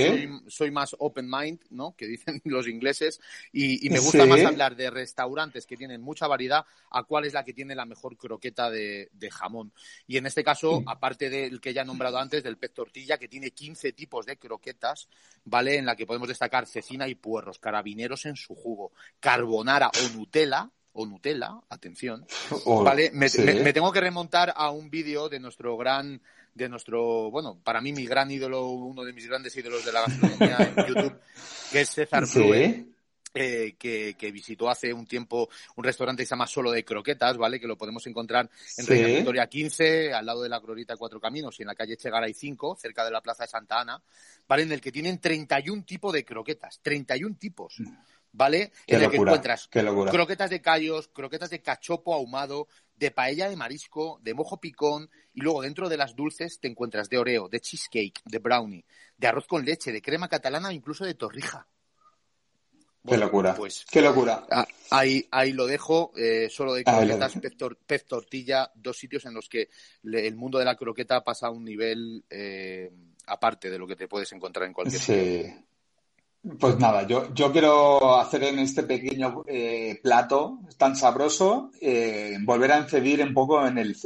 [0.48, 1.94] soy, más open mind, ¿no?
[1.96, 3.20] Que dicen los ingleses,
[3.52, 7.44] y, me gusta más hablar de restaurantes que tienen mucha variedad a cuál es la
[7.44, 9.72] que tiene la mejor croqueta de, jamón.
[10.06, 13.28] Y en este caso, aparte del que ya he nombrado antes, del pez tortilla, que
[13.28, 15.08] tiene 15 tipos de croquetas,
[15.44, 15.76] ¿vale?
[15.76, 20.70] En la que podemos destacar cecina y puerros, carabineros en su jugo, carbonara o Nutella,
[20.92, 22.26] o Nutella, atención,
[22.66, 23.10] ¿vale?
[23.12, 26.22] me, tengo que remontar a un vídeo de nuestro gran
[26.56, 30.00] de nuestro, bueno, para mí mi gran ídolo, uno de mis grandes ídolos de la
[30.00, 31.20] gastronomía en YouTube,
[31.70, 32.24] que es César
[33.34, 37.60] eh, que, visitó hace un tiempo un restaurante que se llama Solo de Croquetas, ¿vale?
[37.60, 38.48] Que lo podemos encontrar
[38.78, 41.98] en Reina Victoria 15, al lado de la Glorita Cuatro Caminos y en la calle
[41.98, 44.02] Chegaray 5, cerca de la Plaza de Santa Ana,
[44.48, 44.62] ¿vale?
[44.62, 47.76] En el que tienen 31 tipos de croquetas, 31 tipos.
[48.36, 48.70] ¿Vale?
[48.86, 54.20] en el que encuentras croquetas de callos, croquetas de cachopo ahumado, de paella de marisco,
[54.22, 58.20] de mojo picón, y luego dentro de las dulces te encuentras de oreo, de cheesecake,
[58.26, 58.84] de brownie,
[59.16, 61.66] de arroz con leche, de crema catalana o incluso de torrija.
[63.08, 63.54] qué locura.
[63.54, 64.46] Pues, qué locura.
[64.90, 67.38] Ahí, ahí lo dejo, eh, solo de croquetas,
[67.86, 69.70] pez, tortilla, dos sitios en los que
[70.04, 72.92] el mundo de la croqueta pasa a un nivel eh,
[73.26, 75.65] aparte de lo que te puedes encontrar en cualquier sí.
[76.60, 82.70] Pues nada, yo, yo quiero hacer en este pequeño eh, plato tan sabroso, eh, volver
[82.70, 83.96] a incidir un poco en el,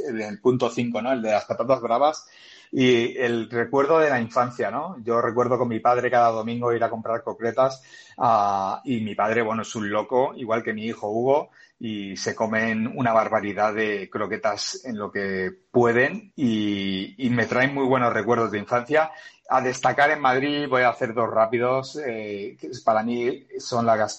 [0.41, 1.11] punto 5, ¿no?
[1.11, 2.27] El de las patatas bravas
[2.71, 4.97] y el recuerdo de la infancia, ¿no?
[5.03, 7.83] Yo recuerdo con mi padre cada domingo ir a comprar concretas
[8.17, 12.33] ah, y mi padre, bueno, es un loco, igual que mi hijo Hugo, y se
[12.33, 18.51] comen una barbaridad de croquetas en lo que pueden y me traen muy buenos recuerdos
[18.51, 19.11] de infancia
[19.51, 24.09] a destacar en Madrid, voy a hacer dos rápidos, eh, que para mí son la,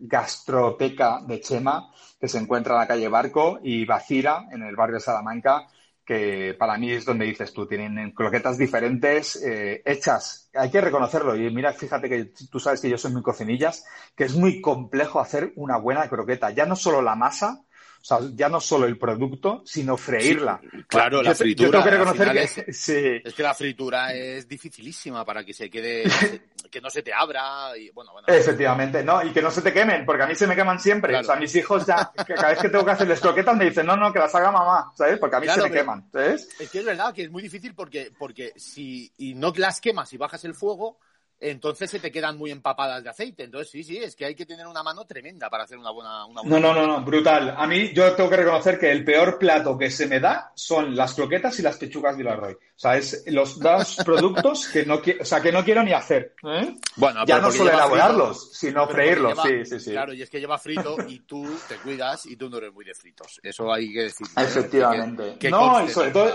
[0.00, 4.94] gastroteca de Chema, que se encuentra en la calle Barco, y Bacira, en el barrio
[4.94, 5.66] de Salamanca,
[6.04, 11.34] que para mí es donde dices tú, tienen croquetas diferentes, eh, hechas, hay que reconocerlo,
[11.34, 15.18] y mira, fíjate que tú sabes que yo soy muy cocinillas, que es muy complejo
[15.18, 17.64] hacer una buena croqueta, ya no solo la masa,
[18.08, 20.60] sea, ya no solo el producto, sino freírla.
[20.86, 21.66] claro, la fritura.
[21.66, 22.32] Yo tengo que reconocer
[22.64, 23.20] que, sí.
[23.22, 26.04] es que la fritura es dificilísima para que se quede,
[26.70, 28.28] que no se te abra y bueno, bueno.
[28.28, 31.16] Efectivamente, no, y que no se te quemen, porque a mí se me queman siempre.
[31.18, 33.96] O sea, mis hijos ya, cada vez que tengo que hacerles croquetas me dicen, no,
[33.96, 35.18] no, que las haga mamá, ¿sabes?
[35.18, 36.48] Porque a mí se me queman, ¿sabes?
[36.58, 40.12] Es que es verdad que es muy difícil porque, porque si y no las quemas
[40.12, 40.98] y bajas el fuego,
[41.40, 43.44] entonces se te quedan muy empapadas de aceite.
[43.44, 46.26] Entonces, sí, sí, es que hay que tener una mano tremenda para hacer una buena.
[46.26, 47.54] Una no, no, no, no, brutal.
[47.56, 50.96] A mí, yo tengo que reconocer que el peor plato que se me da son
[50.96, 52.52] las croquetas y las pechugas de Roy.
[52.52, 56.34] O sea, es los dos productos que no, o sea, que no quiero ni hacer.
[56.44, 56.74] ¿eh?
[56.96, 59.38] Bueno, ya no solo elaborarlos, sino freírlos.
[59.42, 59.90] sí, sí, sí.
[59.92, 62.84] Claro, y es que lleva frito y tú te cuidas y tú no eres muy
[62.84, 63.40] de fritos.
[63.42, 64.26] Eso hay que decir.
[64.36, 65.38] Efectivamente.
[65.50, 66.34] no, y sobre todo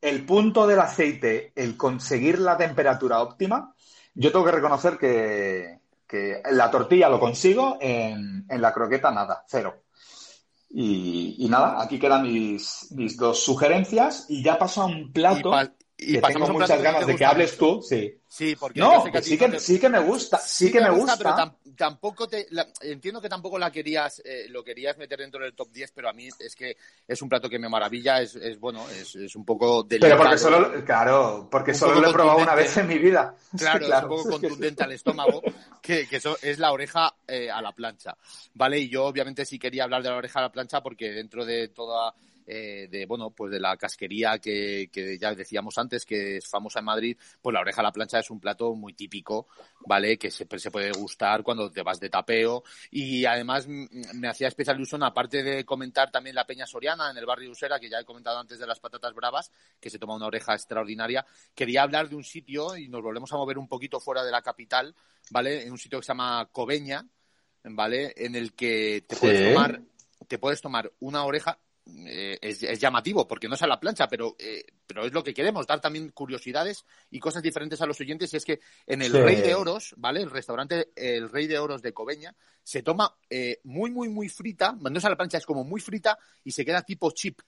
[0.00, 3.74] el punto del aceite, el conseguir la temperatura óptima
[4.18, 5.78] yo tengo que reconocer que,
[6.50, 9.82] la tortilla lo consigo, en, la croqueta nada, cero.
[10.70, 15.52] Y, nada, aquí quedan mis, mis, dos sugerencias y ya paso a un plato
[15.96, 18.20] y, que tengo muchas ganas de que hables tú, sí.
[18.26, 21.16] Sí, porque no, sí, que, sí que me gusta, sí, que me gusta.
[21.16, 22.48] pero tampoco te,
[22.82, 26.12] entiendo que tampoco la querías, eh, lo querías meter dentro del top 10, pero a
[26.12, 26.76] mí es que
[27.06, 30.16] es un plato que me maravilla, es, es bueno, es, es, un poco delicado.
[30.16, 33.34] Pero porque solo, claro, porque solo lo he probado una vez en mi vida.
[33.56, 35.40] Claro, es un poco contundente al estómago,
[35.80, 38.16] que, que eso es la oreja eh, a la plancha,
[38.54, 38.80] ¿vale?
[38.80, 41.68] Y yo obviamente sí quería hablar de la oreja a la plancha porque dentro de
[41.68, 42.12] toda
[42.50, 46.78] eh, de, bueno, pues de la casquería que, que, ya decíamos antes, que es famosa
[46.78, 49.48] en Madrid, pues la oreja a la plancha es un plato muy típico,
[49.80, 50.16] ¿vale?
[50.16, 54.76] Que se, se puede gustar cuando te vas de tapeo y además me hacía especial
[54.76, 58.04] ilusión, aparte de comentar también la Peña Soriana en el barrio Usera, que ya he
[58.06, 62.16] comentado antes de las patatas bravas, que se toma una oreja extraordinaria, quería hablar de
[62.16, 64.94] un sitio y nos volvemos a mover un poquito fuera de la capital,
[65.30, 65.64] ¿vale?
[65.64, 67.06] En un sitio que se llama Cobeña,
[67.64, 68.14] ¿vale?
[68.16, 69.82] En el que te puedes tomar
[70.26, 71.58] te puedes tomar una oreja
[72.06, 75.32] eh, es, llamativo porque no es a la plancha, pero, eh, pero es lo que
[75.32, 78.32] queremos, dar también curiosidades y cosas diferentes a los oyentes.
[78.32, 80.20] Y es que en el Rey de Oros, ¿vale?
[80.20, 84.76] El restaurante El Rey de Oros de Cobeña se toma eh, muy, muy, muy frita,
[84.78, 87.40] no es a la plancha, es como muy frita y se queda tipo chip,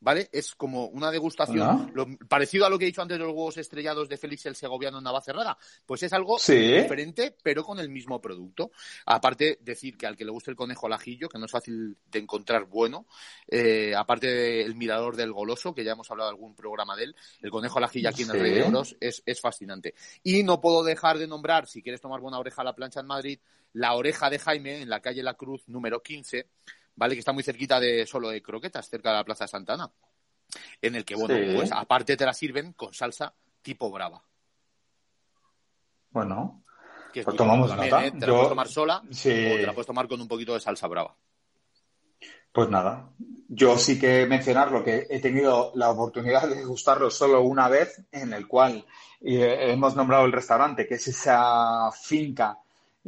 [0.00, 0.28] ¿vale?
[0.32, 1.92] Es como una degustación
[2.28, 4.98] parecido a lo que he dicho antes de los huevos estrellados de Félix el Segoviano
[4.98, 5.56] en Navacerrada.
[5.84, 8.70] Pues es algo diferente, pero con el mismo producto.
[9.06, 11.96] Aparte, decir que al que le guste el conejo al ajillo, que no es fácil
[12.10, 13.06] de encontrar bueno,
[13.48, 17.16] eh, aparte del mirador del goloso, que ya hemos hablado de algún programa de él,
[17.42, 19.94] el conejo al ajillo aquí en el Rey de Oros es, es fascinante.
[20.22, 23.06] Y no puedo dejar de nombrar, si quieres tomar buena oreja a la plancha en
[23.06, 23.38] Madrid,
[23.72, 26.46] la oreja de Jaime en la calle La Cruz número 15
[26.96, 27.14] ¿vale?
[27.14, 29.90] Que está muy cerquita de solo de croquetas, cerca de la Plaza Santana.
[30.80, 33.32] En el que, bueno, pues aparte te la sirven con salsa
[33.62, 34.22] tipo brava.
[36.10, 36.62] Bueno,
[37.12, 38.06] pues tomamos nota.
[38.06, 38.10] ¿eh?
[38.12, 40.86] Te la puedes tomar sola o te la puedes tomar con un poquito de salsa
[40.86, 41.16] brava.
[42.52, 43.10] Pues nada,
[43.48, 48.02] yo sí que mencionar lo que he tenido la oportunidad de gustarlo solo una vez,
[48.10, 48.86] en el cual
[49.20, 52.58] eh, hemos nombrado el restaurante, que es esa finca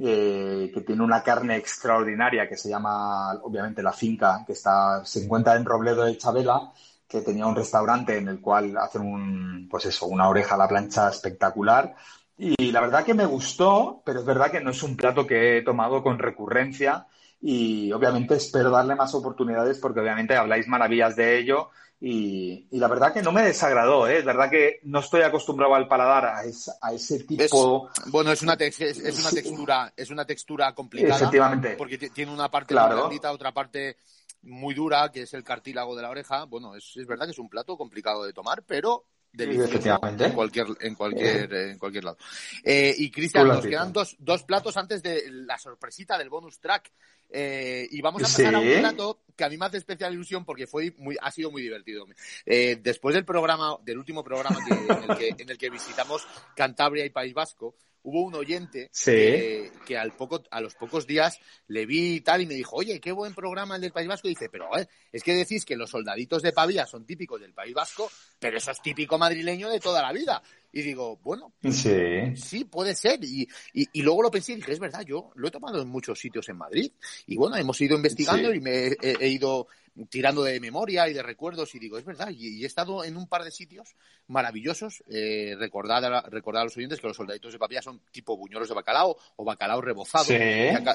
[0.00, 5.24] eh, que tiene una carne extraordinaria que se llama, obviamente, La Finca, que está, se
[5.24, 6.72] encuentra en Robledo de Chabela,
[7.08, 10.68] que tenía un restaurante en el cual hacen un, pues eso, una oreja a la
[10.68, 11.94] plancha espectacular.
[12.36, 15.58] Y la verdad que me gustó, pero es verdad que no es un plato que
[15.58, 17.06] he tomado con recurrencia
[17.40, 21.70] y obviamente espero darle más oportunidades porque obviamente habláis maravillas de ello
[22.00, 24.18] y, la verdad que no me desagradó, ¿eh?
[24.18, 26.42] es verdad que no estoy acostumbrado al paladar a,
[26.80, 27.90] a ese tipo.
[28.06, 31.16] bueno, es una, es, una textura, es una textura complicada.
[31.16, 31.74] Efectivamente.
[31.76, 33.10] Porque tiene una parte claro.
[33.32, 33.96] otra parte
[34.42, 36.44] muy dura, que es el cartílago de la oreja.
[36.44, 40.24] Bueno, es, es verdad que es un plato complicado de tomar, pero Efectivamente.
[40.24, 42.18] en cualquier en cualquier en cualquier lado.
[42.64, 46.90] Eh, y Cristian nos quedan dos, dos platos antes de la sorpresita del bonus track.
[47.30, 50.46] Eh, y vamos a pasar a un plato que a mí me hace especial ilusión
[50.46, 52.06] porque fue muy ha sido muy divertido.
[52.46, 56.26] Eh, después del programa del último programa en, el que, en el que visitamos
[56.56, 61.86] Cantabria y País Vasco hubo un oyente que, al poco, a los pocos días le
[61.86, 64.28] vi y tal y me dijo, oye, qué buen programa el del País Vasco.
[64.28, 64.68] Y dice, pero
[65.12, 68.70] es que decís que los soldaditos de Pavía son típicos del País Vasco, pero eso
[68.70, 70.42] es típico madrileño de toda la vida.
[70.70, 73.24] Y digo, bueno, sí, sí puede ser.
[73.24, 76.18] Y, y, luego lo pensé y dije, es verdad, yo lo he tomado en muchos
[76.20, 76.92] sitios en Madrid.
[77.26, 79.66] Y bueno, hemos ido investigando y me he, ido
[80.06, 83.28] tirando de memoria y de recuerdos y digo, es verdad, y, he estado en un
[83.28, 83.94] par de sitios
[84.26, 85.02] maravillosos.
[85.08, 88.68] Eh, recordad, a, recordad a los oyentes que los soldaditos de papilla son tipo buñuelos
[88.68, 90.26] de bacalao o bacalao rebozado.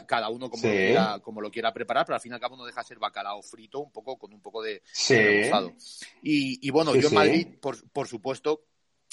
[0.05, 2.57] cada uno como, lo quiera, como lo quiera preparar, pero al fin y al cabo
[2.57, 5.73] no deja ser bacalao frito, un poco con un poco de, rebozado.
[6.21, 8.65] Y, y bueno, yo en Madrid, por, por supuesto,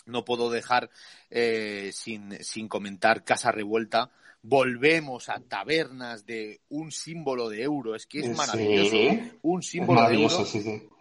[0.06, 0.90] no puedo dejar
[1.30, 4.10] eh, sin, sin comentar Casa Revuelta.
[4.42, 7.94] Volvemos a tabernas de un símbolo de euro.
[7.94, 9.38] Es que es maravilloso.
[9.42, 10.46] Un símbolo de euro.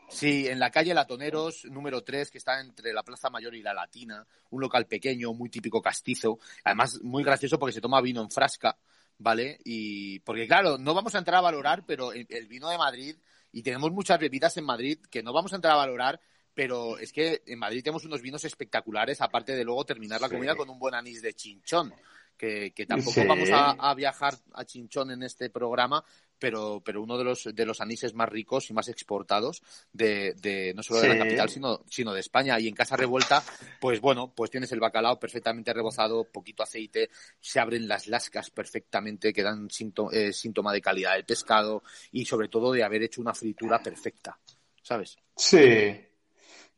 [0.09, 3.73] Sí, en la calle Latoneros, número 3, que está entre la Plaza Mayor y la
[3.73, 4.25] Latina.
[4.49, 6.39] Un local pequeño, muy típico castizo.
[6.63, 8.77] Además, muy gracioso porque se toma vino en frasca,
[9.19, 9.59] ¿vale?
[9.63, 13.15] Y porque, claro, no vamos a entrar a valorar, pero el vino de Madrid,
[13.51, 16.19] y tenemos muchas bebidas en Madrid que no vamos a entrar a valorar,
[16.55, 20.55] pero es que en Madrid tenemos unos vinos espectaculares, aparte de luego terminar la comida
[20.55, 21.93] con un buen anís de chinchón,
[22.39, 26.03] que, tampoco vamos a, viajar a chinchón en este programa,
[26.39, 29.61] pero, pero uno de los, de los anises más ricos y más exportados
[29.91, 32.59] de, de no solo de la capital, sino, sino de España.
[32.59, 33.43] Y en Casa Revuelta,
[33.81, 37.09] pues bueno, pues tienes el bacalao perfectamente rebozado, poquito aceite,
[37.41, 39.67] se abren las lascas perfectamente, que dan
[40.13, 44.39] eh, síntoma de calidad del pescado y sobre todo de haber hecho una fritura perfecta,
[44.81, 45.17] ¿sabes?
[45.35, 46.08] Sí,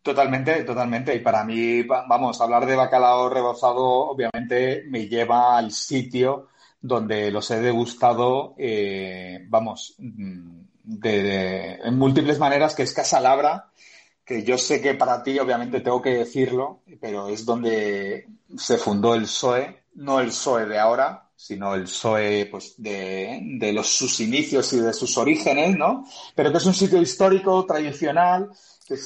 [0.02, 1.16] Totalmente, totalmente.
[1.16, 6.48] Y para mí, vamos, hablar de bacalao rebozado obviamente me lleva al sitio
[6.82, 13.72] donde los he degustado, eh, vamos, mm, de, en múltiples maneras, que es Casa Labra,
[14.26, 18.28] que yo sé que para ti, obviamente, tengo que decirlo, pero es donde
[18.58, 23.74] se fundó el PSOE, no el PSOE de ahora, sino el PSOE pues, de, de
[23.74, 26.06] los, sus inicios y de sus orígenes, ¿no?
[26.36, 28.52] Pero que es un sitio histórico, tradicional,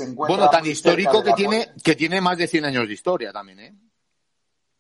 [0.10, 3.74] bueno, tan histórico que tiene, que tiene más de 100 años de historia también, ¿eh?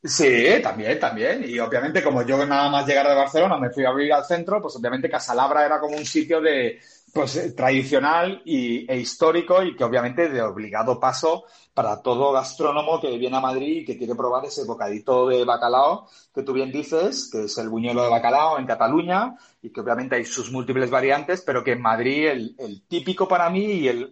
[0.03, 1.45] Sí, también, también.
[1.47, 4.61] Y obviamente, como yo nada más llegar de Barcelona me fui a vivir al centro,
[4.61, 6.79] pues obviamente Casalabra era como un sitio de,
[7.15, 12.99] pues eh, tradicional y, e histórico y que obviamente de obligado paso para todo gastrónomo
[12.99, 16.73] que viene a Madrid y que quiere probar ese bocadito de bacalao que tú bien
[16.73, 20.89] dices, que es el buñuelo de bacalao en Cataluña y que obviamente hay sus múltiples
[20.89, 24.11] variantes, pero que en Madrid el, típico para mí y el,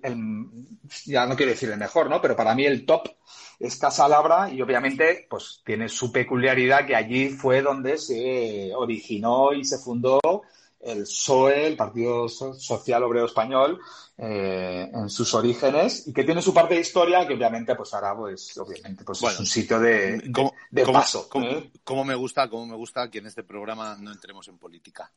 [1.05, 2.21] ya no quiero decir el mejor, ¿no?
[2.21, 3.09] Pero para mí el top
[3.59, 9.51] es Casa Labra y obviamente pues tiene su peculiaridad que allí fue donde se originó
[9.51, 10.21] y se fundó
[10.83, 13.79] el PSOE, el Partido Social Obrero Español,
[14.15, 18.15] eh, en sus orígenes y que tiene su parte de historia que obviamente pues ahora
[18.15, 20.21] pues obviamente pues es un sitio de,
[20.69, 21.27] de, paso.
[21.33, 21.71] ¿eh?
[21.83, 25.11] Como, me gusta, como me gusta que en este programa no entremos en política.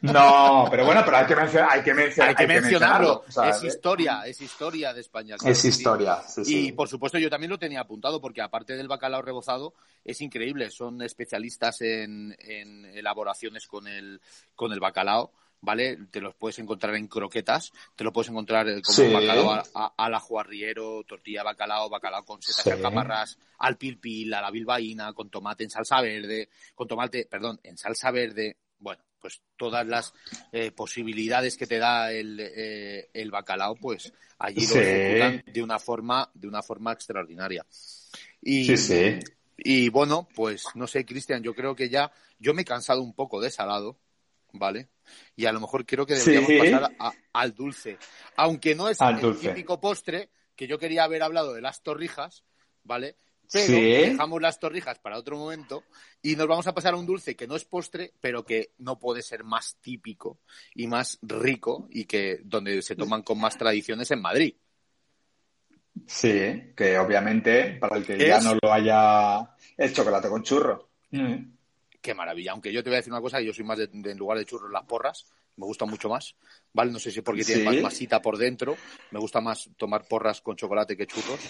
[0.00, 3.24] No, pero bueno, pero hay que, hay que, hay que, mencionarlo.
[3.26, 5.36] es historia, es historia de España.
[5.44, 9.20] Es historia, sí, Y por supuesto yo también lo tenía apuntado porque aparte del bacalao
[9.20, 14.20] rebozado es increíble, son especialistas en, en elaboraciones con el,
[14.54, 15.30] con el bacalao
[15.64, 15.98] ¿vale?
[16.10, 19.62] Te los puedes encontrar en croquetas, te lo puedes encontrar eh, como bacalao
[19.96, 25.12] al ajuarriero, tortilla de bacalao, bacalao con setas y alcaparras, al pilpil, a la bilbaína,
[25.12, 30.12] con tomate en salsa verde, con tomate, perdón, en salsa verde, bueno, pues todas las
[30.52, 35.78] eh, posibilidades que te da el, eh, el bacalao, pues allí lo ejecutan de una
[35.78, 37.64] forma, de una forma extraordinaria.
[38.42, 39.18] Y, sí, sí.
[39.56, 43.14] Y bueno, pues no sé, Cristian, yo creo que ya, yo me he cansado un
[43.14, 43.96] poco de salado,
[44.54, 44.88] ¿vale?
[45.36, 46.96] Y a lo mejor creo que deberíamos pasar
[47.32, 47.98] al dulce.
[48.36, 52.44] Aunque no es el típico postre, que yo quería haber hablado de las torrijas,
[52.82, 53.16] ¿vale?
[53.52, 55.84] Pero dejamos las torrijas para otro momento
[56.22, 58.98] y nos vamos a pasar a un dulce que no es postre, pero que no
[58.98, 60.40] puede ser más típico
[60.74, 64.54] y más rico y que donde se toman con más tradiciones en Madrid.
[66.06, 70.88] Sí, que obviamente para el que ya no lo haya el chocolate con churro.
[71.10, 71.53] Mm
[72.04, 72.52] qué maravilla.
[72.52, 74.44] Aunque yo te voy a decir una cosa, yo soy más de, en lugar de
[74.44, 75.24] churros las porras,
[75.56, 76.34] me gusta mucho más,
[76.72, 76.92] ¿vale?
[76.92, 78.76] No sé si es porque tiene más masita por dentro,
[79.10, 81.40] me gusta más tomar porras con chocolate que churros,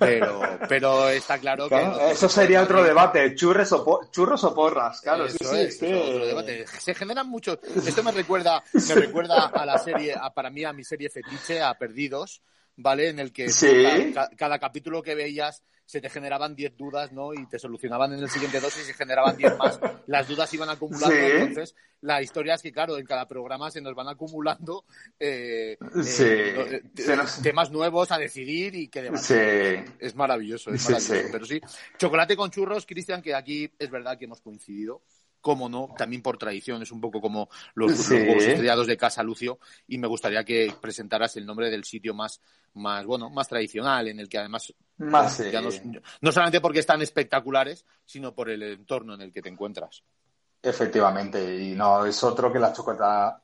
[0.00, 2.10] pero, pero está claro, que...
[2.10, 6.66] eso sería otro debate, churros o, churros o porras, claro, sí, es, otro debate.
[6.66, 7.58] Se generan muchos...
[7.86, 11.74] Esto me recuerda, me recuerda a la serie, para mí a mi serie fetiche, a
[11.74, 12.42] Perdidos,
[12.76, 13.10] ¿vale?
[13.10, 13.46] En el que
[14.36, 17.34] cada, capítulo que veías se te generaban 10 dudas, ¿no?
[17.34, 19.80] Y te solucionaban en el siguiente dos y generaban 10 más.
[20.06, 21.16] Las dudas iban acumulando.
[21.16, 24.84] Entonces, la historia es que, claro, en cada programa se nos van acumulando
[25.18, 25.80] eh, eh,
[26.20, 26.82] eh,
[27.42, 29.28] temas nuevos a decidir y que demás.
[29.32, 31.28] Es maravilloso, es maravilloso.
[31.32, 31.60] Pero sí,
[31.98, 35.02] chocolate con churros, Cristian, que aquí es verdad que hemos coincidido
[35.40, 39.58] cómo no, también por tradición, es un poco como los, huevos estrellados de casa Lucio,
[39.88, 42.42] y me gustaría que presentaras el nombre del sitio más,
[42.74, 45.42] más bueno, más tradicional, en el que además más,
[46.20, 50.02] no, solamente porque están espectaculares, sino por el entorno en el que te encuentras.
[50.62, 52.72] Efectivamente, y no es otro que la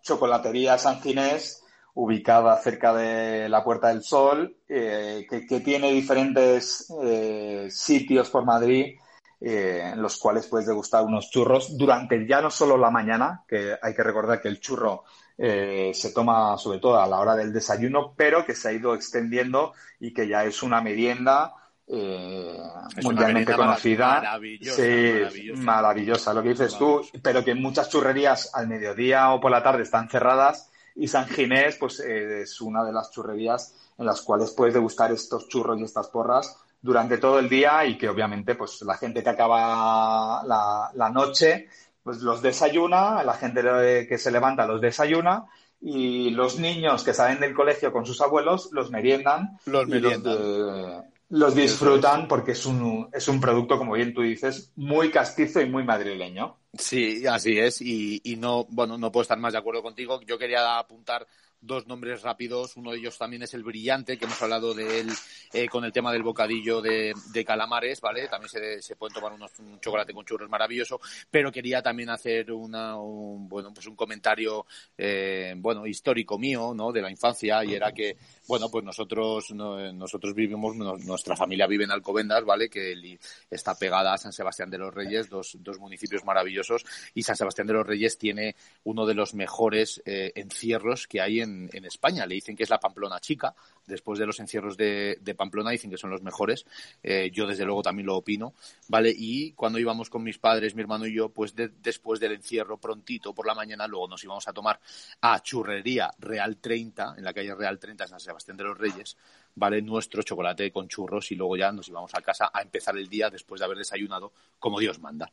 [0.02, 1.62] chocolatería San Ginés,
[1.94, 8.98] ubicada cerca de la Puerta del Sol, eh, que, tiene diferentes eh, sitios por Madrid
[9.40, 13.76] eh, en los cuales puedes degustar unos churros durante ya no solo la mañana, que
[13.80, 15.04] hay que recordar que el churro
[15.38, 18.94] eh, se toma sobre todo a la hora del desayuno, pero que se ha ido
[18.94, 21.54] extendiendo y que ya es una merienda
[21.86, 22.58] eh,
[23.02, 24.16] mundialmente conocida.
[24.16, 24.82] Maravillosa,
[25.30, 26.34] sí, maravillosa.
[26.34, 30.08] lo que dices tú, pero que muchas churrerías al mediodía o por la tarde están
[30.08, 35.12] cerradas y San Ginés pues es una de las churrerías en las cuales puedes degustar
[35.12, 39.22] estos churros y estas porras durante todo el día y que obviamente pues la gente
[39.22, 41.68] que acaba la, noche
[42.06, 45.46] pues los desayuna, la gente que se levanta los desayuna
[45.80, 49.58] y los niños que salen del colegio con sus abuelos los meriendan.
[49.66, 51.10] Los meriendan.
[51.30, 55.68] Los, disfrutan porque es un, es un producto, como bien tú dices, muy castizo y
[55.68, 56.56] muy madrileño.
[56.78, 57.80] Sí, así es.
[57.80, 60.20] Y, y no, bueno, no puedo estar más de acuerdo contigo.
[60.28, 61.26] Yo quería apuntar
[61.66, 62.76] dos nombres rápidos.
[62.76, 65.08] Uno de ellos también es el brillante, que hemos hablado de él
[65.52, 67.14] eh, con el tema del bocadillo de,
[67.46, 68.28] calamares, ¿vale?
[68.28, 71.00] También se, se pueden tomar unos, un chocolate con churros maravilloso,
[71.30, 76.92] pero quería también hacer una, un, bueno, pues un comentario, eh, bueno, histórico mío, ¿no?
[76.92, 78.16] De la infancia, y era que,
[78.48, 82.68] bueno, pues nosotros, nosotros vivimos, nuestra familia vive en Alcobendas, ¿vale?
[82.68, 83.18] Que
[83.50, 87.66] está pegada a San Sebastián de los Reyes, dos, dos municipios maravillosos, y San Sebastián
[87.66, 92.26] de los Reyes tiene uno de los mejores eh, encierros que hay en en, España.
[92.26, 93.54] Le dicen que es la Pamplona chica.
[93.86, 96.64] Después de los encierros de, Pamplona dicen que son los mejores.
[97.02, 98.54] Eh, yo desde luego también lo opino.
[98.88, 99.12] ¿Vale?
[99.16, 103.34] Y cuando íbamos con mis padres, mi hermano y yo, pues después del encierro prontito
[103.34, 104.80] por la mañana, luego nos íbamos a tomar
[105.20, 109.16] a Churrería Real 30, en la calle Real 30, San Sebastián de los Reyes.
[109.54, 109.80] ¿Vale?
[109.80, 113.30] Nuestro chocolate con churros y luego ya nos íbamos a casa a empezar el día
[113.30, 115.32] después de haber desayunado como Dios manda.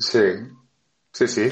[0.00, 0.18] Sí,
[1.12, 1.48] Sí, sí.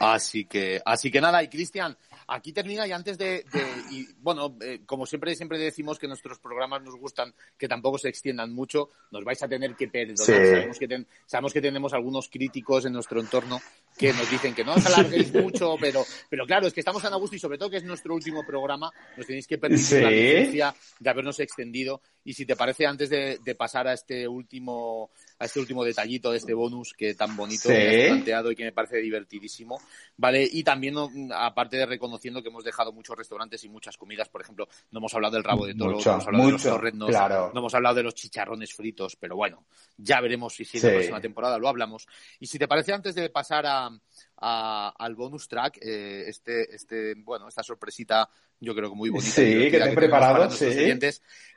[0.00, 3.44] Así que, así que nada, y Cristian, aquí termina y antes de,
[3.90, 8.08] y, bueno, eh, como siempre, siempre decimos que nuestros programas nos gustan que tampoco se
[8.08, 10.16] extiendan mucho, nos vais a tener que perdonar.
[10.16, 13.60] Sabemos, que sabemos que tenemos algunos críticos en nuestro entorno
[13.96, 17.14] que nos dicen que no os alarguéis mucho, pero, pero claro, es que estamos a
[17.16, 20.74] gusto y sobre todo que es nuestro último programa, nos tenéis que permitir la licencia
[20.98, 22.00] de habernos extendido.
[22.24, 25.10] Y si te parece, antes de, pasar a este último,
[25.40, 28.64] a este último detallito de este bonus que tan bonito me has planteado y que
[28.64, 29.80] me parece divertidísimo,
[30.18, 30.46] ¿vale?
[30.52, 30.94] Y también,
[31.34, 35.14] aparte de reconociendo que hemos dejado muchos restaurantes y muchas comidas, por ejemplo, no hemos
[35.14, 38.02] hablado del rabo de toro, no hemos hablado de los torrendos, no hemos hablado de
[38.02, 39.64] los chicharrones fritos, pero bueno,
[39.96, 42.06] ya veremos si, si en la próxima temporada lo hablamos.
[42.38, 47.48] Y si te parece, antes de pasar a, al bonus track, eh, este, este, bueno,
[47.48, 48.28] esta sorpresita
[48.60, 49.30] yo creo que muy bonita.
[49.30, 50.66] Sí, que te he preparado, sí.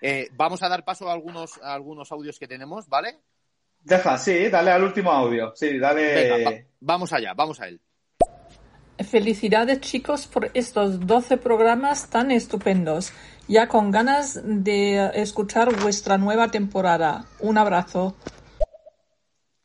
[0.02, 3.20] Eh, vamos a dar paso a algunos, algunos audios que tenemos, ¿vale?
[3.84, 5.54] Deja, sí, dale al último audio.
[5.56, 6.68] Sí, dale.
[6.80, 7.82] vamos allá, vamos a él.
[9.10, 13.12] Felicidades chicos por estos 12 programas tan estupendos.
[13.48, 17.26] Ya con ganas de escuchar vuestra nueva temporada.
[17.40, 18.16] Un abrazo.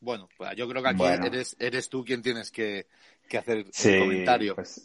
[0.01, 2.87] Bueno, pues yo creo que aquí eres, eres tú quien tienes que,
[3.37, 4.55] hacer el comentario.
[4.55, 4.83] Pues,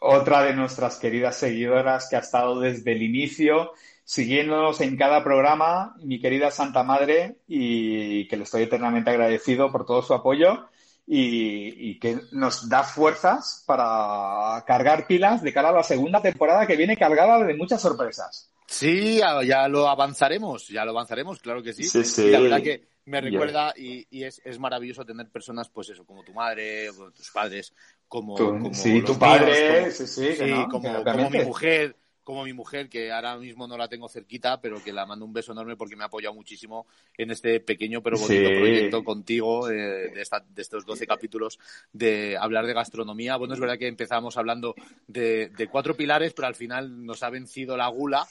[0.00, 3.72] otra de nuestras queridas seguidoras que ha estado desde el inicio
[4.10, 9.86] siguiéndonos en cada programa, mi querida Santa Madre, y que le estoy eternamente agradecido por
[9.86, 10.66] todo su apoyo
[11.06, 16.74] y, que nos da fuerzas para cargar pilas de cara a la segunda temporada que
[16.74, 18.50] viene cargada de muchas sorpresas.
[18.66, 21.84] Sí, ya lo avanzaremos, ya lo avanzaremos, claro que sí.
[21.84, 22.30] sí, sí.
[22.30, 26.90] la verdad que me recuerda y, es, maravilloso tener personas, pues eso, como tu madre,
[26.90, 27.72] o tus padres,
[28.08, 28.36] como,
[28.72, 30.36] sí, tu padre, sí, sí,
[30.68, 31.94] como, mi mujer,
[32.30, 35.32] como mi mujer, que ahora mismo no la tengo cerquita, pero que la mando un
[35.32, 39.74] beso enorme porque me ha apoyado muchísimo en este pequeño pero bonito proyecto contigo eh,
[39.74, 41.58] de, de, estos 12 capítulos
[41.92, 43.36] de hablar de gastronomía.
[43.36, 44.74] Bueno, es verdad que empezamos hablando
[45.06, 48.26] de, de cuatro pilares, pero al final nos ha vencido la gula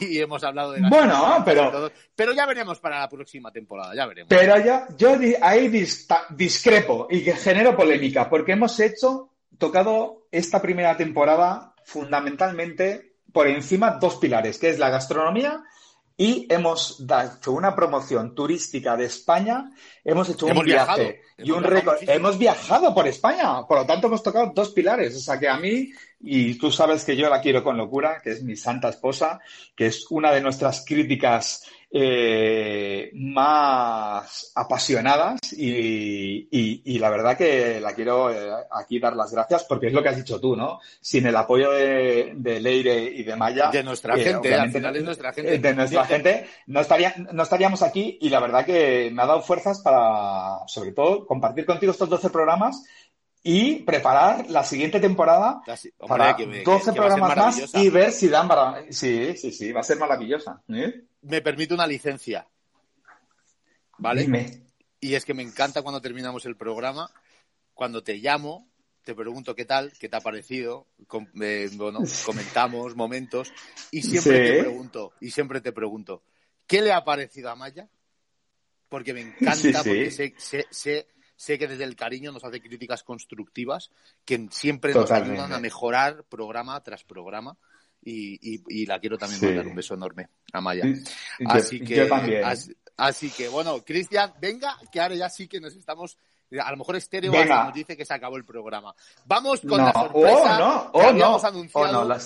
[0.00, 4.28] y hemos hablado de Bueno, pero pero ya veremos para la próxima temporada, ya veremos.
[4.28, 5.68] Pero ya yo ahí
[6.30, 13.98] discrepo y que genero polémica porque hemos hecho tocado esta primera temporada fundamentalmente por encima
[14.00, 15.62] dos pilares, que es la gastronomía
[16.20, 19.70] y hemos hecho una promoción turística de España,
[20.04, 21.96] hemos hecho un viaje y un récord.
[22.02, 25.16] Hemos viajado por España, por lo tanto hemos tocado dos pilares.
[25.16, 28.32] O sea que a mí, y tú sabes que yo la quiero con locura, que
[28.32, 29.40] es mi santa esposa,
[29.74, 38.30] que es una de nuestras críticas eh, más apasionadas y, la verdad que la quiero
[38.30, 40.78] eh, aquí dar las gracias porque es lo que has dicho tú, ¿no?
[41.00, 43.70] Sin el apoyo de, Leire y de Maya.
[43.70, 45.58] De nuestra eh, gente, al final es nuestra gente.
[45.58, 49.42] De nuestra gente, no, estaría, no estaríamos aquí y la verdad que me ha dado
[49.42, 52.84] fuerzas para, sobre todo, compartir contigo estos 12 programas
[53.42, 55.62] y preparar la siguiente temporada
[56.06, 58.84] para 12 programas más y ver si dan para...
[58.90, 60.62] Sí, sí, sí, va a ser maravillosa.
[60.68, 61.04] ¿eh?
[61.22, 62.46] Me permite una licencia.
[63.98, 64.62] ¿Vale?
[65.00, 67.10] Y es que me encanta cuando terminamos el programa,
[67.72, 68.68] cuando te llamo,
[69.04, 70.86] te pregunto qué tal, qué te ha parecido,
[71.40, 73.52] eh, bueno, comentamos momentos
[73.90, 76.22] y siempre te pregunto, y siempre te pregunto,
[76.66, 77.88] ¿qué le ha parecido a Maya?
[78.90, 81.06] Porque me encanta, porque sé, sé sé
[81.46, 83.90] que desde el cariño nos hace críticas constructivas
[84.24, 87.56] que siempre nos ayudan a mejorar programa tras programa.
[88.02, 90.84] Y, la quiero también mandar un beso enorme a Maya.
[91.46, 92.08] Así que,
[92.96, 96.18] Así, que, bueno, Cristian, venga, que ahora ya sí que nos estamos
[96.58, 98.94] a lo mejor Estéreo nos dice que se acabó el programa.
[99.24, 102.18] Vamos con la sorpresa que habíamos anunciado.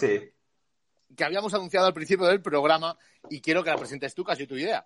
[1.15, 2.97] Que habíamos anunciado al principio del programa
[3.29, 4.85] y quiero que la presentes tú, casi tu idea.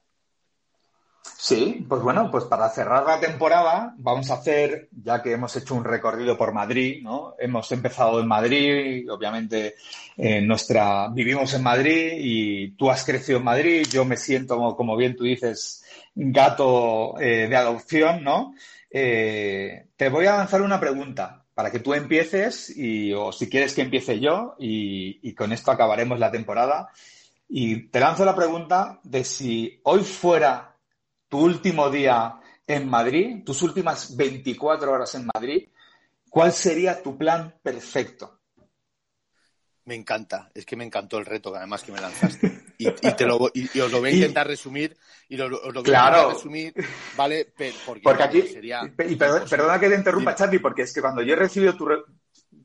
[1.37, 5.75] Sí, pues bueno, pues para cerrar la temporada vamos a hacer, ya que hemos hecho
[5.75, 7.35] un recorrido por Madrid, ¿no?
[7.39, 9.75] Hemos empezado en Madrid, obviamente
[10.17, 14.97] eh, nuestra, vivimos en Madrid y tú has crecido en Madrid, yo me siento, como,
[14.97, 18.55] bien tú dices, gato eh, de adopción, ¿no?
[18.91, 23.75] Eh, te voy a lanzar una pregunta para que tú empieces y, o si quieres
[23.75, 26.89] que empiece yo y, y con esto acabaremos la temporada.
[27.49, 30.78] Y te lanzo la pregunta de si hoy fuera
[31.29, 35.69] tu último día en Madrid, tus últimas 24 horas en Madrid,
[36.29, 38.41] ¿cuál sería tu plan perfecto?
[39.85, 42.67] Me encanta, es que me encantó el reto además que me lanzaste.
[42.77, 44.97] Y, te lo, y, os lo voy a intentar resumir,
[45.29, 46.75] y lo, os lo voy a intentar resumir,
[47.17, 47.53] ¿vale?
[48.05, 48.45] Porque, aquí,
[49.09, 51.89] y perdona que te interrumpa, Charlie, porque es que cuando yo he recibido tu,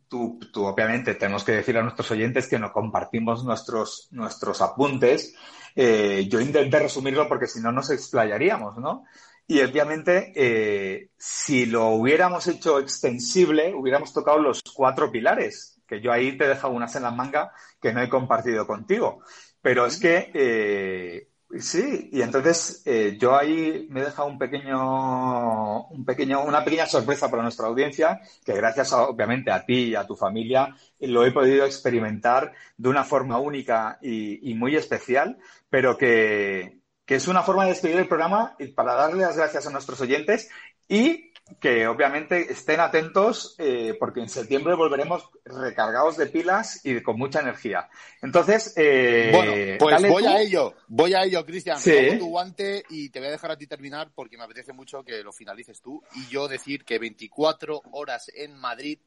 [0.08, 5.34] Tú, tú, obviamente tenemos que decir a nuestros oyentes que no compartimos nuestros, nuestros apuntes
[5.76, 9.06] eh, yo intenté resumirlo porque si no nos explayaríamos, ¿no?
[9.46, 16.12] Y obviamente, eh, si lo hubiéramos hecho extensible, hubiéramos tocado los cuatro pilares, que yo
[16.12, 17.52] ahí te he dejado unas en la manga
[17.82, 19.22] que no he compartido contigo.
[19.62, 21.28] Pero es que eh,
[21.60, 26.88] Sí, y entonces eh, yo ahí me he dejado un pequeño, un pequeño, una pequeña
[26.88, 31.32] sorpresa para nuestra audiencia, que gracias obviamente a ti y a tu familia lo he
[31.32, 35.38] podido experimentar de una forma única y, y muy especial,
[35.70, 39.70] pero que, que es una forma de despedir el programa para darle las gracias a
[39.70, 40.50] nuestros oyentes
[40.88, 47.18] y que obviamente estén atentos eh, porque en septiembre volveremos recargados de pilas y con
[47.18, 47.90] mucha energía.
[48.22, 51.80] Entonces, eh, bueno, pues voy a ello, voy a ello, Cristian.
[51.80, 52.18] Sí.
[52.18, 55.24] tu guante y te voy a dejar a ti terminar porque me apetece mucho que
[55.24, 59.00] lo finalices tú y yo decir que 24 horas en Madrid,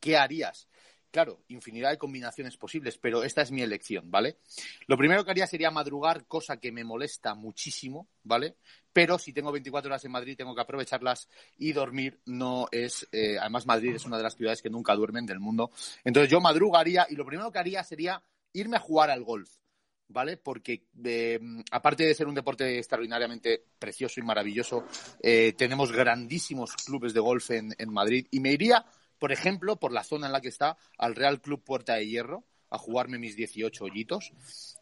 [0.00, 0.68] ¿qué harías?
[1.14, 4.38] Claro, infinidad de combinaciones posibles, pero esta es mi elección, ¿vale?
[4.88, 8.56] Lo primero que haría sería madrugar, cosa que me molesta muchísimo, ¿vale?
[8.94, 13.06] Pero si tengo 24 horas en Madrid, tengo que aprovecharlas y dormir no es.
[13.12, 15.70] Eh, además, Madrid es una de las ciudades que nunca duermen del mundo.
[16.02, 18.22] Entonces, yo madrugaría y lo primero que haría sería
[18.54, 19.50] irme a jugar al golf.
[20.06, 20.36] ¿vale?
[20.36, 21.40] Porque eh,
[21.72, 24.86] aparte de ser un deporte extraordinariamente precioso y maravilloso,
[25.20, 28.84] eh, tenemos grandísimos clubes de golf en, en Madrid y me iría
[29.18, 32.44] por ejemplo, por la zona en la que está, al Real Club Puerta de Hierro,
[32.74, 34.32] a jugarme mis 18 hoyitos.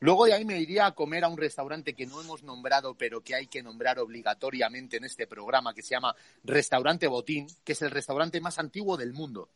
[0.00, 3.22] Luego de ahí me iría a comer a un restaurante que no hemos nombrado, pero
[3.22, 6.14] que hay que nombrar obligatoriamente en este programa, que se llama
[6.44, 9.48] Restaurante Botín, que es el restaurante más antiguo del mundo.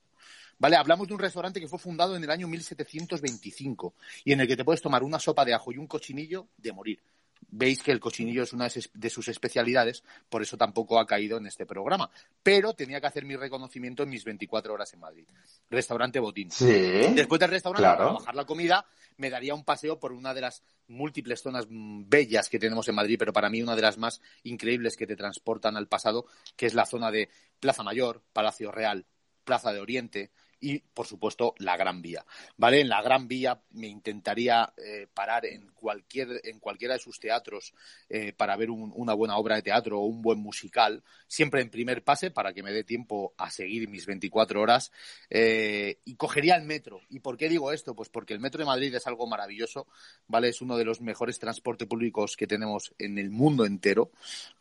[0.58, 0.76] ¿Vale?
[0.76, 3.94] Hablamos de un restaurante que fue fundado en el año 1725
[4.24, 6.72] y en el que te puedes tomar una sopa de ajo y un cochinillo de
[6.72, 7.00] morir
[7.48, 11.46] veis que el cochinillo es una de sus especialidades, por eso tampoco ha caído en
[11.46, 12.10] este programa.
[12.42, 15.26] Pero tenía que hacer mi reconocimiento en mis 24 horas en Madrid.
[15.70, 16.50] Restaurante Botín.
[16.50, 16.66] Sí.
[17.14, 18.86] Después del restaurante, para bajar la comida,
[19.16, 23.16] me daría un paseo por una de las múltiples zonas bellas que tenemos en Madrid,
[23.18, 26.26] pero para mí una de las más increíbles que te transportan al pasado,
[26.56, 27.28] que es la zona de
[27.60, 29.06] Plaza Mayor, Palacio Real,
[29.44, 30.30] Plaza de Oriente,
[30.60, 32.24] y, por supuesto, la Gran Vía.
[32.56, 32.80] ¿Vale?
[32.80, 37.74] En la Gran Vía me intentaría eh, parar en, cualquier, en cualquiera de sus teatros
[38.08, 42.02] eh, para ver una buena obra de teatro o un buen musical, siempre en primer
[42.02, 44.92] pase para que me dé tiempo a seguir mis 24 horas.
[45.30, 47.00] Eh, y cogería el metro.
[47.08, 47.94] ¿Y por qué digo esto?
[47.94, 49.86] Pues porque el metro de Madrid es algo maravilloso,
[50.26, 50.48] ¿vale?
[50.48, 54.10] Es uno de los mejores transportes públicos que tenemos en el mundo entero,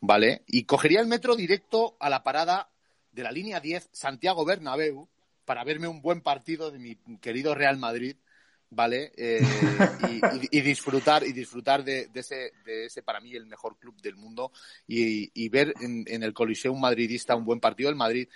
[0.00, 0.42] ¿vale?
[0.46, 2.70] Y cogería el metro directo a la parada
[3.12, 5.08] de la línea 10 Santiago Bernabéu,
[5.46, 8.16] para verme un buen partido de mi querido Real Madrid,
[8.68, 9.12] ¿vale?
[9.16, 9.40] Eh,
[10.50, 14.52] y, disfrutar, y disfrutar de, ese, de ese, para mí, el mejor club del mundo
[14.86, 18.28] y, ver en, el Coliseum madridista un buen partido del Madrid.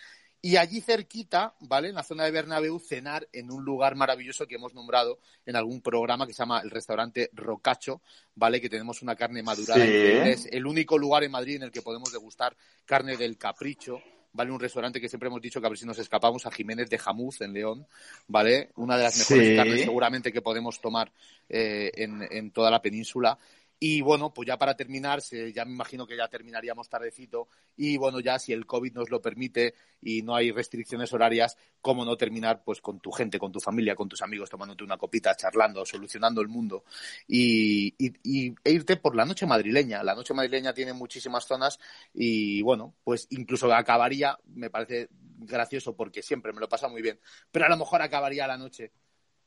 [0.43, 1.89] Y allí cerquita, ¿vale?
[1.89, 5.83] En la zona de Bernabéu, cenar en un lugar maravilloso que hemos nombrado en algún
[5.83, 8.01] programa que se llama el restaurante Rocacho,
[8.37, 8.59] ¿vale?
[8.59, 9.85] Que tenemos una carne madurada.
[9.85, 12.57] Es el único lugar en Madrid en el que podemos degustar
[12.87, 14.01] carne del capricho,
[14.33, 14.51] ¿vale?
[14.51, 16.99] Un restaurante que siempre hemos dicho que a ver si nos escapamos a Jiménez de
[16.99, 17.87] Jamuz en León,
[18.29, 18.71] ¿vale?
[18.77, 21.11] Una de las mejores carnes seguramente que podemos tomar
[21.49, 23.39] eh, en, en toda la península.
[23.83, 27.49] Y bueno, pues ya para terminar, ya me imagino que ya terminaríamos tardecito.
[27.79, 32.05] Y bueno, ya si el COVID nos lo permite y no hay restricciones horarias, ¿cómo
[32.05, 35.35] no terminar pues con tu gente, con tu familia, con tus amigos, tomándote una copita,
[35.35, 36.85] charlando, solucionando el mundo
[37.27, 40.03] y, e irte por la noche madrileña?
[40.03, 41.79] La noche madrileña tiene muchísimas zonas
[42.13, 45.09] y bueno, pues incluso acabaría, me parece
[45.39, 47.19] gracioso porque siempre me lo pasa muy bien,
[47.51, 48.93] pero a lo mejor acabaría la noche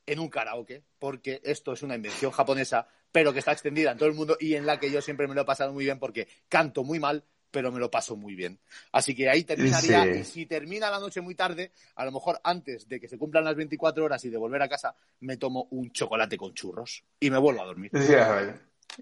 [0.05, 4.10] en un karaoke, porque esto es una invención japonesa, pero que está extendida en todo
[4.10, 6.27] el mundo y en la que yo siempre me lo he pasado muy bien porque
[6.49, 8.60] canto muy mal, pero me lo paso muy bien.
[8.91, 10.07] Así que ahí terminaría.
[10.07, 13.45] Y si termina la noche muy tarde, a lo mejor antes de que se cumplan
[13.45, 17.30] las 24 horas y de volver a casa, me tomo un chocolate con churros y
[17.30, 17.91] me vuelvo a dormir.
[17.94, 18.14] Sí,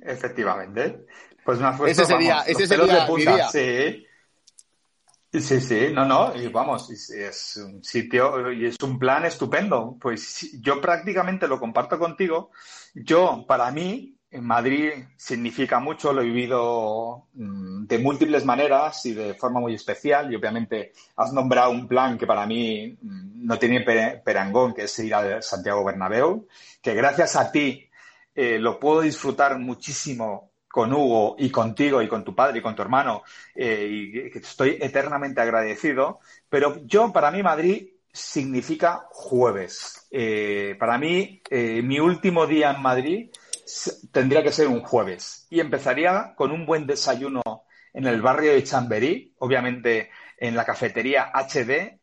[0.01, 1.05] efectivamente.
[1.45, 3.47] Pues ese sería, ese sería mi día.
[3.47, 4.05] Sí.
[5.33, 9.97] Sí, sí, no, no, y vamos, es un sitio y es un plan estupendo.
[9.99, 12.51] Pues yo prácticamente lo comparto contigo.
[12.93, 19.13] Yo, para mí, en Madrid significa mucho, lo he vivido mm, de múltiples maneras y
[19.13, 20.31] de forma muy especial.
[20.31, 23.81] Y obviamente has nombrado un plan que para mí mm, no tiene
[24.25, 26.45] perangón, que es ir a Santiago Bernabéu,
[26.81, 27.89] que gracias a ti
[28.35, 32.76] eh, lo puedo disfrutar muchísimo con Hugo y contigo y con tu padre y con
[32.76, 33.23] tu hermano,
[33.53, 36.19] eh, y estoy eternamente agradecido,
[36.49, 40.07] pero yo, para mí, Madrid significa jueves.
[40.11, 43.30] Eh, para mí, eh, mi último día en Madrid
[44.11, 47.41] tendría que ser un jueves y empezaría con un buen desayuno
[47.93, 51.99] en el barrio de Chamberí, obviamente en la cafetería HD,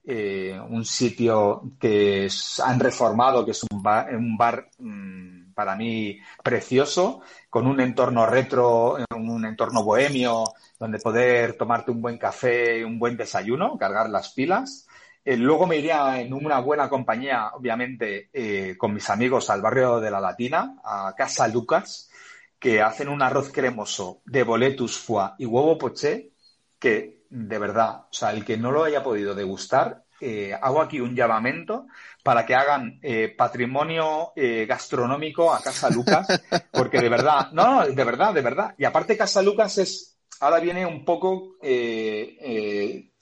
[0.69, 2.29] un sitio que
[2.65, 7.21] han reformado, que es un bar, un mm, para mí precioso,
[7.51, 10.45] con un entorno retro, un entorno bohemio,
[10.79, 14.87] donde poder tomarte un buen café, un buen desayuno, cargar las pilas.
[15.25, 19.99] Eh, luego me iría en una buena compañía, obviamente, eh, con mis amigos al barrio
[19.99, 22.09] de la Latina, a Casa Lucas,
[22.57, 26.31] que hacen un arroz cremoso de boletus foie y huevo poché,
[26.79, 31.01] que de verdad, o sea, el que no lo haya podido degustar, eh, hago aquí
[31.01, 31.87] un llamamiento
[32.23, 36.27] para que hagan eh, patrimonio eh, gastronómico a Casa Lucas,
[36.73, 38.75] porque de verdad, no, de verdad, de verdad.
[38.77, 41.57] Y aparte Casa Lucas es, ahora viene un poco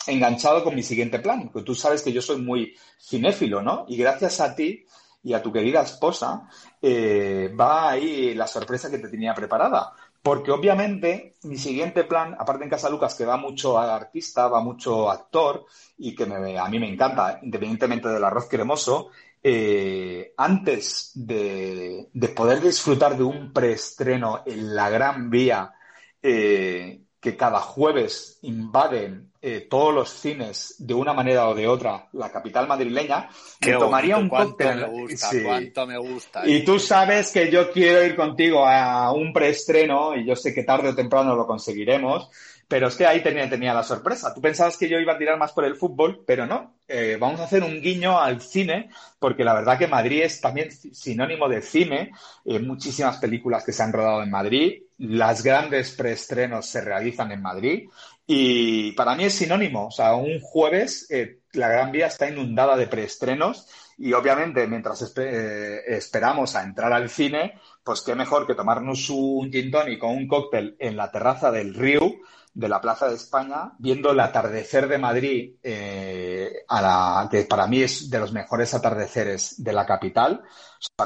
[0.07, 3.85] enganchado con mi siguiente plan, porque tú sabes que yo soy muy cinéfilo, ¿no?
[3.89, 4.87] Y gracias a ti
[5.23, 6.49] y a tu querida esposa,
[6.83, 9.93] va ahí la sorpresa que te tenía preparada.
[10.27, 14.61] Porque obviamente mi siguiente plan, aparte en Casa Lucas, que va mucho a artista, va
[14.61, 15.67] mucho actor
[15.99, 23.17] y que a mí me encanta, independientemente del arroz cremoso, eh, antes de, poder disfrutar
[23.17, 25.73] de un preestreno en la Gran Vía,
[26.21, 32.09] eh, que cada jueves invaden eh, todos los cines de una manera o de otra
[32.15, 33.29] la capital madrileña,
[33.61, 34.81] me tomaría un cóctel.
[34.81, 36.43] Me gusta, cuánto me gusta.
[36.45, 40.65] Y tú sabes que yo quiero ir contigo a un preestreno y yo sé que
[40.65, 42.29] tarde o temprano lo conseguiremos.
[42.69, 44.35] Pero es que ahí tenía, tenía la sorpresa.
[44.35, 46.75] Tú pensabas que yo iba a tirar más por el fútbol, pero no.
[46.89, 48.91] Eh, vamos a hacer un guiño al cine,
[49.21, 52.11] porque la verdad que Madrid es también sinónimo de cine.
[52.45, 54.83] Eh, muchísimas películas que se han rodado en Madrid.
[54.99, 57.89] Las grandes preestrenos se realizan en Madrid.
[58.27, 59.87] Y para mí es sinónimo.
[59.87, 63.69] O sea, un jueves eh, la Gran Vía está inundada de preestrenos.
[63.99, 69.71] Y obviamente, mientras esperamos a entrar al cine, pues qué mejor que tomarnos un gin
[69.71, 72.17] tonic o un cóctel en la terraza del río
[72.57, 77.67] de la Plaza de España, viendo el atardecer de Madrid, eh, a la, que para
[77.67, 80.43] mí es de los mejores atardeceres de la capital,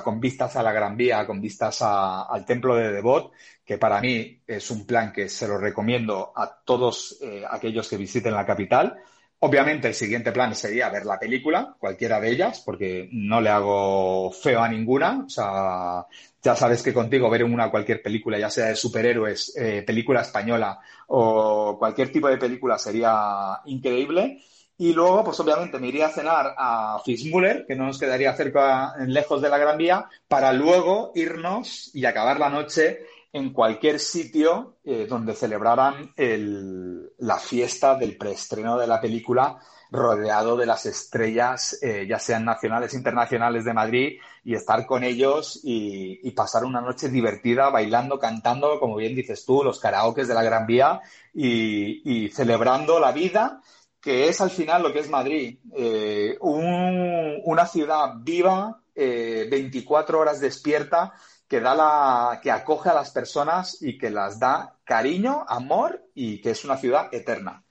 [0.05, 3.33] con vistas a la Gran Vía, con vistas al Templo de Devot,
[3.71, 7.97] que para mí es un plan que se lo recomiendo a todos eh, aquellos que
[7.97, 8.97] visiten la capital.
[9.39, 14.33] Obviamente el siguiente plan sería ver la película, cualquiera de ellas, porque no le hago
[14.33, 15.23] feo a ninguna.
[15.25, 16.05] O sea,
[16.43, 20.81] ya sabes que contigo ver una cualquier película, ya sea de superhéroes, eh, película española
[21.07, 24.43] o cualquier tipo de película sería increíble.
[24.79, 28.95] Y luego, pues obviamente me iría a cenar a Fitzmuller, que no nos quedaría cerca,
[29.07, 34.79] lejos de la Gran Vía, para luego irnos y acabar la noche en cualquier sitio
[34.85, 39.59] eh, donde celebraran el, la fiesta del preestreno de la película
[39.91, 45.61] rodeado de las estrellas, eh, ya sean nacionales, internacionales de Madrid, y estar con ellos
[45.63, 50.43] y, pasar una noche divertida, bailando, cantando, como bien dices tú, los karaokes de la
[50.43, 51.01] Gran Vía
[51.35, 53.61] y, celebrando la vida,
[54.01, 60.41] que es al final lo que es Madrid, eh, una ciudad viva, 24 eh, horas
[60.41, 61.13] despierta,
[61.51, 66.41] que da la, que acoge a las personas y que las da cariño, amor y
[66.41, 67.65] que es una ciudad eterna.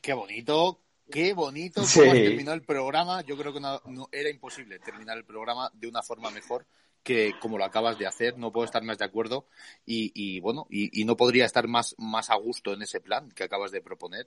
[0.00, 0.80] Qué bonito,
[1.10, 3.20] Qué bonito cómo terminó el programa.
[3.20, 6.64] Yo creo que no, era imposible terminar el programa de una forma mejor
[7.02, 8.38] que como lo acabas de hacer.
[8.38, 9.46] No puedo estar más de acuerdo
[9.84, 13.72] y, bueno, y, no podría estar más, más a gusto en ese plan que acabas
[13.72, 14.26] de proponer.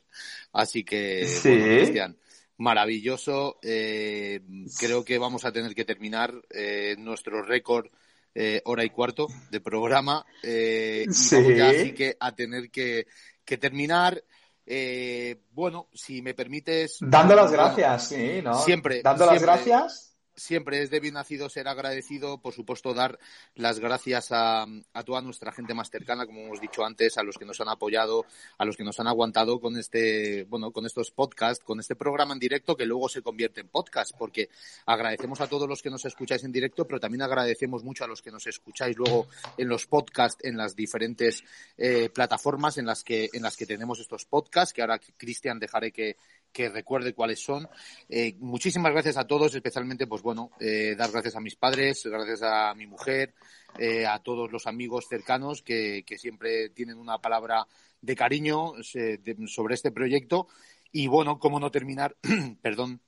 [0.53, 2.19] Así que, Cristian,
[2.57, 3.57] maravilloso.
[3.63, 4.41] Eh,
[4.77, 7.87] creo que vamos a tener que terminar eh, nuestro récord
[8.35, 10.25] eh, hora y cuarto de programa.
[10.43, 13.07] y vamos ya así que a tener que,
[13.43, 14.23] que terminar.
[14.67, 16.97] Eh, bueno, si me permites.
[17.01, 18.59] Dando las gracias, sí, ¿no?
[18.59, 19.01] Siempre.
[19.01, 23.19] Dando las gracias siempre es de bien nacido ser agradecido, por supuesto, dar
[23.55, 24.65] las gracias a,
[25.05, 28.25] toda nuestra gente más cercana, como hemos dicho antes, a los que nos han apoyado,
[28.57, 32.33] a los que nos han aguantado con este, bueno, con estos podcasts, con este programa
[32.33, 34.49] en directo que luego se convierte en podcast, porque
[34.85, 38.21] agradecemos a todos los que nos escucháis en directo, pero también agradecemos mucho a los
[38.21, 41.43] que nos escucháis luego en los podcasts, en las diferentes
[41.77, 45.91] eh, plataformas en las que, en las que tenemos estos podcasts, que ahora Cristian dejaré
[45.91, 46.17] que,
[46.55, 47.67] que recuerde cuáles son.
[48.07, 52.41] Eh, muchísimas gracias a todos, especialmente, pues bueno, eh, dar gracias a mis padres, gracias
[52.43, 53.33] a mi mujer,
[53.77, 57.67] eh, a todos los amigos cercanos que, que, siempre tienen una palabra
[57.99, 60.47] de cariño sobre este proyecto.
[60.93, 62.15] Y bueno, cómo no terminar,
[62.61, 63.01] perdón,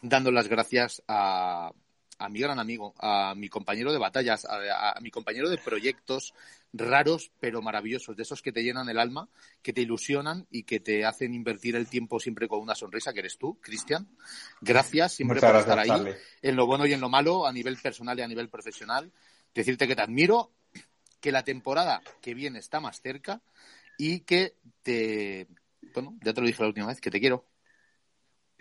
[0.00, 1.72] dando las gracias a,
[2.18, 6.34] a mi gran amigo, a mi compañero de batallas, a, mi compañero de proyectos
[6.72, 9.28] raros pero maravillosos, de esos que te llenan el alma,
[9.62, 13.20] que te ilusionan y que te hacen invertir el tiempo siempre con una sonrisa, que
[13.20, 14.08] eres tú, Cristian.
[14.60, 18.18] Gracias siempre por estar ahí, en lo bueno y en lo malo, a nivel personal
[18.18, 19.12] y a nivel profesional.
[19.54, 20.52] Decirte que te admiro,
[21.20, 23.40] que la temporada que viene está más cerca
[23.96, 25.48] y que te...
[25.94, 27.46] Bueno, ya te lo dije la última vez, que te quiero.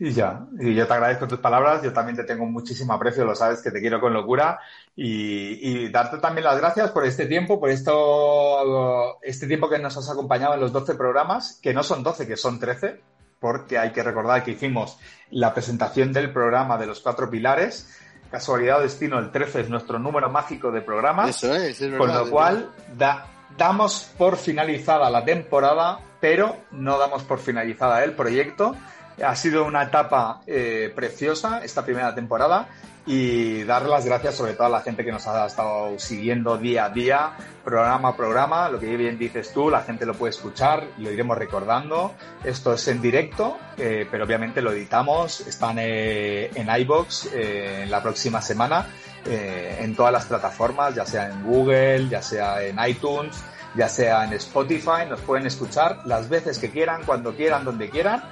[0.04, 3.36] Y ya, y yo te agradezco tus palabras, yo también te tengo muchísimo aprecio, lo
[3.36, 4.60] sabes que te quiero con locura
[4.98, 10.10] y, darte también las gracias por este tiempo, por esto, este tiempo que nos has
[10.10, 13.00] acompañado en los 12 programas, que no son 12, que son 13,
[13.40, 15.00] porque hay que recordar que hicimos
[15.32, 17.98] la presentación del programa de los cuatro pilares.
[18.30, 21.30] Casualidad o destino, el 13 es nuestro número mágico de programas.
[21.30, 21.98] Eso es, es verdad.
[21.98, 23.26] Con lo cual, da,
[23.58, 28.76] damos por finalizada la temporada, pero no damos por finalizada el proyecto.
[29.22, 32.68] Ha sido una etapa eh, preciosa esta primera temporada
[33.06, 36.86] y dar las gracias sobre todo a la gente que nos ha estado siguiendo día
[36.86, 37.34] a día,
[37.64, 41.38] programa a programa, lo que bien dices tú, la gente lo puede escuchar, lo iremos
[41.38, 42.14] recordando.
[42.44, 48.02] Esto es en directo, eh, pero obviamente lo editamos, están eh, en iBox eh, la
[48.02, 48.88] próxima semana,
[49.26, 53.36] eh, en todas las plataformas, ya sea en Google, ya sea en iTunes,
[53.76, 58.24] ya sea en Spotify, nos pueden escuchar las veces que quieran, cuando quieran, donde quieran.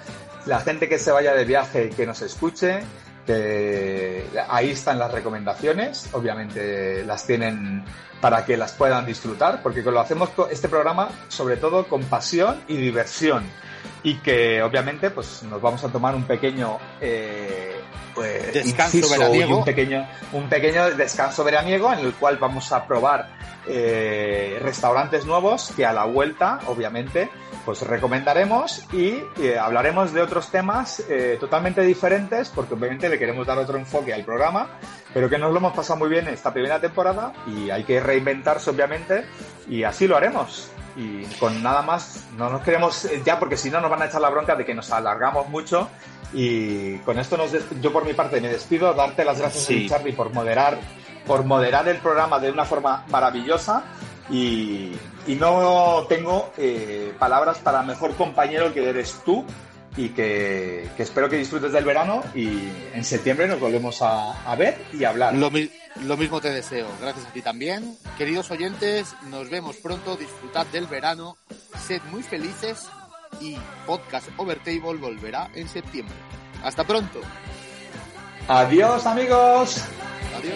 [0.45, 2.81] La gente que se vaya de viaje, que nos escuche,
[3.25, 7.83] que ahí están las recomendaciones, obviamente las tienen
[8.21, 12.77] para que las puedan disfrutar, porque lo hacemos este programa sobre todo con pasión y
[12.77, 13.43] diversión
[14.03, 17.79] y que obviamente pues nos vamos a tomar un pequeño eh,
[18.15, 19.59] pues, Descanso veraniego.
[19.59, 23.29] un pequeño un pequeño descanso veraniego en el cual vamos a probar
[23.67, 27.29] eh, restaurantes nuevos que a la vuelta obviamente
[27.63, 33.45] pues recomendaremos y eh, hablaremos de otros temas eh, totalmente diferentes porque obviamente le queremos
[33.45, 34.79] dar otro enfoque al programa
[35.13, 38.69] pero que nos lo hemos pasado muy bien esta primera temporada y hay que reinventarse
[38.69, 39.25] obviamente
[39.69, 40.69] y así lo haremos.
[40.95, 44.05] Y con nada más no nos queremos eh, ya porque si no nos van a
[44.07, 45.89] echar la bronca de que nos alargamos mucho.
[46.33, 47.51] Y con esto nos
[47.81, 49.87] yo por mi parte me despido darte las gracias Sí.
[49.89, 50.77] Charlie por moderar
[51.25, 53.83] por moderar el programa de una forma maravillosa.
[54.29, 54.91] Y,
[55.27, 59.45] y no tengo eh, palabras para mejor compañero que eres tú
[59.97, 64.55] y que, que espero que disfrutes del verano y en septiembre nos volvemos a, a
[64.55, 65.33] ver y a hablar.
[65.35, 65.69] Lo, mi-
[66.05, 66.87] lo mismo te deseo.
[67.01, 67.97] Gracias a ti también.
[68.17, 70.15] Queridos oyentes, nos vemos pronto.
[70.15, 71.35] Disfrutad del verano.
[71.87, 72.87] Sed muy felices
[73.41, 76.15] y Podcast Overtable volverá en septiembre.
[76.63, 77.19] Hasta pronto.
[78.47, 79.81] Adiós amigos.
[80.37, 80.55] Adiós.